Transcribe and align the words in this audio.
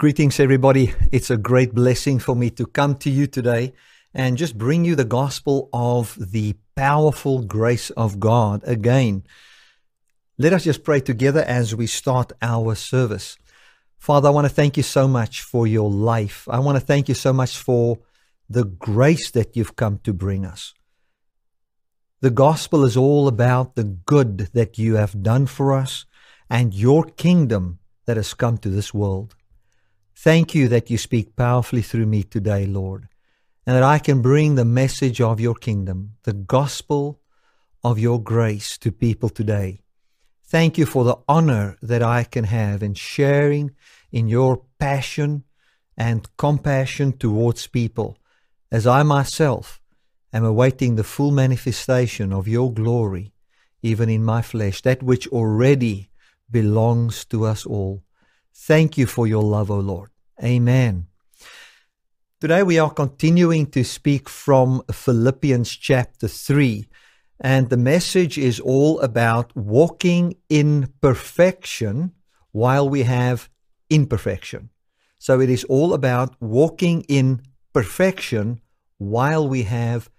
Greetings, 0.00 0.38
everybody. 0.38 0.94
It's 1.10 1.28
a 1.28 1.36
great 1.36 1.74
blessing 1.74 2.20
for 2.20 2.36
me 2.36 2.50
to 2.50 2.66
come 2.66 2.94
to 2.98 3.10
you 3.10 3.26
today 3.26 3.72
and 4.14 4.38
just 4.38 4.56
bring 4.56 4.84
you 4.84 4.94
the 4.94 5.04
gospel 5.04 5.68
of 5.72 6.16
the 6.20 6.54
powerful 6.76 7.42
grace 7.42 7.90
of 7.90 8.20
God 8.20 8.62
again. 8.62 9.24
Let 10.38 10.52
us 10.52 10.62
just 10.62 10.84
pray 10.84 11.00
together 11.00 11.42
as 11.42 11.74
we 11.74 11.88
start 11.88 12.30
our 12.40 12.76
service. 12.76 13.38
Father, 13.98 14.28
I 14.28 14.30
want 14.30 14.46
to 14.46 14.54
thank 14.54 14.76
you 14.76 14.84
so 14.84 15.08
much 15.08 15.42
for 15.42 15.66
your 15.66 15.90
life. 15.90 16.46
I 16.48 16.60
want 16.60 16.78
to 16.78 16.86
thank 16.86 17.08
you 17.08 17.16
so 17.16 17.32
much 17.32 17.58
for 17.58 17.98
the 18.48 18.62
grace 18.62 19.32
that 19.32 19.56
you've 19.56 19.74
come 19.74 19.98
to 20.04 20.12
bring 20.12 20.46
us. 20.46 20.74
The 22.20 22.30
gospel 22.30 22.84
is 22.84 22.96
all 22.96 23.26
about 23.26 23.74
the 23.74 23.82
good 23.82 24.50
that 24.52 24.78
you 24.78 24.94
have 24.94 25.24
done 25.24 25.46
for 25.46 25.72
us 25.72 26.04
and 26.48 26.72
your 26.72 27.02
kingdom 27.02 27.80
that 28.06 28.16
has 28.16 28.32
come 28.32 28.58
to 28.58 28.68
this 28.68 28.94
world. 28.94 29.34
Thank 30.20 30.52
you 30.52 30.66
that 30.66 30.90
you 30.90 30.98
speak 30.98 31.36
powerfully 31.36 31.80
through 31.80 32.06
me 32.06 32.24
today, 32.24 32.66
Lord, 32.66 33.06
and 33.64 33.76
that 33.76 33.84
I 33.84 34.00
can 34.00 34.20
bring 34.20 34.56
the 34.56 34.64
message 34.64 35.20
of 35.20 35.38
your 35.38 35.54
kingdom, 35.54 36.14
the 36.24 36.32
gospel 36.32 37.20
of 37.84 38.00
your 38.00 38.20
grace 38.20 38.76
to 38.78 38.90
people 38.90 39.28
today. 39.28 39.78
Thank 40.42 40.76
you 40.76 40.86
for 40.86 41.04
the 41.04 41.18
honor 41.28 41.76
that 41.82 42.02
I 42.02 42.24
can 42.24 42.42
have 42.42 42.82
in 42.82 42.94
sharing 42.94 43.76
in 44.10 44.26
your 44.26 44.64
passion 44.80 45.44
and 45.96 46.28
compassion 46.36 47.12
towards 47.12 47.68
people 47.68 48.18
as 48.72 48.88
I 48.88 49.04
myself 49.04 49.80
am 50.32 50.44
awaiting 50.44 50.96
the 50.96 51.04
full 51.04 51.30
manifestation 51.30 52.32
of 52.32 52.48
your 52.48 52.72
glory, 52.72 53.34
even 53.82 54.08
in 54.08 54.24
my 54.24 54.42
flesh, 54.42 54.82
that 54.82 55.00
which 55.00 55.28
already 55.28 56.10
belongs 56.50 57.24
to 57.26 57.44
us 57.44 57.64
all. 57.64 58.02
Thank 58.60 58.98
you 58.98 59.06
for 59.06 59.26
your 59.26 59.42
love, 59.42 59.70
O 59.70 59.78
Lord. 59.78 60.10
Amen. 60.42 61.06
Today 62.40 62.62
we 62.62 62.78
are 62.78 62.90
continuing 62.90 63.66
to 63.68 63.84
speak 63.84 64.28
from 64.28 64.82
Philippians 64.90 65.70
chapter 65.70 66.28
3, 66.28 66.86
and 67.40 67.70
the 67.70 67.76
message 67.76 68.36
is 68.36 68.60
all 68.60 69.00
about 69.00 69.56
walking 69.56 70.34
in 70.50 70.92
perfection 71.00 72.12
while 72.52 72.88
we 72.88 73.04
have 73.04 73.48
imperfection. 73.88 74.70
So 75.18 75.40
it 75.40 75.48
is 75.48 75.64
all 75.64 75.94
about 75.94 76.34
walking 76.40 77.02
in 77.08 77.40
perfection 77.72 78.60
while 78.98 79.48
we 79.48 79.62
have 79.62 80.10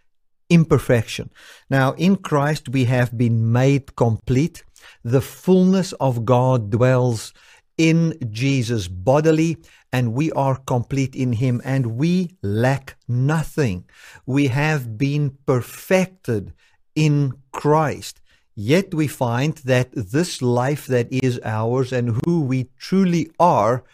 imperfection. 0.50 1.30
Now, 1.70 1.92
in 1.98 2.16
Christ 2.16 2.70
we 2.70 2.86
have 2.86 3.16
been 3.16 3.52
made 3.52 3.96
complete. 3.96 4.64
The 5.04 5.22
fullness 5.22 5.92
of 5.94 6.26
God 6.26 6.72
dwells 6.72 7.34
in 7.80 8.14
Jesus 8.30 8.88
bodily, 8.90 9.58
and 9.92 10.14
we 10.14 10.32
are 10.34 10.58
complete 10.58 11.16
in 11.16 11.34
Him, 11.34 11.62
and 11.64 11.98
we 11.98 12.36
lack 12.44 12.98
nothing. 13.08 13.86
We 14.26 14.48
have 14.48 14.98
been 14.98 15.38
perfected 15.48 16.54
in 16.94 17.34
Christ. 17.52 18.22
Yet 18.54 18.94
we 18.94 19.08
find 19.08 19.56
that 19.60 19.90
this 19.94 20.42
life 20.42 20.86
that 20.88 21.08
is 21.10 21.40
ours 21.46 21.94
and 21.94 22.20
who 22.26 22.42
we 22.42 22.68
truly 22.78 23.32
are, 23.40 23.86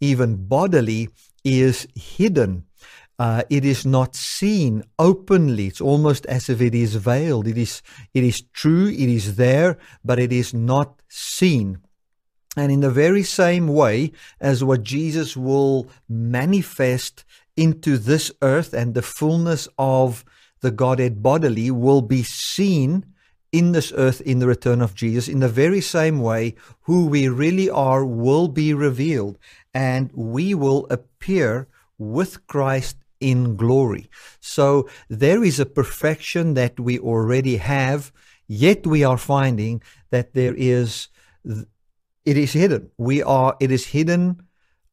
even 0.00 0.46
bodily, 0.46 1.08
is 1.42 1.88
hidden. 1.96 2.64
Uh, 3.18 3.42
it 3.50 3.64
is 3.64 3.84
not 3.84 4.14
seen 4.14 4.84
openly. 4.98 5.66
It's 5.66 5.80
almost 5.80 6.26
as 6.26 6.48
if 6.48 6.60
it 6.60 6.74
is 6.74 6.94
veiled. 6.94 7.48
It 7.48 7.58
is, 7.58 7.82
it 8.12 8.22
is 8.22 8.42
true, 8.52 8.86
it 8.86 9.08
is 9.08 9.34
there, 9.34 9.78
but 10.04 10.20
it 10.20 10.32
is 10.32 10.54
not 10.54 11.02
seen. 11.08 11.80
And 12.56 12.70
in 12.70 12.80
the 12.80 12.90
very 12.90 13.22
same 13.22 13.68
way 13.68 14.12
as 14.40 14.62
what 14.62 14.82
Jesus 14.82 15.36
will 15.36 15.88
manifest 16.08 17.24
into 17.56 17.98
this 17.98 18.30
earth 18.42 18.72
and 18.72 18.94
the 18.94 19.02
fullness 19.02 19.68
of 19.78 20.24
the 20.60 20.70
Godhead 20.70 21.22
bodily 21.22 21.70
will 21.70 22.02
be 22.02 22.22
seen 22.22 23.06
in 23.52 23.72
this 23.72 23.92
earth 23.96 24.20
in 24.22 24.40
the 24.40 24.48
return 24.48 24.80
of 24.80 24.96
Jesus, 24.96 25.28
in 25.28 25.38
the 25.38 25.48
very 25.48 25.80
same 25.80 26.20
way, 26.20 26.54
who 26.82 27.06
we 27.06 27.28
really 27.28 27.70
are 27.70 28.04
will 28.04 28.48
be 28.48 28.74
revealed, 28.74 29.38
and 29.72 30.10
we 30.12 30.54
will 30.54 30.88
appear 30.90 31.68
with 31.96 32.44
Christ 32.48 32.96
in 33.20 33.54
glory. 33.54 34.10
So 34.40 34.88
there 35.08 35.44
is 35.44 35.60
a 35.60 35.66
perfection 35.66 36.54
that 36.54 36.80
we 36.80 36.98
already 36.98 37.58
have, 37.58 38.12
yet 38.48 38.86
we 38.86 39.04
are 39.04 39.18
finding 39.18 39.82
that 40.10 40.34
there 40.34 40.54
is 40.56 41.08
it 42.24 42.36
is 42.36 42.52
hidden. 42.52 42.90
We 42.98 43.22
are, 43.22 43.56
it 43.60 43.70
is 43.70 43.86
hidden. 43.86 44.42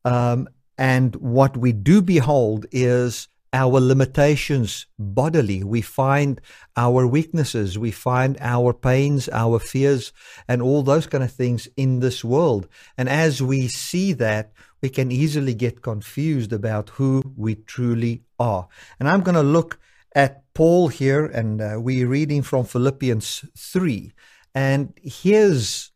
Um, 0.03 0.47
and 0.77 1.15
what 1.15 1.57
we 1.57 1.71
do 1.71 2.01
behold 2.01 2.65
is 2.71 3.27
our 3.53 3.79
limitations 3.79 4.87
bodily. 4.97 5.63
We 5.63 5.81
find 5.81 6.39
our 6.77 7.05
weaknesses. 7.05 7.77
We 7.77 7.91
find 7.91 8.37
our 8.39 8.73
pains, 8.73 9.27
our 9.29 9.59
fears, 9.59 10.13
and 10.47 10.61
all 10.61 10.83
those 10.83 11.07
kind 11.07 11.23
of 11.23 11.31
things 11.31 11.67
in 11.75 11.99
this 11.99 12.23
world. 12.23 12.67
And 12.97 13.09
as 13.09 13.41
we 13.41 13.67
see 13.67 14.13
that, 14.13 14.53
we 14.81 14.89
can 14.89 15.11
easily 15.11 15.53
get 15.53 15.81
confused 15.81 16.53
about 16.53 16.89
who 16.89 17.21
we 17.35 17.55
truly 17.55 18.23
are. 18.39 18.67
And 18.99 19.07
I'm 19.07 19.21
going 19.21 19.35
to 19.35 19.43
look 19.43 19.79
at 20.15 20.43
Paul 20.53 20.87
here, 20.87 21.25
and 21.25 21.61
uh, 21.61 21.75
we're 21.77 22.07
reading 22.07 22.41
from 22.41 22.65
Philippians 22.65 23.45
3. 23.55 24.11
And 24.55 24.93
here's, 25.01 25.91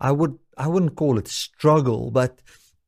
I 0.00 0.12
would 0.12 0.38
I 0.56 0.68
wouldn't 0.68 0.96
call 0.96 1.18
it 1.18 1.28
struggle, 1.28 2.10
but 2.10 2.40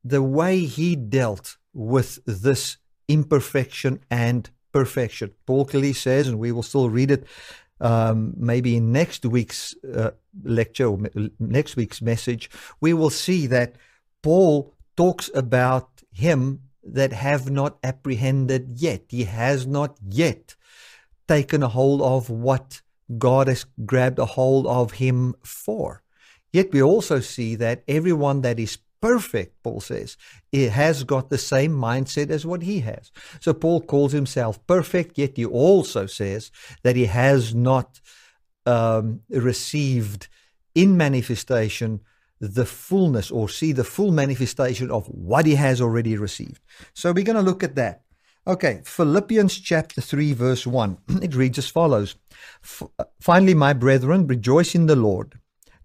the 0.03 0.23
way 0.23 0.65
he 0.65 0.95
dealt 0.95 1.57
with 1.73 2.19
this 2.25 2.77
imperfection 3.07 3.99
and 4.09 4.49
perfection. 4.71 5.31
Paul 5.45 5.65
clearly 5.65 5.93
says, 5.93 6.27
and 6.27 6.39
we 6.39 6.51
will 6.51 6.63
still 6.63 6.89
read 6.89 7.11
it 7.11 7.25
um, 7.79 8.33
maybe 8.37 8.75
in 8.75 8.91
next 8.91 9.25
week's 9.25 9.75
uh, 9.83 10.11
lecture 10.43 10.87
or 10.87 10.99
next 11.39 11.75
week's 11.75 12.01
message, 12.01 12.49
we 12.81 12.93
will 12.93 13.09
see 13.09 13.47
that 13.47 13.75
Paul 14.23 14.73
talks 14.95 15.29
about 15.35 15.89
him 16.11 16.61
that 16.83 17.13
have 17.13 17.49
not 17.49 17.77
apprehended 17.83 18.79
yet. 18.79 19.03
He 19.09 19.25
has 19.25 19.67
not 19.67 19.97
yet 20.07 20.55
taken 21.27 21.61
a 21.61 21.67
hold 21.67 22.01
of 22.01 22.29
what 22.29 22.81
God 23.17 23.47
has 23.47 23.65
grabbed 23.85 24.19
a 24.19 24.25
hold 24.25 24.65
of 24.65 24.93
him 24.93 25.35
for. 25.43 26.01
Yet 26.57 26.73
we 26.73 26.81
also 26.81 27.19
see 27.19 27.53
that 27.57 27.83
everyone 27.87 28.41
that 28.41 28.59
is 28.59 28.79
perfect, 28.99 29.61
Paul 29.61 29.79
says, 29.79 30.17
it 30.51 30.71
has 30.71 31.03
got 31.03 31.29
the 31.29 31.37
same 31.37 31.71
mindset 31.71 32.31
as 32.31 32.47
what 32.47 32.63
he 32.63 32.79
has. 32.79 33.11
So 33.39 33.53
Paul 33.53 33.81
calls 33.81 34.11
himself 34.11 34.65
perfect, 34.65 35.19
yet 35.19 35.37
he 35.37 35.45
also 35.45 36.07
says 36.07 36.49
that 36.81 36.95
he 36.95 37.05
has 37.05 37.53
not 37.53 38.01
um, 38.65 39.21
received 39.29 40.29
in 40.73 40.97
manifestation 40.97 41.99
the 42.39 42.65
fullness 42.65 43.29
or 43.29 43.47
see 43.49 43.71
the 43.71 43.83
full 43.83 44.11
manifestation 44.11 44.89
of 44.89 45.05
what 45.09 45.45
he 45.45 45.53
has 45.53 45.79
already 45.79 46.17
received. 46.17 46.61
So 46.95 47.11
we're 47.11 47.23
going 47.23 47.35
to 47.35 47.51
look 47.51 47.63
at 47.63 47.75
that. 47.75 48.01
Okay, 48.47 48.81
Philippians 48.83 49.59
chapter 49.59 50.01
3, 50.01 50.33
verse 50.33 50.65
1. 50.65 50.97
It 51.21 51.35
reads 51.35 51.59
as 51.59 51.69
follows 51.69 52.15
Finally, 53.21 53.53
my 53.53 53.73
brethren, 53.73 54.25
rejoice 54.25 54.73
in 54.73 54.87
the 54.87 54.95
Lord. 54.95 55.39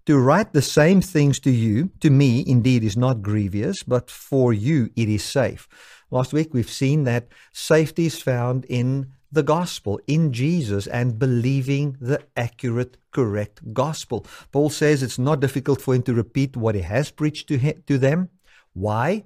To 0.05 0.17
write 0.17 0.51
the 0.51 0.61
same 0.61 0.99
things 0.99 1.39
to 1.41 1.49
you, 1.49 1.89
to 2.01 2.09
me, 2.09 2.43
indeed, 2.45 2.83
is 2.83 2.97
not 2.97 3.21
grievous, 3.21 3.83
but 3.83 4.11
for 4.11 4.51
you 4.51 4.89
it 4.97 5.07
is 5.07 5.23
safe. 5.23 5.67
Last 6.11 6.33
week 6.33 6.53
we've 6.53 6.69
seen 6.69 7.05
that 7.05 7.29
safety 7.53 8.07
is 8.07 8.21
found 8.21 8.65
in 8.65 9.13
the 9.31 9.43
gospel, 9.43 10.01
in 10.05 10.33
Jesus, 10.33 10.87
and 10.87 11.17
believing 11.17 11.95
the 12.01 12.21
accurate, 12.35 12.97
correct 13.11 13.73
gospel. 13.73 14.25
Paul 14.51 14.69
says 14.69 15.01
it's 15.01 15.17
not 15.17 15.39
difficult 15.39 15.81
for 15.81 15.95
him 15.95 16.03
to 16.03 16.13
repeat 16.13 16.57
what 16.57 16.75
he 16.75 16.81
has 16.81 17.09
preached 17.09 17.47
to, 17.47 17.57
him, 17.57 17.81
to 17.87 17.97
them. 17.97 18.29
Why? 18.73 19.23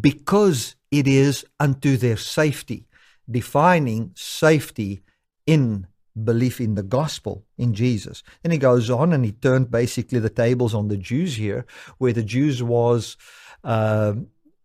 Because 0.00 0.76
it 0.92 1.08
is 1.08 1.44
unto 1.58 1.96
their 1.96 2.16
safety, 2.16 2.86
defining 3.28 4.12
safety 4.14 5.02
in 5.46 5.88
belief 6.24 6.60
in 6.60 6.74
the 6.74 6.82
gospel 6.82 7.44
in 7.56 7.74
Jesus. 7.74 8.22
Then 8.42 8.52
he 8.52 8.58
goes 8.58 8.90
on 8.90 9.12
and 9.12 9.24
he 9.24 9.32
turned 9.32 9.70
basically 9.70 10.18
the 10.18 10.30
tables 10.30 10.74
on 10.74 10.88
the 10.88 10.96
Jews 10.96 11.36
here, 11.36 11.66
where 11.98 12.12
the 12.12 12.22
Jews 12.22 12.62
was 12.62 13.16
uh, 13.64 14.14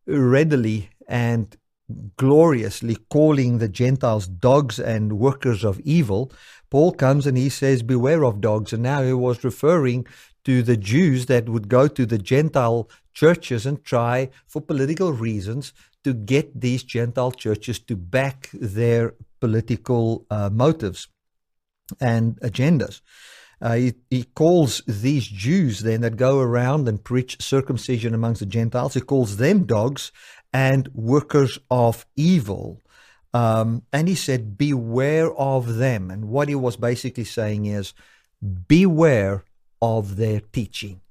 readily 0.06 0.90
and 1.08 1.56
gloriously 2.18 2.98
calling 3.10 3.58
the 3.58 3.70
Gentiles 3.70 4.28
dogs 4.28 4.80
and 4.80 5.20
workers 5.20 5.64
of 5.64 5.80
evil. 5.82 6.32
Paul 6.70 6.92
comes 6.92 7.26
and 7.26 7.38
he 7.38 7.50
says, 7.50 7.82
Beware 7.82 8.26
of 8.26 8.42
dogs. 8.42 8.74
And 8.74 8.84
now 8.84 9.04
he 9.04 9.14
was 9.14 9.44
referring 9.44 10.06
to 10.44 10.62
the 10.62 10.78
Jews 10.78 11.28
that 11.28 11.48
would 11.48 11.70
go 11.70 11.88
to 11.88 12.06
the 12.06 12.18
Gentile 12.18 12.90
churches 13.14 13.66
and 13.66 13.84
try, 13.84 14.30
for 14.48 14.62
political 14.62 15.14
reasons, 15.14 15.74
to 16.04 16.14
get 16.14 16.60
these 16.60 16.84
Gentile 16.84 17.32
churches 17.32 17.80
to 17.80 17.96
back 17.96 18.50
their 18.54 19.16
political 19.40 20.26
uh, 20.30 20.50
motives 20.50 21.08
and 22.00 22.40
agendas. 22.42 23.02
Uh, 23.60 23.74
he, 23.76 23.94
he, 24.12 24.24
calls 24.24 24.84
these 24.86 25.26
Jews 25.28 25.80
then 25.80 26.02
that 26.02 26.16
go 26.16 26.40
around 26.40 26.88
and 26.88 27.04
preach 27.04 27.42
circumcision 27.42 28.14
amongst 28.14 28.40
the 28.40 28.46
Gentiles, 28.46 28.94
he 28.94 29.02
calls 29.02 29.38
them 29.38 29.66
dogs 29.66 30.12
and 30.54 30.90
workers 30.94 31.58
of 31.72 32.06
evil. 32.16 32.84
Um, 33.34 33.84
and 33.92 34.08
he 34.08 34.16
said, 34.16 34.58
Beware 34.58 35.34
of 35.34 35.76
them. 35.78 36.12
And 36.12 36.30
what 36.30 36.50
he 36.50 36.56
was 36.56 36.78
basically 36.78 37.24
saying 37.24 37.66
is, 37.66 37.94
Beware 38.68 39.44
of 39.82 40.18
their 40.18 40.40
teaching. 40.40 41.02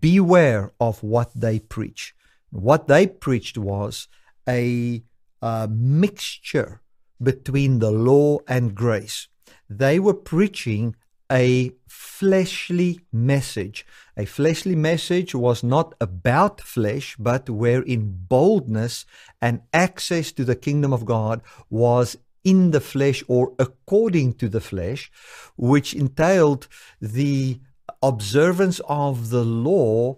Beware 0.00 0.72
of 0.80 1.02
what 1.02 1.30
they 1.34 1.58
preach. 1.58 2.14
What 2.50 2.86
they 2.86 3.08
preached 3.08 3.58
was 3.58 4.06
a, 4.48 5.02
a 5.42 5.68
mixture 5.68 6.80
between 7.20 7.80
the 7.80 7.90
law 7.90 8.38
and 8.46 8.74
grace. 8.74 9.28
They 9.68 9.98
were 9.98 10.14
preaching 10.14 10.96
a 11.30 11.72
fleshly 11.88 13.00
message. 13.12 13.86
A 14.16 14.24
fleshly 14.24 14.76
message 14.76 15.34
was 15.34 15.62
not 15.62 15.94
about 16.00 16.60
flesh, 16.60 17.16
but 17.18 17.48
wherein 17.48 18.26
boldness 18.28 19.06
and 19.40 19.62
access 19.72 20.32
to 20.32 20.44
the 20.44 20.56
kingdom 20.56 20.92
of 20.92 21.04
God 21.04 21.40
was 21.70 22.16
in 22.44 22.70
the 22.72 22.80
flesh 22.80 23.24
or 23.26 23.52
according 23.58 24.34
to 24.34 24.48
the 24.48 24.60
flesh, 24.60 25.10
which 25.56 25.94
entailed 25.94 26.68
the 27.00 27.58
observance 28.02 28.80
of 28.86 29.30
the 29.30 29.44
law 29.44 30.16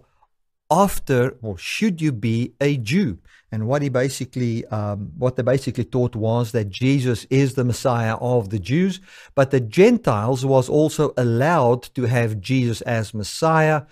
after 0.69 1.37
or 1.41 1.57
should 1.57 2.01
you 2.01 2.11
be 2.11 2.53
a 2.59 2.77
Jew. 2.77 3.19
And 3.51 3.67
what 3.67 3.81
he 3.81 3.87
basically, 3.87 4.65
um, 4.67 5.13
what 5.17 5.37
they 5.37 5.43
basically 5.43 5.85
taught 5.85 6.15
was 6.15 6.51
that 6.51 6.69
Jesus 6.69 7.25
is 7.29 7.53
the 7.53 7.63
Messiah 7.63 8.15
of 8.17 8.49
the 8.49 8.59
Jews, 8.59 8.99
but 9.35 9.51
the 9.51 9.61
Gentiles 9.61 10.45
was 10.45 10.67
also 10.67 11.13
allowed 11.15 11.83
to 11.95 12.03
have 12.03 12.41
Jesus 12.41 12.81
as 12.81 13.13
Messiah, 13.13 13.83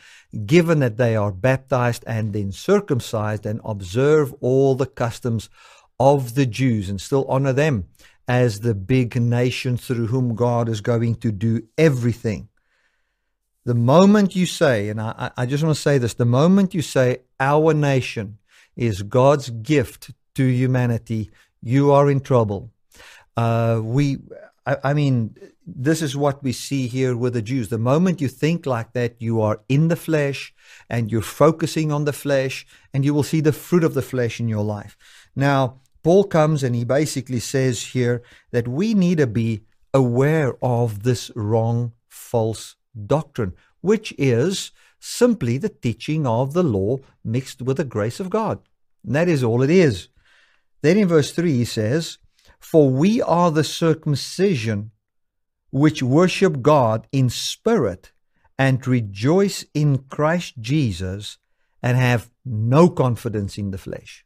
given 0.45 0.79
that 0.79 0.97
they 0.97 1.15
are 1.15 1.31
baptized 1.31 2.03
and 2.05 2.33
then 2.33 2.51
circumcised 2.51 3.45
and 3.45 3.61
observe 3.63 4.33
all 4.41 4.75
the 4.75 4.85
customs 4.85 5.49
of 6.01 6.35
the 6.35 6.45
Jews 6.45 6.89
and 6.89 6.99
still 6.99 7.25
honor 7.29 7.53
them 7.53 7.85
as 8.27 8.59
the 8.59 8.75
big 8.75 9.15
nation 9.15 9.77
through 9.77 10.07
whom 10.07 10.35
God 10.35 10.67
is 10.67 10.81
going 10.81 11.15
to 11.15 11.31
do 11.31 11.63
everything. 11.77 12.49
The 13.63 13.75
moment 13.75 14.35
you 14.35 14.45
say, 14.45 14.89
and 14.89 14.99
I, 14.99 15.31
I 15.37 15.45
just 15.45 15.63
want 15.63 15.75
to 15.75 15.81
say 15.81 15.97
this, 15.97 16.13
the 16.13 16.25
moment 16.25 16.73
you 16.73 16.81
say 16.81 17.19
our 17.39 17.73
nation 17.73 18.37
is 18.75 19.01
God's 19.01 19.50
gift 19.50 20.12
to 20.36 20.45
humanity, 20.45 21.31
you 21.62 21.92
are 21.92 22.10
in 22.10 22.19
trouble. 22.19 22.72
Uh, 23.38 23.81
we, 23.83 24.18
I, 24.66 24.77
I 24.83 24.94
mean, 24.94 25.36
this 25.66 26.01
is 26.01 26.16
what 26.16 26.44
we 26.44 26.51
see 26.51 26.88
here 26.88 27.18
with 27.18 27.33
the 27.33 27.42
Jews. 27.42 27.69
The 27.69 27.77
moment 27.77 28.22
you 28.22 28.27
think 28.27 28.66
like 28.66 28.94
that, 28.94 29.16
you 29.19 29.42
are 29.42 29.62
in 29.68 29.88
the 29.88 29.95
flesh 29.95 30.54
and 30.89 31.12
you're 31.12 31.22
focusing 31.22 31.92
on 31.92 32.06
the 32.06 32.13
flesh, 32.13 32.68
and 32.94 33.04
you 33.04 33.13
will 33.13 33.24
see 33.24 33.42
the 33.42 33.51
fruit 33.51 33.83
of 33.83 33.94
the 33.94 34.01
flesh 34.01 34.39
in 34.39 34.48
your 34.48 34.63
life. 34.63 34.98
Now, 35.36 35.81
Paul 36.04 36.25
comes 36.25 36.62
and 36.63 36.75
he 36.75 36.83
basically 36.83 37.39
says 37.39 37.81
here 37.81 38.22
that 38.51 38.68
we 38.68 38.94
need 38.94 39.18
to 39.18 39.27
be 39.27 39.63
aware 39.92 40.54
of 40.62 41.01
this 41.01 41.31
wrong, 41.36 41.94
false 42.07 42.75
doctrine, 43.07 43.54
which 43.81 44.13
is 44.18 44.72
simply 45.05 45.57
the 45.57 45.69
teaching 45.69 46.25
of 46.25 46.53
the 46.53 46.63
law 46.63 46.97
mixed 47.23 47.61
with 47.61 47.77
the 47.77 47.83
grace 47.83 48.19
of 48.19 48.29
God. 48.29 48.59
And 49.05 49.15
that 49.15 49.29
is 49.29 49.43
all 49.43 49.61
it 49.61 49.69
is. 49.69 50.09
Then 50.81 50.97
in 50.97 51.07
verse 51.07 51.31
3 51.31 51.53
he 51.53 51.65
says, 51.65 52.17
For 52.59 52.89
we 52.89 53.21
are 53.21 53.51
the 53.51 53.63
circumcision 53.63 54.91
which 55.69 56.01
worship 56.01 56.61
God 56.61 57.07
in 57.11 57.29
spirit 57.29 58.11
and 58.57 58.85
rejoice 58.87 59.65
in 59.73 59.99
Christ 59.99 60.55
Jesus 60.59 61.37
and 61.83 61.97
have 61.97 62.31
no 62.43 62.89
confidence 62.89 63.57
in 63.57 63.71
the 63.71 63.77
flesh. 63.77 64.25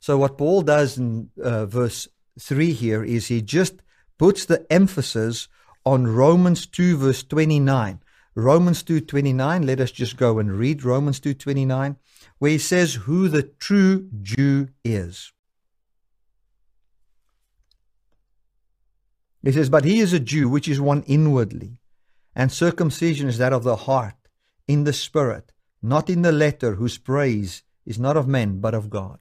So, 0.00 0.18
what 0.18 0.36
Paul 0.36 0.62
does 0.62 0.98
in 0.98 1.30
uh, 1.40 1.66
verse 1.66 2.08
3 2.40 2.72
here 2.72 3.04
is 3.04 3.28
he 3.28 3.40
just 3.40 3.82
puts 4.18 4.46
the 4.46 4.66
emphasis 4.72 5.46
on 5.84 6.06
Romans 6.06 6.66
2, 6.66 6.96
verse 6.96 7.22
29. 7.22 8.00
Romans 8.34 8.82
2:29 8.82 9.66
let 9.66 9.80
us 9.80 9.90
just 9.90 10.16
go 10.16 10.38
and 10.38 10.52
read 10.52 10.84
Romans 10.84 11.20
2:29 11.20 11.96
where 12.38 12.50
he 12.50 12.58
says 12.58 12.94
who 12.94 13.28
the 13.28 13.42
true 13.42 14.08
Jew 14.22 14.68
is. 14.84 15.32
He 19.42 19.52
says 19.52 19.68
but 19.68 19.84
he 19.84 20.00
is 20.00 20.12
a 20.12 20.20
Jew 20.20 20.48
which 20.48 20.68
is 20.68 20.80
one 20.80 21.02
inwardly 21.02 21.78
and 22.34 22.50
circumcision 22.50 23.28
is 23.28 23.38
that 23.38 23.52
of 23.52 23.64
the 23.64 23.76
heart 23.76 24.16
in 24.66 24.84
the 24.84 24.94
spirit 24.94 25.52
not 25.82 26.08
in 26.08 26.22
the 26.22 26.32
letter 26.32 26.76
whose 26.76 26.96
praise 26.96 27.62
is 27.84 27.98
not 27.98 28.16
of 28.16 28.28
men 28.28 28.60
but 28.60 28.74
of 28.74 28.88
God. 28.88 29.18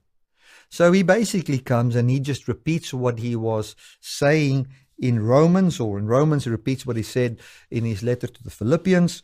So 0.69 0.93
he 0.93 1.03
basically 1.03 1.59
comes 1.59 1.97
and 1.97 2.09
he 2.09 2.21
just 2.21 2.47
repeats 2.47 2.93
what 2.93 3.19
he 3.19 3.35
was 3.35 3.75
saying 3.99 4.67
in 5.01 5.19
Romans, 5.19 5.79
or 5.79 5.97
in 5.97 6.05
Romans, 6.05 6.45
he 6.45 6.49
repeats 6.51 6.85
what 6.85 6.95
he 6.95 7.03
said 7.03 7.39
in 7.69 7.83
his 7.83 8.03
letter 8.03 8.27
to 8.27 8.43
the 8.43 8.51
Philippians, 8.51 9.23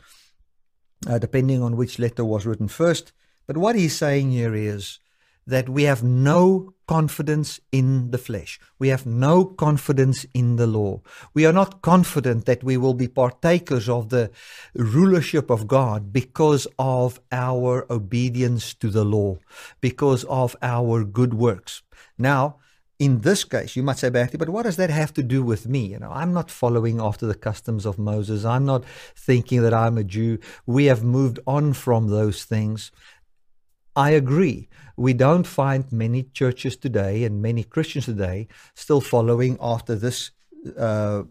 uh, 1.07 1.19
depending 1.19 1.61
on 1.61 1.77
which 1.77 1.99
letter 1.99 2.25
was 2.25 2.45
written 2.45 2.67
first. 2.67 3.13
But 3.45 3.57
what 3.57 3.75
he's 3.75 3.95
saying 3.95 4.31
here 4.31 4.55
is 4.55 4.99
that 5.45 5.69
we 5.69 5.83
have 5.83 6.03
no 6.03 6.73
confidence 6.87 7.61
in 7.71 8.11
the 8.11 8.17
flesh. 8.17 8.59
We 8.79 8.89
have 8.89 9.05
no 9.05 9.45
confidence 9.45 10.25
in 10.33 10.57
the 10.57 10.67
law. 10.67 11.01
We 11.33 11.45
are 11.45 11.53
not 11.53 11.81
confident 11.81 12.45
that 12.45 12.63
we 12.63 12.75
will 12.75 12.93
be 12.93 13.07
partakers 13.07 13.87
of 13.87 14.09
the 14.09 14.31
rulership 14.75 15.49
of 15.49 15.67
God 15.67 16.11
because 16.11 16.67
of 16.79 17.21
our 17.31 17.85
obedience 17.89 18.73
to 18.75 18.89
the 18.89 19.05
law, 19.05 19.37
because 19.79 20.25
of 20.25 20.55
our 20.61 21.03
good 21.05 21.33
works. 21.33 21.81
Now, 22.17 22.57
in 22.99 23.21
this 23.21 23.43
case, 23.43 23.75
you 23.75 23.83
might 23.83 23.99
say, 23.99 24.09
Bertie, 24.09 24.37
but 24.37 24.49
what 24.49 24.63
does 24.63 24.77
that 24.77 24.89
have 24.89 25.13
to 25.13 25.23
do 25.23 25.43
with 25.43 25.67
me? 25.67 25.85
You 25.85 25.99
know, 25.99 26.09
I'm 26.11 26.33
not 26.33 26.49
following 26.49 26.99
after 26.99 27.27
the 27.27 27.35
customs 27.35 27.85
of 27.85 27.99
Moses. 27.99 28.43
I'm 28.43 28.65
not 28.65 28.83
thinking 29.15 29.61
that 29.61 29.73
I'm 29.73 29.97
a 29.97 30.03
Jew. 30.03 30.39
We 30.65 30.85
have 30.85 31.03
moved 31.03 31.39
on 31.45 31.73
from 31.73 32.07
those 32.07 32.43
things. 32.43 32.91
I 33.95 34.11
agree. 34.11 34.69
We 34.95 35.13
don't 35.13 35.45
find 35.45 35.91
many 35.91 36.23
churches 36.23 36.75
today 36.75 37.23
and 37.23 37.41
many 37.41 37.63
Christians 37.63 38.05
today 38.05 38.47
still 38.73 39.01
following 39.01 39.57
after 39.61 39.95
this 39.95 40.31
uh, 40.77 41.23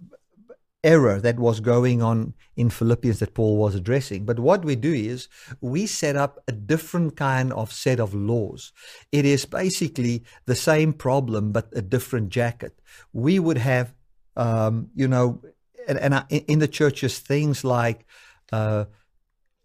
error 0.87 1.21
that 1.21 1.39
was 1.39 1.59
going 1.59 2.01
on 2.01 2.33
in 2.55 2.71
Philippians 2.71 3.19
that 3.19 3.35
Paul 3.35 3.57
was 3.57 3.75
addressing. 3.75 4.25
But 4.25 4.39
what 4.39 4.65
we 4.65 4.77
do 4.77 4.95
is 4.95 5.29
we 5.61 5.87
set 5.87 6.15
up 6.15 6.39
a 6.47 6.53
different 6.53 7.17
kind 7.17 7.53
of 7.53 7.73
set 7.73 7.99
of 7.99 8.15
laws. 8.15 8.73
It 9.11 9.25
is 9.25 9.45
basically 9.45 10.23
the 10.47 10.55
same 10.55 10.93
problem, 10.93 11.51
but 11.51 11.67
a 11.75 11.83
different 11.83 12.29
jacket. 12.31 12.81
We 13.13 13.41
would 13.41 13.59
have, 13.59 13.93
um, 14.37 14.91
you 14.95 15.09
know, 15.09 15.43
and, 15.89 15.99
and 15.99 16.25
in 16.31 16.61
the 16.61 16.69
churches, 16.69 17.19
things 17.19 17.65
like, 17.65 18.07
uh, 18.53 18.85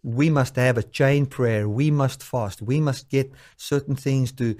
we 0.04 0.30
must 0.30 0.56
have 0.56 0.78
a 0.78 0.84
chain 0.84 1.28
prayer. 1.28 1.70
We 1.70 1.92
must 1.92 2.24
fast. 2.24 2.62
We 2.62 2.80
must 2.80 3.10
get 3.10 3.32
certain 3.58 3.96
things 3.96 4.32
to 4.34 4.56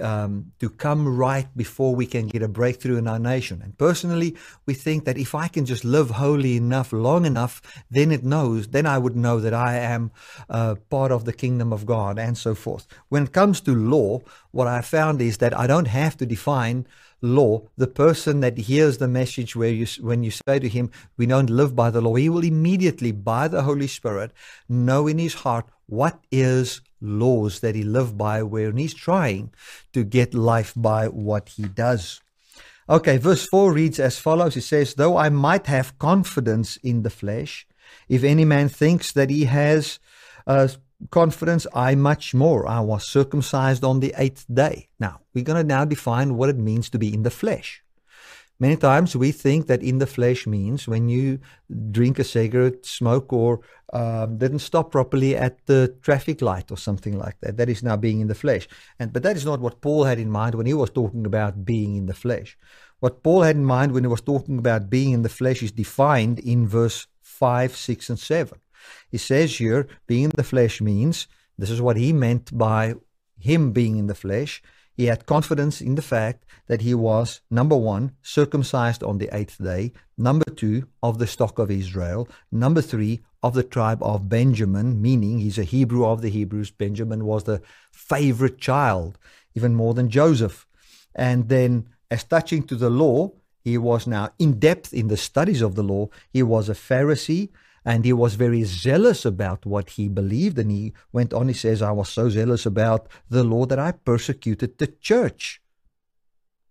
um, 0.00 0.52
to 0.58 0.68
come 0.68 1.16
right 1.16 1.46
before 1.56 1.94
we 1.94 2.06
can 2.06 2.26
get 2.26 2.42
a 2.42 2.48
breakthrough 2.48 2.96
in 2.96 3.06
our 3.06 3.18
nation. 3.18 3.60
And 3.62 3.78
personally, 3.78 4.36
we 4.66 4.74
think 4.74 5.04
that 5.04 5.16
if 5.16 5.34
I 5.34 5.46
can 5.46 5.64
just 5.64 5.84
live 5.84 6.10
holy 6.10 6.56
enough, 6.56 6.92
long 6.92 7.24
enough, 7.24 7.62
then 7.90 8.10
it 8.10 8.24
knows. 8.24 8.68
Then 8.68 8.86
I 8.86 8.98
would 8.98 9.16
know 9.16 9.38
that 9.38 9.54
I 9.54 9.76
am 9.76 10.10
uh, 10.48 10.74
part 10.88 11.12
of 11.12 11.24
the 11.24 11.32
kingdom 11.32 11.72
of 11.72 11.86
God, 11.86 12.18
and 12.18 12.36
so 12.36 12.54
forth. 12.54 12.88
When 13.08 13.24
it 13.24 13.32
comes 13.32 13.60
to 13.62 13.74
law, 13.74 14.20
what 14.50 14.66
I 14.66 14.80
found 14.80 15.20
is 15.20 15.38
that 15.38 15.56
I 15.56 15.68
don't 15.68 15.88
have 15.88 16.16
to 16.16 16.26
define 16.26 16.86
law, 17.20 17.62
the 17.76 17.86
person 17.86 18.40
that 18.40 18.58
hears 18.58 18.98
the 18.98 19.08
message 19.08 19.54
where 19.54 19.70
you, 19.70 19.86
when 20.00 20.22
you 20.22 20.30
say 20.30 20.58
to 20.58 20.68
him, 20.68 20.90
we 21.16 21.26
don't 21.26 21.50
live 21.50 21.76
by 21.76 21.90
the 21.90 22.00
law, 22.00 22.14
he 22.14 22.28
will 22.28 22.44
immediately, 22.44 23.12
by 23.12 23.48
the 23.48 23.62
Holy 23.62 23.86
Spirit, 23.86 24.32
know 24.68 25.06
in 25.06 25.18
his 25.18 25.34
heart 25.34 25.66
what 25.86 26.20
is 26.30 26.80
laws 27.00 27.60
that 27.60 27.74
he 27.74 27.82
live 27.82 28.16
by 28.16 28.42
where 28.42 28.72
he's 28.72 28.94
trying 28.94 29.52
to 29.92 30.04
get 30.04 30.34
life 30.34 30.72
by 30.76 31.08
what 31.08 31.50
he 31.50 31.64
does. 31.64 32.20
Okay, 32.88 33.18
verse 33.18 33.46
4 33.46 33.72
reads 33.72 34.00
as 34.00 34.18
follows. 34.18 34.56
It 34.56 34.62
says, 34.62 34.94
Though 34.94 35.16
I 35.16 35.28
might 35.28 35.66
have 35.66 35.98
confidence 35.98 36.76
in 36.78 37.02
the 37.02 37.10
flesh, 37.10 37.66
if 38.08 38.24
any 38.24 38.44
man 38.44 38.68
thinks 38.68 39.12
that 39.12 39.30
he 39.30 39.44
has 39.44 39.98
uh, 40.46 40.68
confidence, 41.10 41.66
I 41.74 41.94
much 41.94 42.34
more. 42.34 42.68
I 42.68 42.80
was 42.80 43.06
circumcised 43.06 43.84
on 43.84 44.00
the 44.00 44.14
eighth 44.16 44.44
day. 44.52 44.88
Now, 44.98 45.20
we're 45.34 45.44
going 45.44 45.62
to 45.62 45.66
now 45.66 45.84
define 45.84 46.36
what 46.36 46.50
it 46.50 46.58
means 46.58 46.90
to 46.90 46.98
be 46.98 47.12
in 47.14 47.22
the 47.22 47.30
flesh. 47.30 47.82
Many 48.58 48.76
times 48.76 49.16
we 49.16 49.32
think 49.32 49.68
that 49.68 49.82
in 49.82 49.98
the 49.98 50.06
flesh 50.06 50.46
means 50.46 50.86
when 50.86 51.08
you 51.08 51.38
drink 51.90 52.18
a 52.18 52.24
cigarette, 52.24 52.84
smoke, 52.84 53.32
or 53.32 53.60
um, 53.94 54.36
didn't 54.36 54.58
stop 54.58 54.92
properly 54.92 55.34
at 55.34 55.64
the 55.64 55.96
traffic 56.02 56.42
light 56.42 56.70
or 56.70 56.76
something 56.76 57.18
like 57.18 57.36
that. 57.40 57.56
That 57.56 57.70
is 57.70 57.82
now 57.82 57.96
being 57.96 58.20
in 58.20 58.28
the 58.28 58.34
flesh. 58.34 58.68
And 58.98 59.14
but 59.14 59.22
that 59.22 59.36
is 59.36 59.46
not 59.46 59.60
what 59.60 59.80
Paul 59.80 60.04
had 60.04 60.18
in 60.18 60.30
mind 60.30 60.54
when 60.54 60.66
he 60.66 60.74
was 60.74 60.90
talking 60.90 61.24
about 61.24 61.64
being 61.64 61.96
in 61.96 62.04
the 62.04 62.12
flesh. 62.12 62.58
What 62.98 63.22
Paul 63.22 63.42
had 63.42 63.56
in 63.56 63.64
mind 63.64 63.92
when 63.92 64.04
he 64.04 64.08
was 64.08 64.20
talking 64.20 64.58
about 64.58 64.90
being 64.90 65.12
in 65.12 65.22
the 65.22 65.30
flesh 65.30 65.62
is 65.62 65.72
defined 65.72 66.38
in 66.38 66.68
verse 66.68 67.06
five, 67.22 67.74
six, 67.74 68.10
and 68.10 68.18
seven. 68.18 68.60
He 69.10 69.18
says 69.18 69.56
here, 69.56 69.86
being 70.06 70.24
in 70.24 70.30
the 70.34 70.44
flesh 70.44 70.80
means 70.80 71.26
this 71.58 71.70
is 71.70 71.80
what 71.80 71.96
he 71.96 72.12
meant 72.12 72.56
by 72.56 72.94
him 73.38 73.72
being 73.72 73.96
in 73.98 74.06
the 74.06 74.14
flesh, 74.14 74.62
he 75.00 75.06
had 75.06 75.24
confidence 75.24 75.80
in 75.80 75.94
the 75.94 76.02
fact 76.02 76.44
that 76.66 76.82
he 76.82 76.94
was, 76.94 77.40
number 77.50 77.76
one, 77.76 78.12
circumcised 78.22 79.02
on 79.02 79.16
the 79.16 79.34
eighth 79.34 79.56
day, 79.56 79.92
number 80.18 80.44
two, 80.54 80.88
of 81.02 81.18
the 81.18 81.26
stock 81.26 81.58
of 81.58 81.70
Israel, 81.70 82.28
number 82.52 82.82
three, 82.82 83.20
of 83.42 83.54
the 83.54 83.62
tribe 83.62 84.02
of 84.02 84.28
Benjamin, 84.28 85.00
meaning 85.00 85.38
he's 85.38 85.58
a 85.58 85.64
Hebrew 85.64 86.04
of 86.04 86.20
the 86.20 86.28
Hebrews. 86.28 86.70
Benjamin 86.70 87.24
was 87.24 87.44
the 87.44 87.62
favorite 87.90 88.58
child, 88.58 89.18
even 89.54 89.74
more 89.74 89.94
than 89.94 90.10
Joseph. 90.10 90.66
And 91.14 91.48
then, 91.48 91.88
as 92.10 92.24
touching 92.24 92.64
to 92.64 92.76
the 92.76 92.90
law, 92.90 93.32
he 93.64 93.78
was 93.78 94.06
now 94.06 94.30
in 94.38 94.58
depth 94.58 94.92
in 94.92 95.08
the 95.08 95.16
studies 95.16 95.62
of 95.62 95.76
the 95.76 95.82
law. 95.82 96.08
He 96.30 96.42
was 96.42 96.68
a 96.68 96.74
Pharisee 96.74 97.48
and 97.84 98.04
he 98.04 98.12
was 98.12 98.34
very 98.34 98.64
zealous 98.64 99.24
about 99.24 99.66
what 99.66 99.90
he 99.90 100.08
believed. 100.08 100.58
And 100.58 100.70
he 100.70 100.92
went 101.12 101.32
on, 101.32 101.48
he 101.48 101.54
says, 101.54 101.82
I 101.82 101.92
was 101.92 102.08
so 102.08 102.28
zealous 102.28 102.66
about 102.66 103.08
the 103.28 103.44
law 103.44 103.66
that 103.66 103.78
I 103.78 103.92
persecuted 103.92 104.78
the 104.78 104.88
church. 104.88 105.62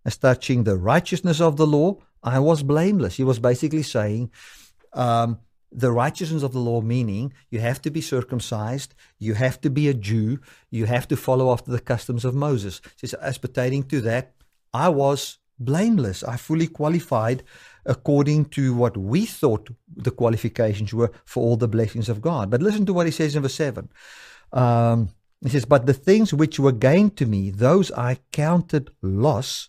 As 0.04 0.16
touching 0.16 0.64
the 0.64 0.76
righteousness 0.76 1.40
of 1.40 1.56
the 1.56 1.66
law, 1.66 1.98
I 2.22 2.38
was 2.38 2.62
blameless. 2.62 3.16
He 3.16 3.24
was 3.24 3.38
basically 3.38 3.82
saying, 3.82 4.30
um, 4.92 5.38
the 5.72 5.92
righteousness 5.92 6.42
of 6.42 6.52
the 6.52 6.58
law, 6.58 6.80
meaning 6.80 7.32
you 7.50 7.60
have 7.60 7.80
to 7.82 7.90
be 7.90 8.00
circumcised, 8.00 8.94
you 9.18 9.34
have 9.34 9.60
to 9.60 9.70
be 9.70 9.88
a 9.88 9.94
Jew, 9.94 10.40
you 10.70 10.86
have 10.86 11.06
to 11.08 11.16
follow 11.16 11.52
after 11.52 11.70
the 11.70 11.80
customs 11.80 12.24
of 12.24 12.34
Moses. 12.34 12.80
Says, 12.96 13.14
as 13.14 13.38
pertaining 13.38 13.84
to 13.84 14.00
that, 14.02 14.32
I 14.72 14.88
was 14.88 15.38
blameless. 15.60 16.24
I 16.24 16.36
fully 16.36 16.66
qualified 16.66 17.42
according 17.86 18.46
to 18.46 18.74
what 18.74 18.96
we 18.96 19.26
thought 19.26 19.70
the 19.94 20.10
qualifications 20.10 20.92
were 20.92 21.12
for 21.24 21.42
all 21.42 21.56
the 21.56 21.68
blessings 21.68 22.08
of 22.08 22.20
God. 22.20 22.50
But 22.50 22.62
listen 22.62 22.86
to 22.86 22.92
what 22.92 23.06
he 23.06 23.12
says 23.12 23.36
in 23.36 23.42
verse 23.42 23.54
7. 23.54 23.88
Um, 24.52 25.10
he 25.42 25.50
says, 25.50 25.64
But 25.64 25.86
the 25.86 25.94
things 25.94 26.34
which 26.34 26.58
were 26.58 26.72
gained 26.72 27.16
to 27.18 27.26
me, 27.26 27.50
those 27.50 27.90
I 27.92 28.18
counted 28.32 28.90
loss 29.02 29.68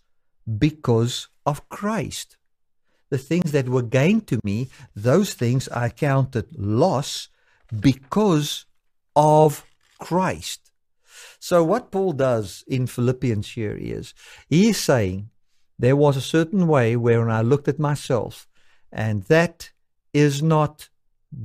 because 0.57 1.27
of 1.45 1.67
Christ. 1.69 2.37
The 3.09 3.17
things 3.17 3.51
that 3.51 3.69
were 3.69 3.81
gained 3.81 4.27
to 4.27 4.39
me, 4.43 4.69
those 4.95 5.33
things 5.33 5.67
I 5.69 5.89
counted 5.89 6.47
loss 6.57 7.29
because 7.77 8.65
of 9.15 9.65
Christ. 9.99 10.71
So, 11.39 11.63
what 11.63 11.91
Paul 11.91 12.13
does 12.13 12.63
in 12.67 12.87
Philippians 12.87 13.49
here 13.49 13.75
is 13.75 14.13
he 14.47 14.69
is 14.69 14.77
saying 14.77 15.30
there 15.81 15.95
was 15.95 16.15
a 16.15 16.21
certain 16.35 16.67
way 16.67 16.95
wherein 16.95 17.31
I 17.31 17.41
looked 17.41 17.67
at 17.67 17.79
myself, 17.79 18.47
and 18.91 19.23
that 19.23 19.71
is 20.13 20.43
not 20.43 20.89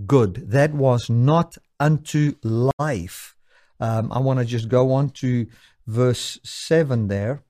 good. 0.06 0.50
That 0.50 0.74
was 0.74 1.08
not 1.08 1.56
unto 1.80 2.34
life. 2.42 3.34
Um, 3.80 4.12
I 4.12 4.18
want 4.18 4.38
to 4.38 4.44
just 4.44 4.68
go 4.68 4.92
on 4.92 5.08
to 5.22 5.46
verse 5.86 6.38
7 6.44 7.08
there. 7.08 7.44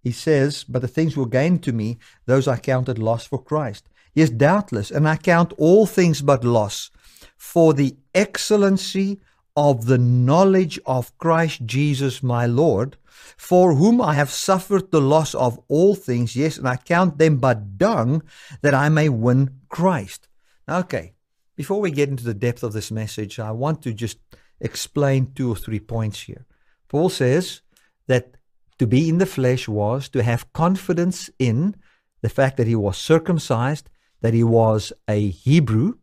He 0.00 0.12
says, 0.12 0.62
But 0.62 0.82
the 0.82 0.88
things 0.88 1.16
were 1.16 1.26
gained 1.26 1.64
to 1.64 1.72
me, 1.72 1.98
those 2.26 2.46
I 2.46 2.56
counted 2.56 3.00
loss 3.00 3.26
for 3.26 3.42
Christ. 3.42 3.88
Yes, 4.14 4.30
doubtless, 4.30 4.92
and 4.92 5.08
I 5.08 5.16
count 5.16 5.52
all 5.58 5.86
things 5.86 6.22
but 6.22 6.44
loss 6.44 6.92
for 7.36 7.74
the 7.74 7.96
excellency 8.14 9.20
of 9.56 9.86
the 9.86 9.98
knowledge 9.98 10.78
of 10.86 11.16
Christ 11.18 11.64
Jesus 11.64 12.22
my 12.22 12.46
Lord, 12.46 12.96
for 13.36 13.74
whom 13.74 14.00
I 14.00 14.14
have 14.14 14.30
suffered 14.30 14.90
the 14.90 15.00
loss 15.00 15.34
of 15.34 15.60
all 15.68 15.94
things, 15.94 16.34
yes, 16.36 16.58
and 16.58 16.68
I 16.68 16.76
count 16.76 17.18
them 17.18 17.36
but 17.38 17.78
dung, 17.78 18.22
that 18.62 18.74
I 18.74 18.88
may 18.88 19.08
win 19.08 19.60
Christ. 19.68 20.28
Okay, 20.68 21.14
before 21.56 21.80
we 21.80 21.90
get 21.90 22.08
into 22.08 22.24
the 22.24 22.34
depth 22.34 22.62
of 22.62 22.72
this 22.72 22.90
message, 22.90 23.38
I 23.38 23.52
want 23.52 23.82
to 23.82 23.92
just 23.92 24.18
explain 24.60 25.32
two 25.34 25.50
or 25.52 25.56
three 25.56 25.80
points 25.80 26.22
here. 26.22 26.46
Paul 26.88 27.08
says 27.08 27.60
that 28.06 28.36
to 28.78 28.86
be 28.86 29.08
in 29.08 29.18
the 29.18 29.26
flesh 29.26 29.68
was 29.68 30.08
to 30.10 30.22
have 30.22 30.52
confidence 30.52 31.30
in 31.38 31.76
the 32.22 32.28
fact 32.28 32.56
that 32.56 32.66
he 32.66 32.74
was 32.74 32.96
circumcised, 32.96 33.88
that 34.20 34.34
he 34.34 34.42
was 34.42 34.92
a 35.06 35.28
Hebrew, 35.28 35.94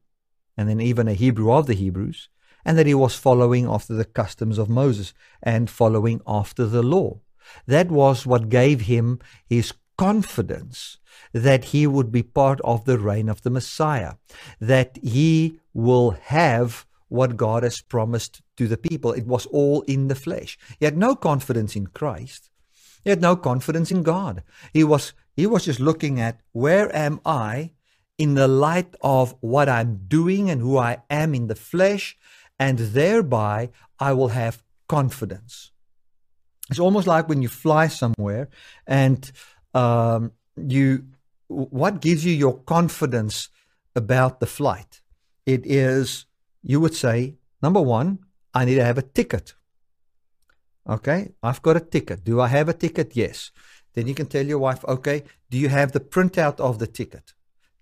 and 0.55 0.69
then 0.69 0.79
even 0.79 1.07
a 1.07 1.13
Hebrew 1.13 1.51
of 1.51 1.67
the 1.67 1.73
Hebrews, 1.73 2.29
and 2.65 2.77
that 2.77 2.87
he 2.87 2.93
was 2.93 3.15
following 3.15 3.65
after 3.65 3.93
the 3.93 4.05
customs 4.05 4.57
of 4.57 4.69
Moses 4.69 5.13
and 5.41 5.69
following 5.69 6.21
after 6.27 6.65
the 6.65 6.83
law. 6.83 7.19
That 7.67 7.89
was 7.89 8.25
what 8.25 8.49
gave 8.49 8.81
him 8.81 9.19
his 9.47 9.73
confidence 9.97 10.97
that 11.33 11.65
he 11.65 11.85
would 11.87 12.11
be 12.11 12.23
part 12.23 12.59
of 12.61 12.85
the 12.85 12.97
reign 12.97 13.29
of 13.29 13.41
the 13.43 13.49
Messiah, 13.49 14.13
that 14.59 14.97
he 15.01 15.59
will 15.73 16.11
have 16.11 16.85
what 17.07 17.37
God 17.37 17.63
has 17.63 17.81
promised 17.81 18.41
to 18.57 18.67
the 18.67 18.77
people. 18.77 19.11
It 19.11 19.27
was 19.27 19.45
all 19.47 19.81
in 19.81 20.07
the 20.07 20.15
flesh. 20.15 20.57
He 20.79 20.85
had 20.85 20.97
no 20.97 21.15
confidence 21.15 21.75
in 21.75 21.87
Christ. 21.87 22.49
He 23.03 23.09
had 23.09 23.21
no 23.21 23.35
confidence 23.35 23.91
in 23.91 24.03
God. 24.03 24.43
He 24.73 24.83
was 24.83 25.13
he 25.35 25.47
was 25.47 25.65
just 25.65 25.79
looking 25.79 26.19
at 26.19 26.39
where 26.51 26.93
am 26.95 27.19
I 27.25 27.71
in 28.17 28.35
the 28.35 28.47
light 28.47 28.95
of 29.01 29.35
what 29.41 29.67
I'm 29.67 30.01
doing 30.07 30.49
and 30.49 30.61
who 30.61 30.77
I 30.77 31.01
am 31.09 31.33
in 31.33 31.47
the 31.47 31.55
flesh 31.55 32.17
and 32.61 32.77
thereby 32.77 33.57
I 34.07 34.13
will 34.13 34.33
have 34.41 34.63
confidence. 34.87 35.71
It's 36.69 36.83
almost 36.85 37.07
like 37.07 37.27
when 37.27 37.41
you 37.41 37.49
fly 37.49 37.87
somewhere 37.87 38.49
and 38.85 39.19
um, 39.73 40.33
you, 40.55 41.05
what 41.47 42.01
gives 42.01 42.23
you 42.23 42.33
your 42.33 42.57
confidence 42.75 43.49
about 43.95 44.39
the 44.39 44.45
flight? 44.45 45.01
It 45.47 45.65
is, 45.65 46.27
you 46.61 46.79
would 46.79 46.93
say, 46.93 47.37
number 47.63 47.81
one, 47.81 48.19
I 48.53 48.65
need 48.65 48.75
to 48.75 48.85
have 48.85 48.99
a 48.99 49.09
ticket. 49.19 49.55
Okay, 50.87 51.31
I've 51.41 51.63
got 51.63 51.77
a 51.77 51.87
ticket. 51.95 52.23
Do 52.23 52.41
I 52.41 52.47
have 52.47 52.69
a 52.69 52.73
ticket? 52.73 53.15
Yes. 53.15 53.51
Then 53.95 54.07
you 54.07 54.13
can 54.13 54.27
tell 54.27 54.45
your 54.45 54.59
wife, 54.59 54.85
okay, 54.85 55.23
do 55.49 55.57
you 55.57 55.69
have 55.69 55.93
the 55.93 55.99
printout 55.99 56.59
of 56.59 56.77
the 56.77 56.87
ticket? 56.87 57.33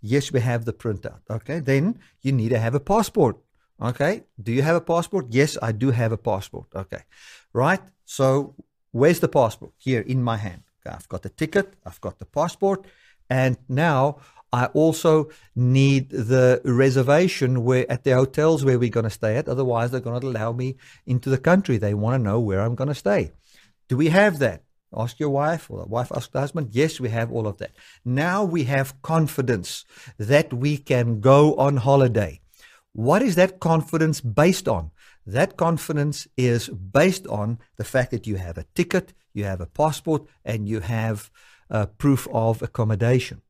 Yes, 0.01 0.31
we 0.31 0.39
have 0.39 0.63
the 0.63 0.73
printout. 0.73 1.21
Okay, 1.29 1.59
then 1.59 1.99
you 2.21 2.31
need 2.31 2.49
to 2.49 2.59
have 2.59 2.75
a 2.75 2.79
passport. 2.79 3.35
Okay. 3.81 4.23
Do 4.41 4.51
you 4.51 4.61
have 4.61 4.75
a 4.75 4.81
passport? 4.81 5.27
Yes, 5.29 5.57
I 5.61 5.71
do 5.71 5.91
have 5.91 6.11
a 6.11 6.17
passport. 6.17 6.67
Okay. 6.75 7.03
Right. 7.53 7.81
So 8.05 8.55
where's 8.91 9.19
the 9.19 9.27
passport? 9.27 9.71
Here 9.77 10.01
in 10.01 10.21
my 10.23 10.37
hand. 10.37 10.63
Okay. 10.85 10.95
I've 10.95 11.09
got 11.09 11.21
the 11.23 11.29
ticket. 11.29 11.73
I've 11.85 12.01
got 12.01 12.19
the 12.19 12.25
passport. 12.25 12.85
And 13.29 13.57
now 13.67 14.17
I 14.51 14.65
also 14.67 15.29
need 15.55 16.09
the 16.09 16.61
reservation 16.65 17.63
where 17.63 17.89
at 17.89 18.03
the 18.03 18.11
hotels 18.11 18.65
where 18.65 18.79
we're 18.79 18.89
going 18.89 19.03
to 19.05 19.09
stay 19.09 19.37
at. 19.37 19.47
Otherwise, 19.47 19.91
they're 19.91 19.99
going 19.99 20.19
to 20.19 20.27
allow 20.27 20.51
me 20.51 20.77
into 21.05 21.29
the 21.29 21.37
country. 21.37 21.77
They 21.77 21.93
want 21.93 22.19
to 22.19 22.23
know 22.23 22.39
where 22.39 22.61
I'm 22.61 22.75
going 22.75 22.87
to 22.87 22.95
stay. 22.95 23.31
Do 23.87 23.95
we 23.97 24.09
have 24.09 24.39
that? 24.39 24.63
Ask 24.95 25.19
your 25.19 25.29
wife, 25.29 25.69
or 25.69 25.81
the 25.81 25.87
wife 25.87 26.11
ask 26.15 26.31
the 26.31 26.39
husband. 26.39 26.69
Yes, 26.71 26.99
we 26.99 27.09
have 27.09 27.31
all 27.31 27.45
of 27.45 27.59
that. 27.59 27.71
Now 28.03 28.43
we 28.43 28.63
have 28.63 28.99
confidence 29.03 29.85
that 30.17 30.51
we 30.51 30.77
can 30.77 31.19
go 31.19 31.53
on 31.55 31.77
holiday. 31.77 32.41
What 32.99 33.21
is 33.21 33.35
that 33.35 33.61
confidence 33.61 34.19
based 34.19 34.67
on? 34.67 34.91
That 35.25 35.55
confidence 35.55 36.27
is 36.35 36.67
based 36.67 37.25
on 37.27 37.59
the 37.77 37.85
fact 37.85 38.11
that 38.11 38.27
you 38.27 38.35
have 38.35 38.57
a 38.57 38.65
ticket, 38.75 39.13
you 39.33 39.45
have 39.45 39.61
a 39.61 39.67
passport, 39.67 40.23
and 40.43 40.67
you 40.67 40.81
have 40.81 41.31
uh, 41.69 41.85
proof 41.85 42.27
of 42.33 42.61
accommodation. 42.61 43.41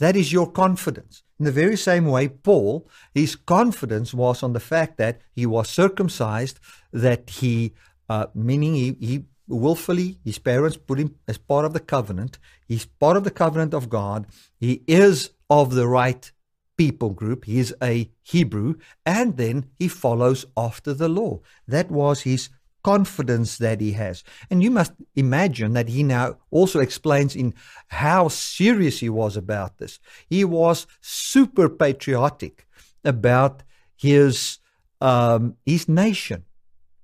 That 0.00 0.16
is 0.16 0.32
your 0.32 0.50
confidence. 0.50 1.22
In 1.38 1.44
the 1.44 1.52
very 1.52 1.76
same 1.76 2.06
way, 2.06 2.26
Paul, 2.26 2.88
his 3.14 3.36
confidence 3.36 4.12
was 4.12 4.42
on 4.42 4.54
the 4.54 4.66
fact 4.74 4.98
that 4.98 5.20
he 5.32 5.46
was 5.46 5.68
circumcised, 5.68 6.58
that 6.92 7.30
he, 7.30 7.74
uh, 8.08 8.26
meaning 8.34 8.74
he, 8.74 8.96
he 8.98 9.24
willfully, 9.46 10.18
his 10.24 10.40
parents 10.40 10.76
put 10.76 10.98
him 10.98 11.14
as 11.28 11.38
part 11.38 11.64
of 11.64 11.74
the 11.74 11.86
covenant. 11.94 12.40
He's 12.66 12.86
part 12.86 13.16
of 13.16 13.22
the 13.22 13.30
covenant 13.30 13.72
of 13.72 13.88
God. 13.88 14.26
He 14.58 14.82
is 14.88 15.30
of 15.48 15.74
the 15.74 15.86
right 15.86 16.32
people 16.76 17.10
group. 17.10 17.44
He's 17.44 17.72
a 17.82 18.10
Hebrew, 18.22 18.74
and 19.04 19.36
then 19.36 19.66
he 19.78 19.88
follows 19.88 20.46
after 20.56 20.94
the 20.94 21.08
law. 21.08 21.40
That 21.66 21.90
was 21.90 22.22
his 22.22 22.50
confidence 22.82 23.58
that 23.58 23.80
he 23.80 23.92
has. 23.92 24.22
And 24.48 24.62
you 24.62 24.70
must 24.70 24.92
imagine 25.16 25.72
that 25.72 25.88
he 25.88 26.04
now 26.04 26.36
also 26.52 26.78
explains 26.78 27.34
in 27.34 27.52
how 27.88 28.28
serious 28.28 29.00
he 29.00 29.08
was 29.08 29.36
about 29.36 29.78
this. 29.78 29.98
He 30.30 30.44
was 30.44 30.86
super 31.00 31.68
patriotic 31.68 32.66
about 33.04 33.64
his 33.96 34.60
um, 35.00 35.56
his 35.64 35.88
nation, 35.88 36.44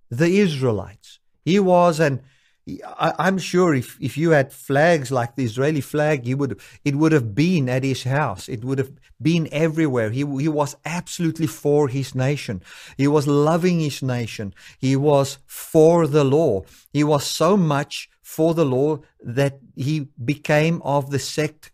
the 0.08 0.38
Israelites. 0.38 1.18
He 1.44 1.58
was 1.58 1.98
an 1.98 2.22
I, 2.68 3.26
am 3.26 3.38
sure 3.38 3.74
if, 3.74 3.98
if 4.00 4.16
you 4.16 4.30
had 4.30 4.52
flags 4.52 5.10
like 5.10 5.34
the 5.34 5.44
Israeli 5.44 5.80
flag, 5.80 6.24
he 6.24 6.34
would 6.34 6.60
it 6.84 6.94
would 6.94 7.10
have 7.10 7.34
been 7.34 7.68
at 7.68 7.82
his 7.82 8.04
house. 8.04 8.48
It 8.48 8.64
would 8.64 8.78
have 8.78 8.92
been 9.20 9.48
everywhere. 9.50 10.10
He 10.10 10.20
he 10.20 10.48
was 10.48 10.76
absolutely 10.84 11.48
for 11.48 11.88
his 11.88 12.14
nation. 12.14 12.62
He 12.96 13.08
was 13.08 13.26
loving 13.26 13.80
his 13.80 14.00
nation. 14.00 14.54
He 14.78 14.94
was 14.94 15.38
for 15.44 16.06
the 16.06 16.22
law. 16.22 16.62
He 16.92 17.02
was 17.02 17.24
so 17.24 17.56
much 17.56 18.08
for 18.22 18.54
the 18.54 18.64
law 18.64 19.00
that 19.20 19.58
he 19.74 20.08
became 20.24 20.80
of 20.82 21.10
the 21.10 21.18
sect 21.18 21.71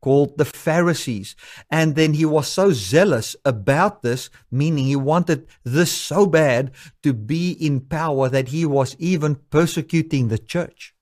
called 0.00 0.38
the 0.38 0.44
Pharisees. 0.44 1.36
And 1.70 1.94
then 1.94 2.14
he 2.14 2.24
was 2.24 2.48
so 2.48 2.72
zealous 2.72 3.36
about 3.44 4.02
this, 4.02 4.30
meaning 4.50 4.86
he 4.86 4.96
wanted 4.96 5.46
this 5.64 5.92
so 5.92 6.26
bad 6.26 6.72
to 7.02 7.12
be 7.12 7.52
in 7.52 7.80
power 7.80 8.28
that 8.28 8.48
he 8.48 8.64
was 8.66 8.96
even 8.98 9.36
persecuting 9.50 10.28
the 10.28 10.38
church. 10.38 10.94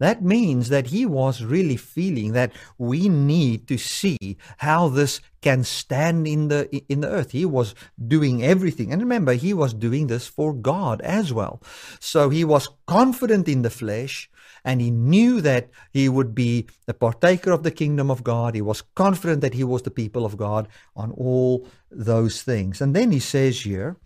That 0.00 0.24
means 0.24 0.70
that 0.70 0.86
he 0.86 1.04
was 1.04 1.44
really 1.44 1.76
feeling 1.76 2.32
that 2.32 2.52
we 2.78 3.10
need 3.10 3.68
to 3.68 3.76
see 3.76 4.38
how 4.56 4.88
this 4.88 5.20
can 5.42 5.62
stand 5.62 6.26
in 6.26 6.48
the 6.48 6.74
in 6.88 7.02
the 7.02 7.08
earth. 7.08 7.32
He 7.32 7.44
was 7.44 7.74
doing 8.08 8.42
everything. 8.42 8.92
And 8.92 9.02
remember, 9.02 9.34
he 9.34 9.52
was 9.52 9.74
doing 9.74 10.06
this 10.06 10.26
for 10.26 10.54
God 10.54 11.02
as 11.02 11.34
well. 11.34 11.62
So 12.00 12.30
he 12.30 12.44
was 12.44 12.70
confident 12.86 13.46
in 13.46 13.60
the 13.60 13.68
flesh 13.68 14.30
and 14.64 14.80
he 14.80 14.90
knew 14.90 15.40
that 15.40 15.70
he 15.92 16.08
would 16.08 16.34
be 16.34 16.66
a 16.86 16.94
partaker 16.94 17.50
of 17.52 17.62
the 17.62 17.70
kingdom 17.70 18.10
of 18.10 18.24
God. 18.24 18.54
He 18.54 18.62
was 18.62 18.82
confident 18.94 19.40
that 19.40 19.54
he 19.54 19.64
was 19.64 19.82
the 19.82 19.90
people 19.90 20.24
of 20.24 20.36
God 20.36 20.68
on 20.94 21.12
all 21.12 21.66
those 21.90 22.42
things. 22.42 22.80
And 22.80 22.94
then 22.94 23.10
he 23.10 23.20
says 23.20 23.62
here 23.62 23.96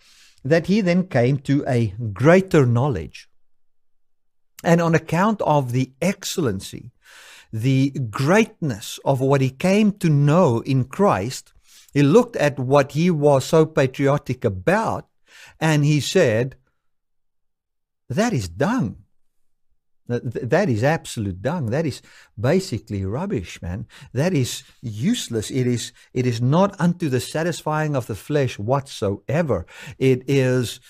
that 0.45 0.67
he 0.67 0.81
then 0.81 1.07
came 1.07 1.39
to 1.39 1.65
a 1.67 1.95
greater 2.13 2.67
knowledge 2.67 3.29
and 4.65 4.81
on 4.81 4.95
account 4.95 5.43
of 5.43 5.73
the 5.73 5.93
excellency, 6.01 6.91
the 7.53 7.91
greatness 7.91 8.99
of 9.05 9.21
what 9.21 9.43
he 9.43 9.51
came 9.51 9.93
to 9.93 10.09
know 10.09 10.61
in 10.61 10.85
Christ, 10.85 11.53
he 11.93 12.03
looked 12.03 12.35
at 12.37 12.59
what 12.59 12.93
he 12.93 13.11
was 13.11 13.45
so 13.45 13.67
patriotic 13.67 14.45
about 14.45 15.07
and 15.61 15.85
he 15.85 16.01
said, 16.01 16.57
That 18.09 18.33
is 18.33 18.49
dung. 18.49 19.04
That 20.07 20.69
is 20.69 20.85
absolute 20.85 21.41
dung. 21.41 21.71
That 21.71 21.87
is 21.87 22.03
basically 22.39 23.05
rubbish, 23.05 23.63
man. 23.63 23.87
That 24.13 24.35
is 24.35 24.63
useless. 24.83 25.51
It 25.51 25.67
is, 25.67 25.93
it 26.13 26.27
is 26.27 26.43
not 26.43 26.79
unto 26.79 27.09
the 27.09 27.21
satisfying 27.21 27.97
of 27.97 28.07
the 28.07 28.15
flesh 28.15 28.59
whatsoever. 28.59 29.67
It 29.99 30.23
is 30.29 30.81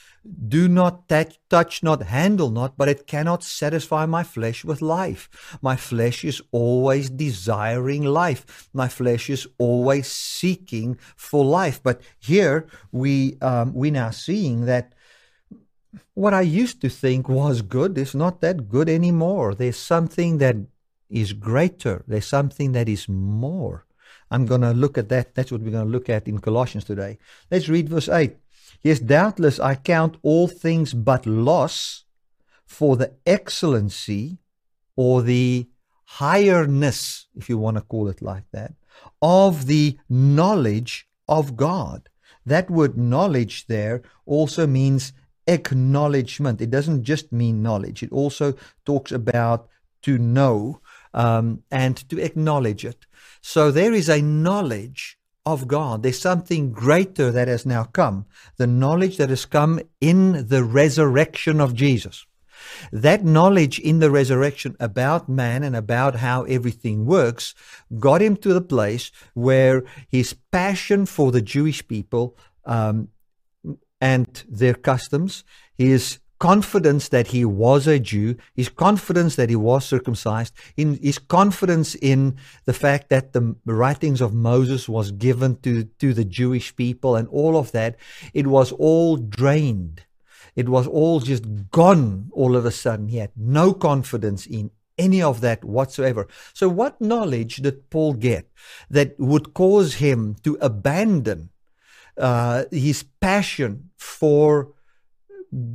do 0.49 0.68
not 0.68 1.09
touch, 1.09 1.38
touch, 1.50 1.83
not 1.83 2.02
handle 2.04 2.50
not, 2.50 2.78
but 2.78 2.88
it 2.88 3.06
cannot 3.06 3.44
satisfy 3.44 4.06
my 4.06 4.23
flesh 4.23 4.64
with 4.64 4.80
life. 4.80 5.28
My 5.61 5.76
flesh 5.76 6.25
is 6.25 6.40
always 6.50 7.11
desiring 7.11 8.04
life. 8.04 8.68
My 8.73 8.88
flesh 8.88 9.28
is 9.28 9.47
always 9.59 10.06
seeking 10.06 10.99
for 11.16 11.44
life. 11.44 11.83
But 11.83 12.00
here 12.18 12.66
we 12.90 13.38
um, 13.40 13.75
we 13.75 13.90
now 13.90 14.11
seeing 14.11 14.64
that 14.64 14.94
what 16.14 16.34
I 16.34 16.42
used 16.42 16.80
to 16.82 16.88
think 16.88 17.28
was 17.28 17.62
good 17.62 17.96
is 17.98 18.14
not 18.14 18.40
that 18.40 18.68
good 18.68 18.88
anymore. 18.88 19.54
There's 19.54 19.76
something 19.76 20.38
that 20.38 20.56
is 21.10 21.32
greater. 21.32 22.04
There's 22.06 22.26
something 22.26 22.72
that 22.72 22.88
is 22.88 23.08
more. 23.08 23.86
I'm 24.30 24.46
going 24.46 24.62
to 24.62 24.72
look 24.72 24.98
at 24.98 25.08
that. 25.10 25.34
That's 25.34 25.52
what 25.52 25.60
we're 25.60 25.70
going 25.70 25.86
to 25.86 25.92
look 25.92 26.08
at 26.08 26.26
in 26.26 26.38
Colossians 26.38 26.84
today. 26.84 27.18
Let's 27.50 27.68
read 27.68 27.88
verse 27.88 28.08
8. 28.08 28.36
Yes, 28.82 28.98
doubtless 29.00 29.60
I 29.60 29.76
count 29.76 30.16
all 30.22 30.48
things 30.48 30.92
but 30.92 31.26
loss 31.26 32.04
for 32.66 32.96
the 32.96 33.12
excellency 33.26 34.38
or 34.96 35.22
the 35.22 35.68
higherness, 36.04 37.26
if 37.34 37.48
you 37.48 37.58
want 37.58 37.76
to 37.76 37.82
call 37.82 38.08
it 38.08 38.22
like 38.22 38.44
that, 38.52 38.74
of 39.22 39.66
the 39.66 39.98
knowledge 40.08 41.08
of 41.28 41.56
God. 41.56 42.08
That 42.46 42.70
word 42.70 42.96
knowledge 42.98 43.66
there 43.66 44.02
also 44.26 44.66
means 44.66 45.12
acknowledgement. 45.46 46.60
It 46.60 46.70
doesn't 46.70 47.04
just 47.04 47.32
mean 47.32 47.62
knowledge, 47.62 48.02
it 48.02 48.12
also 48.12 48.54
talks 48.84 49.12
about 49.12 49.68
to 50.02 50.18
know 50.18 50.80
um, 51.14 51.62
and 51.70 51.96
to 52.10 52.18
acknowledge 52.20 52.84
it. 52.84 53.06
So 53.40 53.70
there 53.70 53.92
is 53.92 54.08
a 54.08 54.20
knowledge 54.20 55.18
of 55.46 55.68
God. 55.68 56.02
There's 56.02 56.20
something 56.20 56.72
greater 56.72 57.30
that 57.30 57.48
has 57.48 57.66
now 57.66 57.84
come, 57.84 58.26
the 58.56 58.66
knowledge 58.66 59.16
that 59.18 59.30
has 59.30 59.44
come 59.44 59.80
in 60.00 60.48
the 60.48 60.64
resurrection 60.64 61.60
of 61.60 61.74
Jesus. 61.74 62.26
That 62.92 63.24
knowledge 63.24 63.78
in 63.78 63.98
the 63.98 64.10
resurrection 64.10 64.76
about 64.80 65.28
man 65.28 65.62
and 65.62 65.76
about 65.76 66.16
how 66.16 66.44
everything 66.44 67.04
works 67.04 67.54
got 67.99 68.23
him 68.23 68.36
to 68.38 68.54
the 68.54 68.62
place 68.62 69.10
where 69.34 69.84
his 70.08 70.34
passion 70.50 71.04
for 71.06 71.30
the 71.30 71.42
Jewish 71.42 71.86
people 71.86 72.36
um, 72.64 73.08
and 74.00 74.45
their 74.49 74.75
customs, 74.75 75.45
his 75.76 76.19
confidence 76.39 77.09
that 77.09 77.28
he 77.28 77.45
was 77.45 77.87
a 77.87 77.99
Jew, 77.99 78.37
his 78.54 78.69
confidence 78.69 79.37
that 79.37 79.49
he 79.49 79.57
was 79.57 79.85
circumcised, 79.85 80.52
in 80.76 80.99
his 81.02 81.19
confidence 81.19 81.95
in 81.95 82.37
the 82.67 82.73
fact 82.73 83.09
that 83.09 83.33
the 83.33 83.57
writings 83.65 84.21
of 84.21 84.35
Moses 84.35 84.89
was 84.89 85.11
given 85.11 85.57
to, 85.63 85.85
to 85.85 86.13
the 86.13 86.25
Jewish 86.25 86.75
people 86.76 87.17
and 87.17 87.28
all 87.28 87.57
of 87.57 87.73
that, 87.73 87.97
it 88.35 88.47
was 88.47 88.73
all 88.73 89.17
drained. 89.17 90.02
It 90.54 90.69
was 90.69 90.87
all 90.87 91.21
just 91.21 91.71
gone 91.71 92.30
all 92.33 92.57
of 92.57 92.67
a 92.67 92.71
sudden. 92.71 93.09
He 93.09 93.19
had 93.19 93.33
no 93.37 93.73
confidence 93.73 94.47
in 94.47 94.71
any 94.99 95.23
of 95.23 95.41
that 95.41 95.65
whatsoever. 95.65 96.28
So, 96.52 96.69
what 96.69 97.00
knowledge 97.00 97.57
did 97.57 97.91
Paul 97.91 98.15
get 98.15 98.49
that 98.91 99.19
would 99.19 99.54
cause 99.54 99.95
him 99.95 100.37
to 100.43 100.59
abandon 100.61 101.50
uh, 102.18 102.64
his 102.70 103.04
passion 103.20 103.90
for 103.96 104.72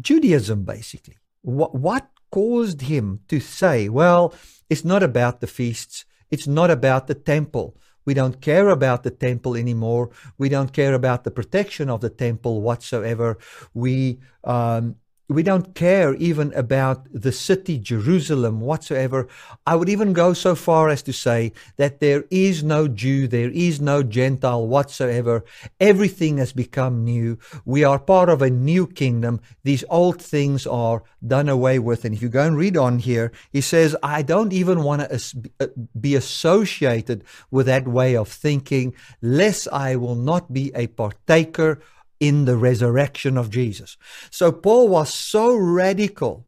Judaism, 0.01 0.63
basically. 0.63 1.17
What, 1.41 1.75
what 1.75 2.09
caused 2.31 2.81
him 2.81 3.21
to 3.27 3.39
say, 3.39 3.89
well, 3.89 4.33
it's 4.69 4.85
not 4.85 5.03
about 5.03 5.41
the 5.41 5.47
feasts, 5.47 6.05
it's 6.29 6.47
not 6.47 6.69
about 6.69 7.07
the 7.07 7.15
temple. 7.15 7.77
We 8.05 8.13
don't 8.13 8.41
care 8.41 8.69
about 8.69 9.03
the 9.03 9.11
temple 9.11 9.55
anymore. 9.55 10.09
We 10.37 10.49
don't 10.49 10.73
care 10.73 10.93
about 10.93 11.23
the 11.23 11.31
protection 11.31 11.89
of 11.89 12.01
the 12.01 12.09
temple 12.09 12.61
whatsoever. 12.61 13.37
We 13.73 14.19
um, 14.43 14.95
we 15.29 15.43
don't 15.43 15.75
care 15.75 16.15
even 16.15 16.51
about 16.53 17.07
the 17.13 17.31
city 17.31 17.77
Jerusalem 17.77 18.61
whatsoever. 18.61 19.27
I 19.65 19.75
would 19.75 19.87
even 19.87 20.11
go 20.11 20.33
so 20.33 20.55
far 20.55 20.89
as 20.89 21.03
to 21.03 21.13
say 21.13 21.53
that 21.77 21.99
there 21.99 22.23
is 22.31 22.63
no 22.63 22.87
Jew, 22.87 23.27
there 23.27 23.51
is 23.51 23.79
no 23.79 24.01
Gentile 24.01 24.67
whatsoever. 24.67 25.45
Everything 25.79 26.39
has 26.39 26.51
become 26.51 27.03
new. 27.03 27.37
We 27.63 27.83
are 27.83 27.99
part 27.99 28.29
of 28.29 28.41
a 28.41 28.49
new 28.49 28.87
kingdom. 28.87 29.39
These 29.63 29.83
old 29.91 30.19
things 30.19 30.65
are 30.65 31.03
done 31.25 31.47
away 31.47 31.77
with. 31.77 32.05
And 32.05 32.15
if 32.15 32.23
you 32.23 32.29
go 32.29 32.47
and 32.47 32.57
read 32.57 32.75
on 32.75 32.97
here, 32.97 33.31
he 33.51 33.61
says, 33.61 33.95
I 34.01 34.23
don't 34.23 34.51
even 34.51 34.81
want 34.81 35.07
to 35.07 35.49
uh, 35.59 35.67
be 35.99 36.15
associated 36.15 37.23
with 37.51 37.67
that 37.67 37.87
way 37.87 38.17
of 38.17 38.29
thinking, 38.29 38.95
lest 39.21 39.67
I 39.71 39.95
will 39.95 40.15
not 40.15 40.51
be 40.51 40.71
a 40.73 40.87
partaker 40.87 41.81
in 42.19 42.45
the 42.45 42.57
resurrection 42.57 43.37
of 43.37 43.49
Jesus. 43.49 43.97
So 44.29 44.51
Paul 44.51 44.89
was 44.89 45.13
so 45.13 45.55
radical 45.55 46.45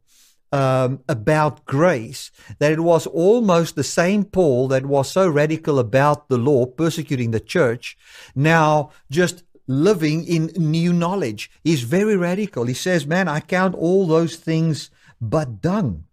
um, 0.52 1.00
about 1.08 1.64
grace 1.64 2.30
that 2.58 2.72
it 2.72 2.80
was 2.80 3.06
almost 3.06 3.74
the 3.74 3.84
same 3.84 4.24
Paul 4.24 4.68
that 4.68 4.84
was 4.84 5.10
so 5.10 5.26
radical 5.26 5.78
about 5.78 6.28
the 6.28 6.36
law, 6.36 6.66
persecuting 6.66 7.30
the 7.30 7.40
church, 7.40 7.96
now 8.34 8.90
just 9.10 9.44
living 9.66 10.26
in 10.26 10.46
new 10.56 10.92
knowledge. 10.92 11.50
He's 11.64 11.82
very 11.82 12.16
radical. 12.16 12.66
He 12.66 12.74
says, 12.74 13.06
Man, 13.06 13.28
I 13.28 13.40
count 13.40 13.74
all 13.74 14.06
those 14.06 14.36
things 14.36 14.90
but 15.20 15.60
dung, 15.62 16.04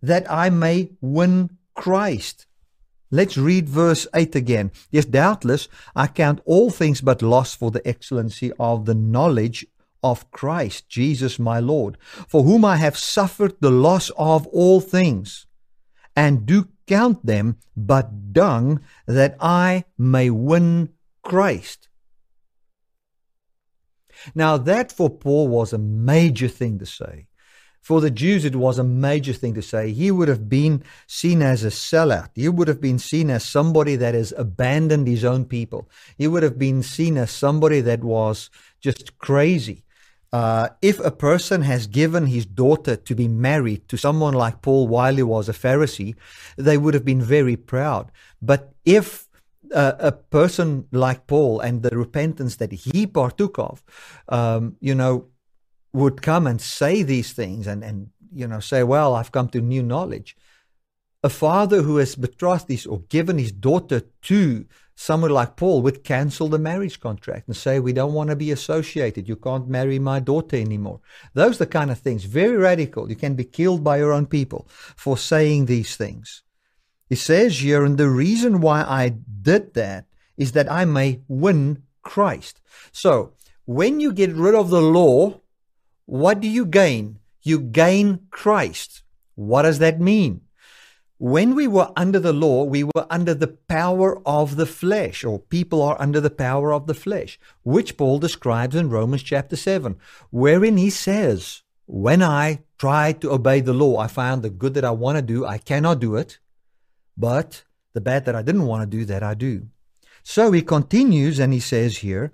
that 0.00 0.30
I 0.30 0.48
may 0.48 0.90
win 1.00 1.58
Christ. 1.74 2.46
Let's 3.14 3.36
read 3.36 3.68
verse 3.68 4.06
8 4.14 4.34
again. 4.34 4.72
Yes, 4.90 5.04
doubtless, 5.04 5.68
I 5.94 6.06
count 6.06 6.40
all 6.46 6.70
things 6.70 7.02
but 7.02 7.20
loss 7.20 7.54
for 7.54 7.70
the 7.70 7.86
excellency 7.86 8.52
of 8.58 8.86
the 8.86 8.94
knowledge 8.94 9.66
of 10.02 10.30
Christ 10.30 10.88
Jesus 10.88 11.38
my 11.38 11.60
Lord, 11.60 11.98
for 12.26 12.42
whom 12.42 12.64
I 12.64 12.76
have 12.76 12.96
suffered 12.96 13.54
the 13.60 13.70
loss 13.70 14.10
of 14.16 14.46
all 14.46 14.80
things, 14.80 15.46
and 16.16 16.46
do 16.46 16.68
count 16.86 17.24
them 17.24 17.58
but 17.76 18.32
dung, 18.32 18.80
that 19.06 19.36
I 19.38 19.84
may 19.98 20.30
win 20.30 20.94
Christ. 21.22 21.88
Now, 24.34 24.56
that 24.56 24.90
for 24.90 25.10
Paul 25.10 25.48
was 25.48 25.74
a 25.74 25.78
major 25.78 26.48
thing 26.48 26.78
to 26.78 26.86
say. 26.86 27.26
For 27.82 28.00
the 28.00 28.12
Jews, 28.12 28.44
it 28.44 28.54
was 28.54 28.78
a 28.78 28.84
major 28.84 29.32
thing 29.32 29.54
to 29.54 29.62
say. 29.62 29.90
He 29.90 30.12
would 30.12 30.28
have 30.28 30.48
been 30.48 30.84
seen 31.08 31.42
as 31.42 31.64
a 31.64 31.68
sellout. 31.68 32.28
He 32.36 32.48
would 32.48 32.68
have 32.68 32.80
been 32.80 33.00
seen 33.00 33.28
as 33.28 33.44
somebody 33.44 33.96
that 33.96 34.14
has 34.14 34.32
abandoned 34.38 35.08
his 35.08 35.24
own 35.24 35.44
people. 35.44 35.88
He 36.16 36.28
would 36.28 36.44
have 36.44 36.60
been 36.60 36.84
seen 36.84 37.18
as 37.18 37.32
somebody 37.32 37.80
that 37.80 38.04
was 38.04 38.50
just 38.80 39.18
crazy. 39.18 39.82
Uh, 40.32 40.68
if 40.80 41.00
a 41.00 41.10
person 41.10 41.62
has 41.62 41.88
given 41.88 42.26
his 42.26 42.46
daughter 42.46 42.94
to 42.94 43.14
be 43.16 43.26
married 43.26 43.86
to 43.88 43.98
someone 43.98 44.32
like 44.32 44.62
Paul 44.62 44.86
while 44.86 45.16
he 45.16 45.24
was 45.24 45.48
a 45.48 45.52
Pharisee, 45.52 46.14
they 46.56 46.78
would 46.78 46.94
have 46.94 47.04
been 47.04 47.20
very 47.20 47.56
proud. 47.56 48.12
But 48.40 48.72
if 48.84 49.26
uh, 49.74 49.92
a 49.98 50.12
person 50.12 50.86
like 50.92 51.26
Paul 51.26 51.58
and 51.60 51.82
the 51.82 51.96
repentance 51.96 52.56
that 52.56 52.72
he 52.72 53.06
partook 53.08 53.58
of, 53.58 53.82
um, 54.28 54.76
you 54.80 54.94
know, 54.94 55.26
would 55.92 56.22
come 56.22 56.46
and 56.46 56.60
say 56.60 57.02
these 57.02 57.32
things 57.32 57.66
and, 57.66 57.82
and 57.84 58.10
you 58.34 58.46
know 58.46 58.60
say, 58.60 58.82
well, 58.82 59.14
I've 59.14 59.32
come 59.32 59.48
to 59.50 59.60
new 59.60 59.82
knowledge. 59.82 60.36
a 61.24 61.28
father 61.28 61.82
who 61.82 61.98
has 61.98 62.16
betrothed 62.16 62.68
his 62.68 62.84
or 62.86 63.00
given 63.02 63.38
his 63.38 63.52
daughter 63.52 64.02
to 64.22 64.66
someone 64.94 65.30
like 65.30 65.56
Paul 65.56 65.82
would 65.82 66.04
cancel 66.04 66.48
the 66.48 66.58
marriage 66.58 67.00
contract 67.00 67.48
and 67.48 67.56
say, 67.56 67.78
We 67.78 67.92
don't 67.92 68.12
want 68.12 68.30
to 68.30 68.36
be 68.36 68.50
associated. 68.50 69.28
You 69.28 69.36
can't 69.36 69.68
marry 69.68 69.98
my 69.98 70.20
daughter 70.20 70.56
anymore. 70.56 71.00
Those 71.34 71.56
are 71.56 71.64
the 71.64 71.70
kind 71.78 71.90
of 71.90 71.98
things, 71.98 72.24
very 72.24 72.56
radical. 72.56 73.08
You 73.08 73.16
can 73.16 73.34
be 73.34 73.44
killed 73.44 73.84
by 73.84 73.98
your 73.98 74.12
own 74.12 74.26
people 74.26 74.68
for 74.96 75.16
saying 75.16 75.66
these 75.66 75.96
things. 75.96 76.42
He 77.08 77.16
says 77.16 77.58
here, 77.58 77.84
and 77.84 77.98
the 77.98 78.08
reason 78.08 78.60
why 78.60 78.82
I 78.82 79.10
did 79.10 79.74
that 79.74 80.06
is 80.36 80.52
that 80.52 80.70
I 80.70 80.84
may 80.84 81.20
win 81.28 81.82
Christ. 82.02 82.60
So, 82.90 83.32
when 83.64 84.00
you 84.00 84.12
get 84.12 84.32
rid 84.32 84.54
of 84.54 84.70
the 84.70 84.82
law, 84.82 85.40
what 86.06 86.40
do 86.40 86.48
you 86.48 86.66
gain? 86.66 87.18
You 87.42 87.60
gain 87.60 88.26
Christ. 88.30 89.02
What 89.34 89.62
does 89.62 89.78
that 89.78 90.00
mean? 90.00 90.42
when 91.22 91.54
we 91.54 91.68
were 91.68 91.88
under 91.94 92.18
the 92.18 92.32
law, 92.32 92.64
we 92.64 92.82
were 92.82 93.06
under 93.08 93.32
the 93.32 93.46
power 93.46 94.20
of 94.26 94.56
the 94.56 94.66
flesh, 94.66 95.22
or 95.22 95.38
people 95.38 95.80
are 95.80 95.96
under 96.00 96.20
the 96.20 96.30
power 96.30 96.72
of 96.74 96.88
the 96.88 96.94
flesh, 96.94 97.38
which 97.62 97.96
Paul 97.96 98.18
describes 98.18 98.74
in 98.74 98.90
Romans 98.90 99.22
chapter 99.22 99.54
7, 99.54 99.94
wherein 100.32 100.76
he 100.78 100.90
says, 100.90 101.62
When 101.86 102.24
I 102.24 102.64
tried 102.76 103.20
to 103.20 103.30
obey 103.30 103.60
the 103.60 103.72
law, 103.72 103.98
I 103.98 104.08
found 104.08 104.42
the 104.42 104.50
good 104.50 104.74
that 104.74 104.84
I 104.84 104.90
want 104.90 105.14
to 105.14 105.22
do, 105.22 105.46
I 105.46 105.58
cannot 105.58 106.00
do 106.00 106.16
it, 106.16 106.40
but 107.16 107.62
the 107.92 108.00
bad 108.00 108.24
that 108.24 108.34
I 108.34 108.42
didn't 108.42 108.66
want 108.66 108.82
to 108.82 108.96
do, 108.96 109.04
that 109.04 109.22
I 109.22 109.34
do. 109.34 109.68
So 110.24 110.50
he 110.50 110.60
continues 110.60 111.38
and 111.38 111.52
he 111.52 111.60
says 111.60 111.98
here, 111.98 112.32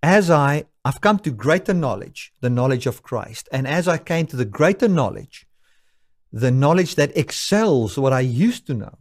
As 0.00 0.30
I, 0.30 0.66
I've 0.84 1.00
come 1.00 1.18
to 1.20 1.30
greater 1.30 1.74
knowledge, 1.74 2.32
the 2.40 2.50
knowledge 2.50 2.86
of 2.86 3.02
Christ, 3.02 3.48
and 3.52 3.68
as 3.68 3.86
I 3.86 3.98
came 3.98 4.26
to 4.26 4.36
the 4.36 4.44
greater 4.44 4.88
knowledge, 4.88 5.46
the 6.32 6.50
knowledge 6.50 6.96
that 6.96 7.16
excels 7.16 7.96
what 7.98 8.12
I 8.12 8.20
used 8.20 8.66
to 8.66 8.74
know. 8.74 8.98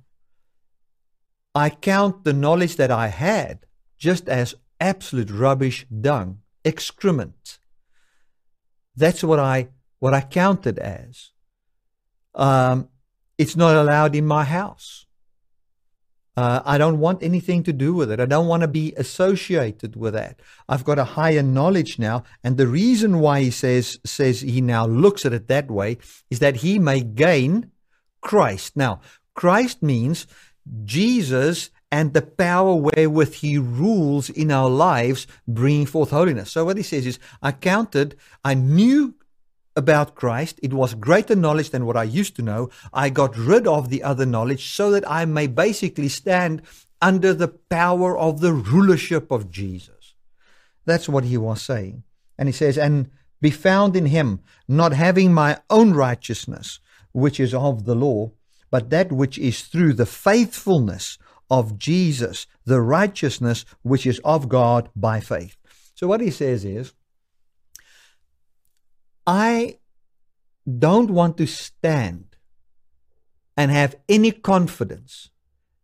I 1.55 1.69
count 1.69 2.23
the 2.23 2.33
knowledge 2.33 2.75
that 2.75 2.91
I 2.91 3.07
had 3.07 3.65
just 3.97 4.29
as 4.29 4.55
absolute 4.79 5.31
rubbish 5.31 5.85
dung, 5.89 6.41
excrement. 6.63 7.59
That's 8.95 9.23
what 9.23 9.39
I 9.39 9.69
what 9.99 10.13
I 10.13 10.21
counted 10.21 10.79
as. 10.79 11.31
Um, 12.33 12.89
it's 13.37 13.55
not 13.55 13.75
allowed 13.75 14.15
in 14.15 14.25
my 14.25 14.43
house. 14.43 15.05
Uh, 16.37 16.61
I 16.63 16.77
don't 16.77 16.99
want 16.99 17.23
anything 17.23 17.61
to 17.63 17.73
do 17.73 17.93
with 17.93 18.09
it. 18.09 18.19
I 18.21 18.25
don't 18.25 18.47
want 18.47 18.61
to 18.61 18.67
be 18.67 18.93
associated 18.95 19.97
with 19.97 20.13
that. 20.13 20.39
I've 20.69 20.85
got 20.85 20.97
a 20.97 21.03
higher 21.03 21.43
knowledge 21.43 21.99
now, 21.99 22.23
and 22.43 22.55
the 22.55 22.67
reason 22.67 23.19
why 23.19 23.41
he 23.41 23.51
says 23.51 23.99
says 24.05 24.41
he 24.41 24.61
now 24.61 24.85
looks 24.85 25.25
at 25.25 25.33
it 25.33 25.47
that 25.49 25.69
way 25.69 25.97
is 26.29 26.39
that 26.39 26.57
he 26.57 26.79
may 26.79 27.01
gain 27.01 27.71
Christ. 28.21 28.77
Now, 28.77 29.01
Christ 29.35 29.83
means 29.83 30.25
Jesus 30.85 31.69
and 31.91 32.13
the 32.13 32.21
power 32.21 32.75
wherewith 32.75 33.33
he 33.33 33.57
rules 33.57 34.29
in 34.29 34.51
our 34.51 34.69
lives, 34.69 35.27
bringing 35.47 35.85
forth 35.85 36.11
holiness. 36.11 36.51
So 36.51 36.63
what 36.63 36.77
he 36.77 36.83
says 36.83 37.05
is, 37.05 37.19
I 37.41 37.51
counted, 37.51 38.15
I 38.45 38.53
knew 38.53 39.15
about 39.75 40.15
Christ. 40.15 40.59
It 40.61 40.73
was 40.73 40.93
greater 40.93 41.35
knowledge 41.35 41.69
than 41.69 41.85
what 41.85 41.97
I 41.97 42.03
used 42.03 42.35
to 42.35 42.41
know. 42.41 42.69
I 42.93 43.09
got 43.09 43.37
rid 43.37 43.67
of 43.67 43.89
the 43.89 44.03
other 44.03 44.25
knowledge 44.25 44.73
so 44.73 44.91
that 44.91 45.09
I 45.09 45.25
may 45.25 45.47
basically 45.47 46.09
stand 46.09 46.61
under 47.01 47.33
the 47.33 47.47
power 47.47 48.17
of 48.17 48.41
the 48.41 48.53
rulership 48.53 49.31
of 49.31 49.49
Jesus. 49.49 50.13
That's 50.85 51.09
what 51.09 51.23
he 51.23 51.37
was 51.37 51.61
saying. 51.61 52.03
And 52.37 52.47
he 52.47 52.53
says, 52.53 52.77
and 52.77 53.09
be 53.39 53.51
found 53.51 53.95
in 53.95 54.07
him, 54.07 54.41
not 54.67 54.93
having 54.93 55.33
my 55.33 55.59
own 55.69 55.93
righteousness, 55.93 56.79
which 57.11 57.39
is 57.39 57.53
of 57.53 57.85
the 57.85 57.95
law, 57.95 58.31
but 58.69 58.89
that 58.89 59.11
which 59.11 59.37
is 59.37 59.63
through 59.63 59.93
the 59.93 60.05
faithfulness 60.05 61.17
of 61.49 61.77
Jesus, 61.77 62.47
the 62.65 62.81
righteousness 62.81 63.65
which 63.81 64.05
is 64.05 64.19
of 64.23 64.47
God 64.47 64.89
by 64.95 65.19
faith. 65.19 65.57
So 65.95 66.07
what 66.07 66.21
he 66.21 66.31
says 66.31 66.63
is, 66.63 66.93
I 69.31 69.77
don't 70.67 71.09
want 71.09 71.37
to 71.37 71.47
stand 71.47 72.35
and 73.55 73.71
have 73.71 73.95
any 74.09 74.31
confidence 74.33 75.29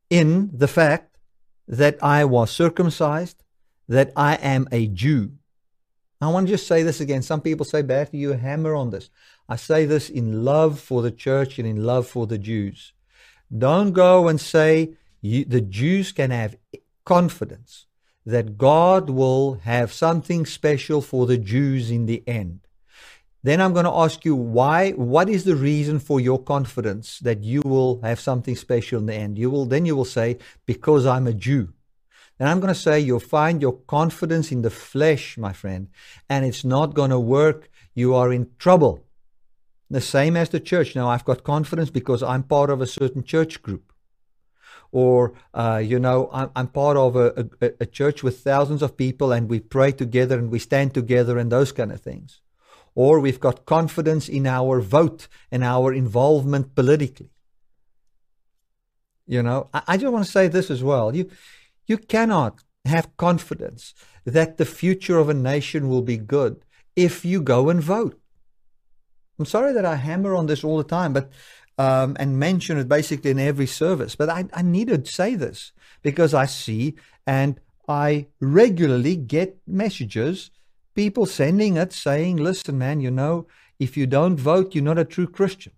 in 0.10 0.50
the 0.52 0.68
fact 0.68 1.18
that 1.66 1.98
I 2.04 2.26
was 2.26 2.52
circumcised, 2.52 3.46
that 3.88 4.12
I 4.18 4.36
am 4.36 4.68
a 4.74 4.88
Jew. 4.88 5.32
I 6.20 6.28
want 6.28 6.48
to 6.48 6.54
just 6.54 6.68
say 6.68 6.84
this 6.84 7.00
again. 7.00 7.22
Some 7.22 7.40
people 7.40 7.66
say, 7.66 7.82
Bertie, 7.84 8.18
you 8.18 8.34
hammer 8.34 8.76
on 8.76 8.90
this. 8.90 9.10
I 9.48 9.56
say 9.56 9.86
this 9.86 10.10
in 10.10 10.44
love 10.44 10.78
for 10.82 11.02
the 11.02 11.12
church 11.12 11.58
and 11.58 11.66
in 11.66 11.86
love 11.86 12.06
for 12.06 12.28
the 12.28 12.38
Jews. 12.38 12.92
Don't 13.66 13.94
go 13.94 14.28
and 14.28 14.42
say 14.42 14.96
you, 15.22 15.46
the 15.46 15.62
Jews 15.62 16.12
can 16.12 16.32
have 16.32 16.58
confidence 17.06 17.86
that 18.26 18.58
God 18.58 19.10
will 19.10 19.60
have 19.64 19.94
something 19.94 20.46
special 20.46 21.02
for 21.02 21.26
the 21.26 21.38
Jews 21.38 21.90
in 21.90 22.08
the 22.08 22.28
end. 22.28 22.67
Then 23.44 23.62
I'm 23.62 23.74
going 23.74 23.86
to 23.86 23.92
ask 23.92 24.26
you 24.26 24.36
why, 24.36 24.92
what 24.92 25.30
is 25.30 25.44
the 25.44 25.56
reason 25.56 26.00
for 26.00 26.20
your 26.20 26.42
confidence 26.42 27.20
that 27.20 27.44
you 27.44 27.62
will 27.64 28.02
have 28.02 28.20
something 28.20 28.56
special 28.56 29.00
in 29.00 29.06
the 29.06 29.14
end? 29.14 29.38
You 29.38 29.52
will, 29.52 29.66
then 29.66 29.86
you 29.86 29.96
will 29.96 30.06
say, 30.06 30.38
because 30.66 31.06
I'm 31.06 31.28
a 31.28 31.34
Jew. 31.34 31.74
Then 32.38 32.48
I'm 32.48 32.60
going 32.60 32.74
to 32.74 32.80
say, 32.80 33.00
you'll 33.00 33.20
find 33.20 33.62
your 33.62 33.74
confidence 33.74 34.52
in 34.52 34.64
the 34.64 34.70
flesh, 34.70 35.38
my 35.38 35.54
friend, 35.54 35.88
and 36.30 36.46
it's 36.46 36.66
not 36.66 36.94
going 36.94 37.12
to 37.12 37.20
work. 37.20 37.70
You 37.94 38.16
are 38.16 38.32
in 38.32 38.50
trouble. 38.60 39.04
The 39.90 40.02
same 40.02 40.36
as 40.36 40.50
the 40.50 40.60
church. 40.60 40.96
Now, 40.96 41.10
I've 41.10 41.26
got 41.26 41.44
confidence 41.44 41.90
because 41.90 42.22
I'm 42.22 42.44
part 42.44 42.70
of 42.70 42.82
a 42.82 42.88
certain 42.88 43.24
church 43.24 43.62
group. 43.62 43.94
Or, 44.92 45.34
uh, 45.54 45.82
you 45.84 46.00
know, 46.00 46.30
I'm, 46.32 46.50
I'm 46.56 46.68
part 46.68 46.98
of 46.98 47.16
a, 47.16 47.50
a, 47.62 47.72
a 47.82 47.86
church 47.86 48.24
with 48.24 48.40
thousands 48.40 48.82
of 48.82 48.98
people 48.98 49.32
and 49.32 49.50
we 49.50 49.60
pray 49.60 49.92
together 49.92 50.38
and 50.38 50.52
we 50.52 50.60
stand 50.60 50.94
together 50.94 51.38
and 51.38 51.52
those 51.52 51.72
kind 51.72 51.92
of 51.92 52.02
things 52.02 52.42
or 52.98 53.20
we've 53.20 53.40
got 53.40 53.68
confidence 53.68 54.28
in 54.28 54.48
our 54.48 54.82
vote 54.82 55.28
and 55.52 55.64
our 55.64 55.94
involvement 55.94 56.74
politically. 56.74 57.30
You 59.28 59.44
know, 59.44 59.70
I, 59.72 59.84
I 59.90 59.98
just 59.98 60.12
want 60.12 60.26
to 60.26 60.32
say 60.32 60.48
this 60.48 60.72
as 60.72 60.84
well. 60.84 61.16
You, 61.16 61.30
you 61.86 62.00
cannot 62.00 62.64
have 62.86 63.16
confidence 63.16 63.94
that 64.26 64.58
the 64.58 64.66
future 64.66 65.20
of 65.20 65.30
a 65.30 65.36
nation 65.36 65.90
will 65.90 66.02
be 66.02 66.18
good 66.18 66.66
if 66.96 67.24
you 67.24 67.40
go 67.40 67.70
and 67.70 67.84
vote. 67.84 68.20
I'm 69.38 69.46
sorry 69.46 69.74
that 69.74 69.86
I 69.86 69.98
hammer 69.98 70.36
on 70.36 70.48
this 70.48 70.64
all 70.64 70.80
the 70.80 70.84
time, 70.84 71.14
but 71.14 71.30
um, 71.78 72.18
and 72.20 72.40
mention 72.40 72.80
it 72.80 72.90
basically 72.90 73.30
in 73.30 73.38
every 73.38 73.68
service. 73.68 74.16
But 74.16 74.30
I, 74.30 74.46
I 74.52 74.64
need 74.64 74.88
to 74.88 75.06
say 75.06 75.36
this 75.36 75.72
because 76.02 76.34
I 76.34 76.48
see 76.48 76.96
and 77.28 77.60
I 77.88 78.26
regularly 78.40 79.16
get 79.18 79.60
messages 79.68 80.50
people 80.98 81.28
sending 81.28 81.78
it 81.78 81.94
saying, 81.94 82.38
listen, 82.38 82.76
man, 82.76 83.00
you 83.00 83.12
know, 83.12 83.46
if 83.80 83.96
you 83.96 84.08
don't 84.08 84.36
vote, 84.36 84.74
you're 84.74 84.84
not 84.84 84.98
a 84.98 85.06
true 85.06 85.28
Christian. 85.28 85.74